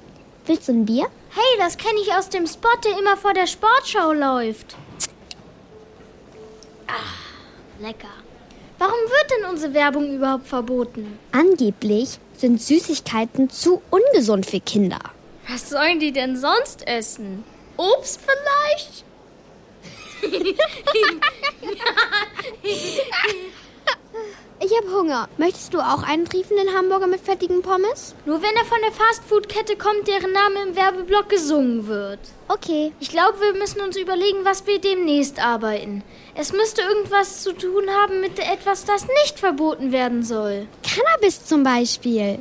Willst 0.45 0.69
du 0.69 0.71
ein 0.71 0.85
Bier? 0.85 1.07
Hey, 1.29 1.57
das 1.59 1.77
kenne 1.77 1.99
ich 2.01 2.13
aus 2.13 2.29
dem 2.29 2.47
Spot, 2.47 2.69
der 2.85 2.97
immer 2.97 3.17
vor 3.17 3.33
der 3.33 3.47
Sportschau 3.47 4.13
läuft. 4.13 4.77
Ah, 6.87 7.83
lecker. 7.83 8.26
Warum 8.79 8.93
wird 8.93 9.31
denn 9.31 9.49
unsere 9.49 9.73
Werbung 9.73 10.15
überhaupt 10.15 10.47
verboten? 10.47 11.17
Angeblich 11.31 12.19
sind 12.37 12.61
Süßigkeiten 12.61 13.49
zu 13.49 13.81
ungesund 13.89 14.45
für 14.45 14.59
Kinder. 14.59 14.99
Was 15.49 15.69
sollen 15.69 15.99
die 15.99 16.11
denn 16.11 16.37
sonst 16.37 16.85
essen? 16.87 17.43
Obst 17.77 18.19
vielleicht? 18.21 19.03
Ich 24.59 24.75
habe 24.75 24.91
Hunger. 24.91 25.29
Möchtest 25.37 25.75
du 25.75 25.79
auch 25.79 26.01
einen 26.01 26.25
triefenden 26.25 26.73
Hamburger 26.75 27.05
mit 27.05 27.21
fettigen 27.21 27.61
Pommes? 27.61 28.15
Nur 28.25 28.41
wenn 28.41 28.55
er 28.55 28.65
von 28.65 28.79
der 28.81 28.91
Fastfood-Kette 28.91 29.75
kommt, 29.75 30.07
deren 30.07 30.31
Name 30.31 30.63
im 30.67 30.75
Werbeblock 30.75 31.29
gesungen 31.29 31.87
wird. 31.87 32.19
Okay. 32.47 32.91
Ich 32.99 33.09
glaube, 33.09 33.39
wir 33.39 33.53
müssen 33.53 33.81
uns 33.81 33.95
überlegen, 33.97 34.39
was 34.45 34.65
wir 34.65 34.79
demnächst 34.79 35.39
arbeiten. 35.39 36.03
Es 36.33 36.53
müsste 36.53 36.81
irgendwas 36.81 37.43
zu 37.43 37.53
tun 37.53 37.87
haben 38.01 38.19
mit 38.19 38.39
etwas, 38.39 38.83
das 38.85 39.05
nicht 39.23 39.37
verboten 39.39 39.91
werden 39.91 40.23
soll. 40.23 40.67
Cannabis 40.81 41.45
zum 41.45 41.61
Beispiel. 41.63 42.39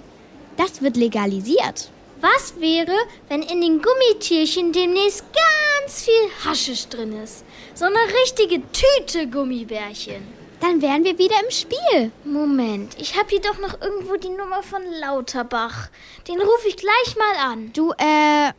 Das 0.56 0.80
wird 0.80 0.96
legalisiert. 0.96 1.90
Was 2.22 2.58
wäre, 2.58 2.96
wenn 3.28 3.42
in 3.42 3.60
den 3.60 3.82
Gummitierchen 3.82 4.72
demnächst 4.72 5.22
ganz 5.34 6.02
viel 6.04 6.30
Haschisch 6.46 6.88
drin 6.88 7.12
ist? 7.22 7.44
So 7.74 7.84
eine 7.84 7.98
richtige 8.22 8.62
Tüte 8.72 9.28
Gummibärchen. 9.28 10.45
Dann 10.60 10.80
wären 10.80 11.04
wir 11.04 11.18
wieder 11.18 11.36
im 11.44 11.50
Spiel. 11.50 12.10
Moment, 12.24 12.96
ich 12.98 13.16
habe 13.16 13.28
hier 13.28 13.40
doch 13.40 13.58
noch 13.58 13.80
irgendwo 13.80 14.16
die 14.16 14.30
Nummer 14.30 14.62
von 14.62 14.82
Lauterbach. 15.00 15.88
Den 16.28 16.40
rufe 16.40 16.68
ich 16.68 16.76
gleich 16.76 17.16
mal 17.16 17.52
an. 17.52 17.72
Du, 17.74 17.92
äh, 17.92 18.52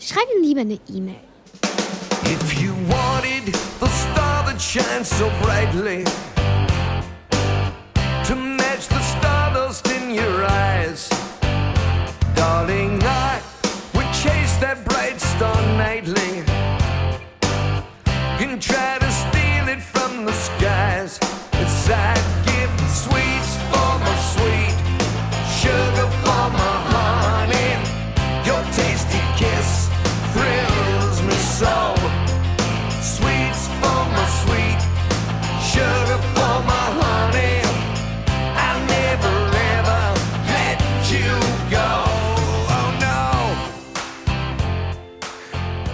schreib 0.00 0.26
ihm 0.36 0.42
lieber 0.42 0.62
eine 0.62 0.80
E-Mail. 0.88 1.20
If 2.24 2.60
you 2.60 2.72
wanted 2.88 3.54
the 3.80 3.88
star 3.88 4.44
that 4.46 4.60
shines 4.60 5.08
so 5.18 5.30
brightly 5.42 6.04
to 8.24 8.34
match 8.34 8.88
the 8.88 9.00
stardust 9.00 9.86
in 9.88 10.10
your 10.10 10.44
eyes, 10.44 11.08
darling, 12.34 13.00
I 13.02 13.40
would 13.94 14.06
chase 14.12 14.58
that 14.60 14.84
bright 14.84 15.20
star 15.20 15.56
nightly 15.76 16.11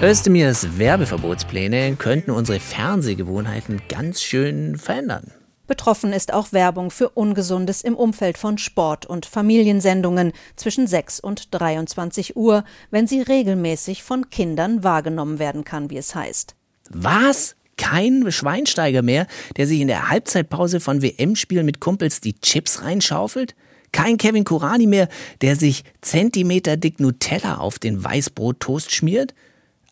Özdemirs 0.00 0.78
Werbeverbotspläne 0.78 1.96
könnten 1.96 2.30
unsere 2.30 2.60
Fernsehgewohnheiten 2.60 3.82
ganz 3.88 4.22
schön 4.22 4.78
verändern. 4.78 5.32
Betroffen 5.66 6.12
ist 6.12 6.32
auch 6.32 6.52
Werbung 6.52 6.92
für 6.92 7.08
Ungesundes 7.08 7.82
im 7.82 7.96
Umfeld 7.96 8.38
von 8.38 8.58
Sport- 8.58 9.06
und 9.06 9.26
Familiensendungen 9.26 10.34
zwischen 10.54 10.86
6 10.86 11.18
und 11.18 11.48
23 11.52 12.36
Uhr, 12.36 12.62
wenn 12.92 13.08
sie 13.08 13.22
regelmäßig 13.22 14.04
von 14.04 14.30
Kindern 14.30 14.84
wahrgenommen 14.84 15.40
werden 15.40 15.64
kann, 15.64 15.90
wie 15.90 15.96
es 15.96 16.14
heißt. 16.14 16.54
Was? 16.90 17.56
Kein 17.76 18.30
Schweinsteiger 18.30 19.02
mehr, 19.02 19.26
der 19.56 19.66
sich 19.66 19.80
in 19.80 19.88
der 19.88 20.10
Halbzeitpause 20.10 20.78
von 20.78 21.02
WM-Spielen 21.02 21.66
mit 21.66 21.80
Kumpels 21.80 22.20
die 22.20 22.38
Chips 22.40 22.82
reinschaufelt? 22.82 23.56
Kein 23.90 24.16
Kevin 24.16 24.44
Kurani 24.44 24.86
mehr, 24.86 25.08
der 25.40 25.56
sich 25.56 25.82
zentimeterdick 26.02 27.00
Nutella 27.00 27.58
auf 27.58 27.80
den 27.80 28.02
Weißbrottoast 28.04 28.92
schmiert? 28.92 29.34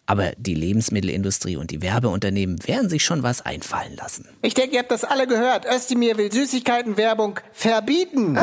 Aber 0.09 0.31
die 0.37 0.55
Lebensmittelindustrie 0.55 1.57
und 1.57 1.73
die 1.73 1.83
Werbeunternehmen 1.83 2.65
werden 2.67 2.89
sich 2.89 3.05
schon 3.05 3.25
was 3.25 3.45
einfallen 3.45 3.97
lassen. 3.97 4.29
Ich 4.43 4.55
denke, 4.55 4.75
ihr 4.75 4.79
habt 4.81 4.93
das 4.93 5.03
alle 5.03 5.27
gehört. 5.27 5.67
Özdemir 5.67 6.17
will 6.17 6.31
Süßigkeitenwerbung 6.31 7.41
verbieten. 7.53 8.39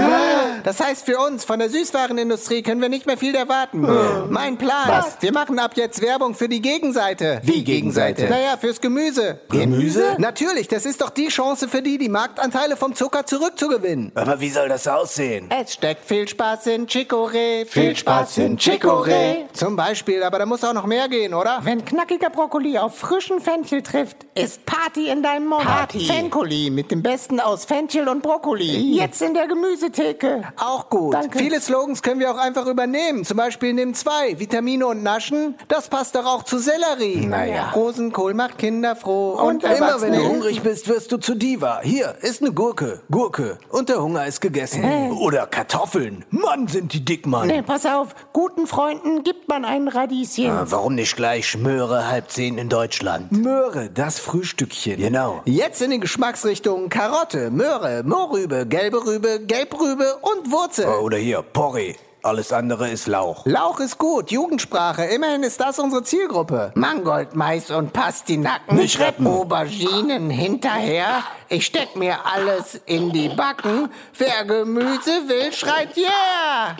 Das 0.63 0.81
heißt 0.81 1.05
für 1.05 1.17
uns 1.19 1.45
von 1.45 1.59
der 1.59 1.69
Süßwarenindustrie 1.69 2.63
können 2.63 2.81
wir 2.81 2.89
nicht 2.89 3.05
mehr 3.05 3.17
viel 3.17 3.33
erwarten. 3.33 3.87
Mein 4.29 4.57
Plan. 4.57 4.87
Was? 4.87 5.17
Wir 5.21 5.31
machen 5.31 5.57
ab 5.57 5.71
jetzt 5.75 6.01
Werbung 6.01 6.35
für 6.35 6.49
die 6.49 6.61
Gegenseite. 6.61 7.39
Wie 7.43 7.63
Gegenseite? 7.63 8.27
Naja, 8.27 8.57
fürs 8.57 8.81
Gemüse. 8.81 9.39
Gemüse? 9.49 10.15
Natürlich, 10.17 10.67
das 10.67 10.85
ist 10.85 11.01
doch 11.01 11.11
die 11.11 11.29
Chance 11.29 11.69
für 11.69 11.81
die, 11.81 11.97
die 11.97 12.09
Marktanteile 12.09 12.75
vom 12.75 12.93
Zucker 12.93 13.25
zurückzugewinnen. 13.25 14.11
Aber 14.15 14.41
wie 14.41 14.49
soll 14.49 14.67
das 14.67 14.85
aussehen? 14.87 15.49
Es 15.49 15.73
steckt 15.73 16.05
viel 16.05 16.27
Spaß 16.27 16.67
in 16.67 16.87
Chicorée. 16.87 17.65
Viel 17.65 17.95
Spaß 17.95 18.39
in 18.39 18.57
Chicorée. 18.57 19.45
Zum 19.53 19.77
Beispiel, 19.77 20.23
aber 20.23 20.39
da 20.39 20.45
muss 20.45 20.63
auch 20.63 20.73
noch 20.73 20.85
mehr 20.85 21.07
gehen, 21.07 21.33
oder? 21.33 21.52
Wenn 21.61 21.85
knackiger 21.85 22.29
Brokkoli 22.29 22.77
auf 22.77 22.97
frischen 22.97 23.39
Fenchel 23.39 23.81
trifft, 23.81 24.17
ist 24.35 24.65
Party 24.65 25.09
in 25.09 25.21
deinem 25.23 25.47
Mund. 25.47 25.63
Party. 25.63 25.99
Fencoli 25.99 26.69
mit 26.69 26.91
dem 26.91 27.03
Besten 27.03 27.39
aus 27.39 27.65
Fenchel 27.65 28.07
und 28.07 28.23
Brokkoli. 28.23 28.95
Jetzt 28.95 29.21
in 29.21 29.33
der 29.33 29.47
Gemüsetheke. 29.47 30.43
Auch 30.57 30.89
gut. 30.89 31.13
Danke. 31.13 31.37
Viele 31.37 31.61
Slogans 31.61 32.01
können 32.01 32.19
wir 32.19 32.31
auch 32.31 32.37
einfach 32.37 32.65
übernehmen. 32.65 33.25
Zum 33.25 33.37
Beispiel 33.37 33.73
nimm 33.73 33.93
zwei, 33.93 34.39
Vitamine 34.39 34.87
und 34.87 35.03
Naschen. 35.03 35.55
Das 35.67 35.89
passt 35.89 36.15
doch 36.15 36.25
auch 36.25 36.43
zu 36.43 36.57
Sellerie. 36.57 37.25
Naja. 37.25 37.71
Rosenkohl 37.75 38.33
macht 38.33 38.57
Kinder 38.57 38.95
froh. 38.95 39.33
Und 39.33 39.63
immer 39.63 39.77
Immer 39.77 40.01
wenn 40.01 40.13
du 40.13 40.27
hungrig 40.27 40.61
bist, 40.61 40.87
wirst 40.87 41.11
du 41.11 41.17
zu 41.17 41.35
Diva. 41.35 41.81
Hier, 41.83 42.15
ist 42.21 42.41
eine 42.41 42.51
Gurke. 42.51 43.01
Gurke. 43.11 43.57
Und 43.69 43.89
der 43.89 44.01
Hunger 44.01 44.25
ist 44.25 44.41
gegessen. 44.41 45.11
Oder 45.11 45.45
Kartoffeln. 45.45 46.25
Mann, 46.29 46.67
sind 46.67 46.93
die 46.93 47.03
dick, 47.03 47.25
Mann. 47.27 47.47
Nee, 47.47 47.61
pass 47.61 47.85
auf. 47.85 48.15
Guten 48.33 48.67
Freunden 48.67 49.23
gibt 49.23 49.47
man 49.49 49.65
ein 49.65 49.87
Radieschen. 49.87 50.49
Ah, 50.49 50.65
warum 50.69 50.95
nicht 50.95 51.15
gleich 51.15 51.42
Möhre 51.57 52.07
halb 52.07 52.31
zehn 52.31 52.57
in 52.57 52.69
Deutschland? 52.69 53.31
Möhre, 53.31 53.89
das 53.89 54.19
Frühstückchen. 54.19 54.97
Genau. 54.97 55.41
Jetzt 55.45 55.81
in 55.81 55.91
den 55.91 56.01
Geschmacksrichtungen 56.01 56.89
Karotte, 56.89 57.51
Möhre, 57.51 58.03
Mohrrübe, 58.03 58.65
gelbe 58.65 59.05
Rübe, 59.05 59.39
Gelbrübe 59.45 60.15
und 60.21 60.51
Wurzel. 60.51 60.87
Oder 60.87 61.17
hier, 61.17 61.41
Porree. 61.41 61.95
Alles 62.23 62.53
andere 62.53 62.89
ist 62.89 63.07
Lauch. 63.07 63.45
Lauch 63.45 63.81
ist 63.81 63.97
gut, 63.97 64.31
Jugendsprache. 64.31 65.03
Immerhin 65.03 65.43
ist 65.43 65.59
das 65.59 65.77
unsere 65.77 66.03
Zielgruppe. 66.03 66.71
Mangold, 66.73 67.35
Mais 67.35 67.69
und 67.69 67.91
Pastinaken. 67.91 68.77
Nicht 68.77 68.97
rappen. 68.97 69.27
Auberginen 69.27 70.29
hinterher. 70.29 71.23
Ich 71.49 71.65
steck 71.65 71.97
mir 71.97 72.25
alles 72.25 72.79
in 72.85 73.11
die 73.11 73.27
Backen. 73.27 73.89
Wer 74.17 74.45
Gemüse 74.45 75.27
will, 75.27 75.51
schreit 75.51 75.97
yeah! 75.97 76.77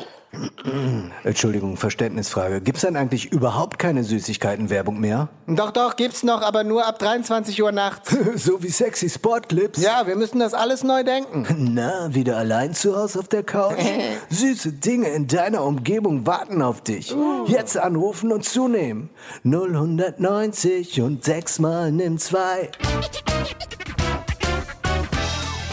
Entschuldigung, 1.23 1.77
Verständnisfrage. 1.77 2.61
Gibt's 2.61 2.81
denn 2.81 2.95
eigentlich 2.95 3.31
überhaupt 3.31 3.79
keine 3.79 4.03
Süßigkeitenwerbung 4.03 4.99
mehr? 4.99 5.29
Doch, 5.47 5.71
doch, 5.71 5.95
gibt's 5.95 6.23
noch, 6.23 6.41
aber 6.41 6.63
nur 6.63 6.85
ab 6.85 6.99
23 6.99 7.61
Uhr 7.61 7.71
nachts. 7.71 8.15
so 8.35 8.63
wie 8.63 8.69
sexy 8.69 9.09
Sportclips? 9.09 9.81
Ja, 9.81 10.07
wir 10.07 10.15
müssen 10.15 10.39
das 10.39 10.53
alles 10.53 10.83
neu 10.83 11.03
denken. 11.03 11.45
Na, 11.73 12.13
wieder 12.13 12.37
allein 12.37 12.73
zu 12.73 12.95
Hause 12.95 13.19
auf 13.19 13.27
der 13.27 13.43
Couch? 13.43 13.77
Süße 14.29 14.73
Dinge 14.73 15.09
in 15.09 15.27
deiner 15.27 15.63
Umgebung 15.63 16.25
warten 16.25 16.61
auf 16.61 16.81
dich. 16.81 17.15
Jetzt 17.47 17.77
anrufen 17.77 18.31
und 18.31 18.45
zunehmen. 18.45 19.09
0190 19.43 21.01
und 21.01 21.23
6 21.23 21.59
mal 21.59 21.91
nimm 21.91 22.17
2. 22.17 22.71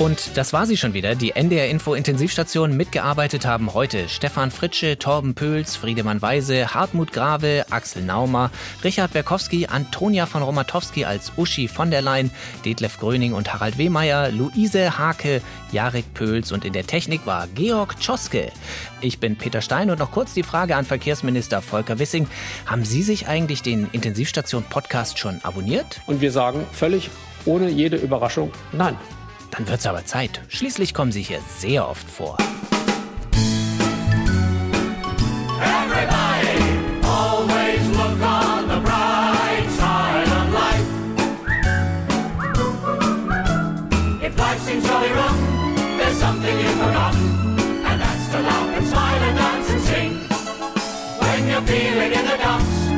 Und 0.01 0.39
das 0.39 0.55
war 0.55 0.65
sie 0.65 0.79
schon 0.79 0.95
wieder, 0.95 1.15
die 1.15 1.33
NDR 1.33 1.69
Info 1.69 1.93
Intensivstation. 1.93 2.75
Mitgearbeitet 2.75 3.45
haben 3.45 3.75
heute 3.75 4.09
Stefan 4.09 4.51
Fritsche, 4.51 4.99
Torben 4.99 5.35
Pöls, 5.35 5.77
Friedemann 5.77 6.23
Weise, 6.23 6.73
Hartmut 6.73 7.13
Grave, 7.13 7.67
Axel 7.69 8.03
Naumer, 8.03 8.51
Richard 8.83 9.13
Berkowski, 9.13 9.67
Antonia 9.67 10.25
von 10.25 10.43
Romatowski 10.43 11.05
als 11.05 11.33
Uschi 11.37 11.69
von 11.69 11.91
der 11.91 12.01
Leyen, 12.01 12.31
Detlef 12.65 12.99
Gröning 12.99 13.35
und 13.35 13.53
Harald 13.53 13.77
Wehmeier, 13.77 14.31
Luise 14.31 14.97
Hake, 14.97 15.43
Jarek 15.71 16.15
Pöls 16.15 16.51
und 16.51 16.65
in 16.65 16.73
der 16.73 16.87
Technik 16.87 17.27
war 17.27 17.47
Georg 17.55 18.01
Tschoske. 18.01 18.53
Ich 19.03 19.21
bin 19.21 19.37
Peter 19.37 19.61
Stein 19.61 19.91
und 19.91 19.99
noch 19.99 20.13
kurz 20.13 20.33
die 20.33 20.45
Frage 20.45 20.77
an 20.77 20.87
Verkehrsminister 20.87 21.61
Volker 21.61 21.99
Wissing. 21.99 22.27
Haben 22.65 22.87
Sie 22.87 23.03
sich 23.03 23.29
eigentlich 23.29 23.61
den 23.61 23.87
Intensivstation 23.93 24.63
Podcast 24.63 25.19
schon 25.19 25.41
abonniert? 25.43 26.01
Und 26.07 26.23
wir 26.23 26.33
sagen 26.33 26.65
völlig 26.73 27.11
ohne 27.45 27.69
jede 27.69 27.99
Überraschung 27.99 28.51
Nein. 28.73 28.97
Dann 29.51 29.69
wird's 29.69 29.87
aber 29.87 30.05
Zeit. 30.05 30.41
Schließlich 30.49 30.95
kommen 30.95 31.13
Sie 31.13 31.23
hier 31.23 31.41
sehr 31.59 31.89
oft 31.89 32.09
vor. 32.09 32.37
Feeling 51.67 52.13
in 52.13 52.25
the 52.25 52.37
dumps, 52.39 52.89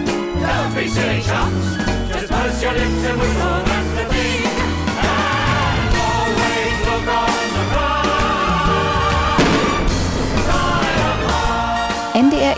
don't 0.40 0.74
be 0.74 0.88
silly 0.88 1.20
chumps. 1.20 1.76
Just 2.08 2.30
purse 2.30 2.62
your 2.62 2.72
lips 2.72 3.04
and 3.04 3.20
whistle, 3.20 3.61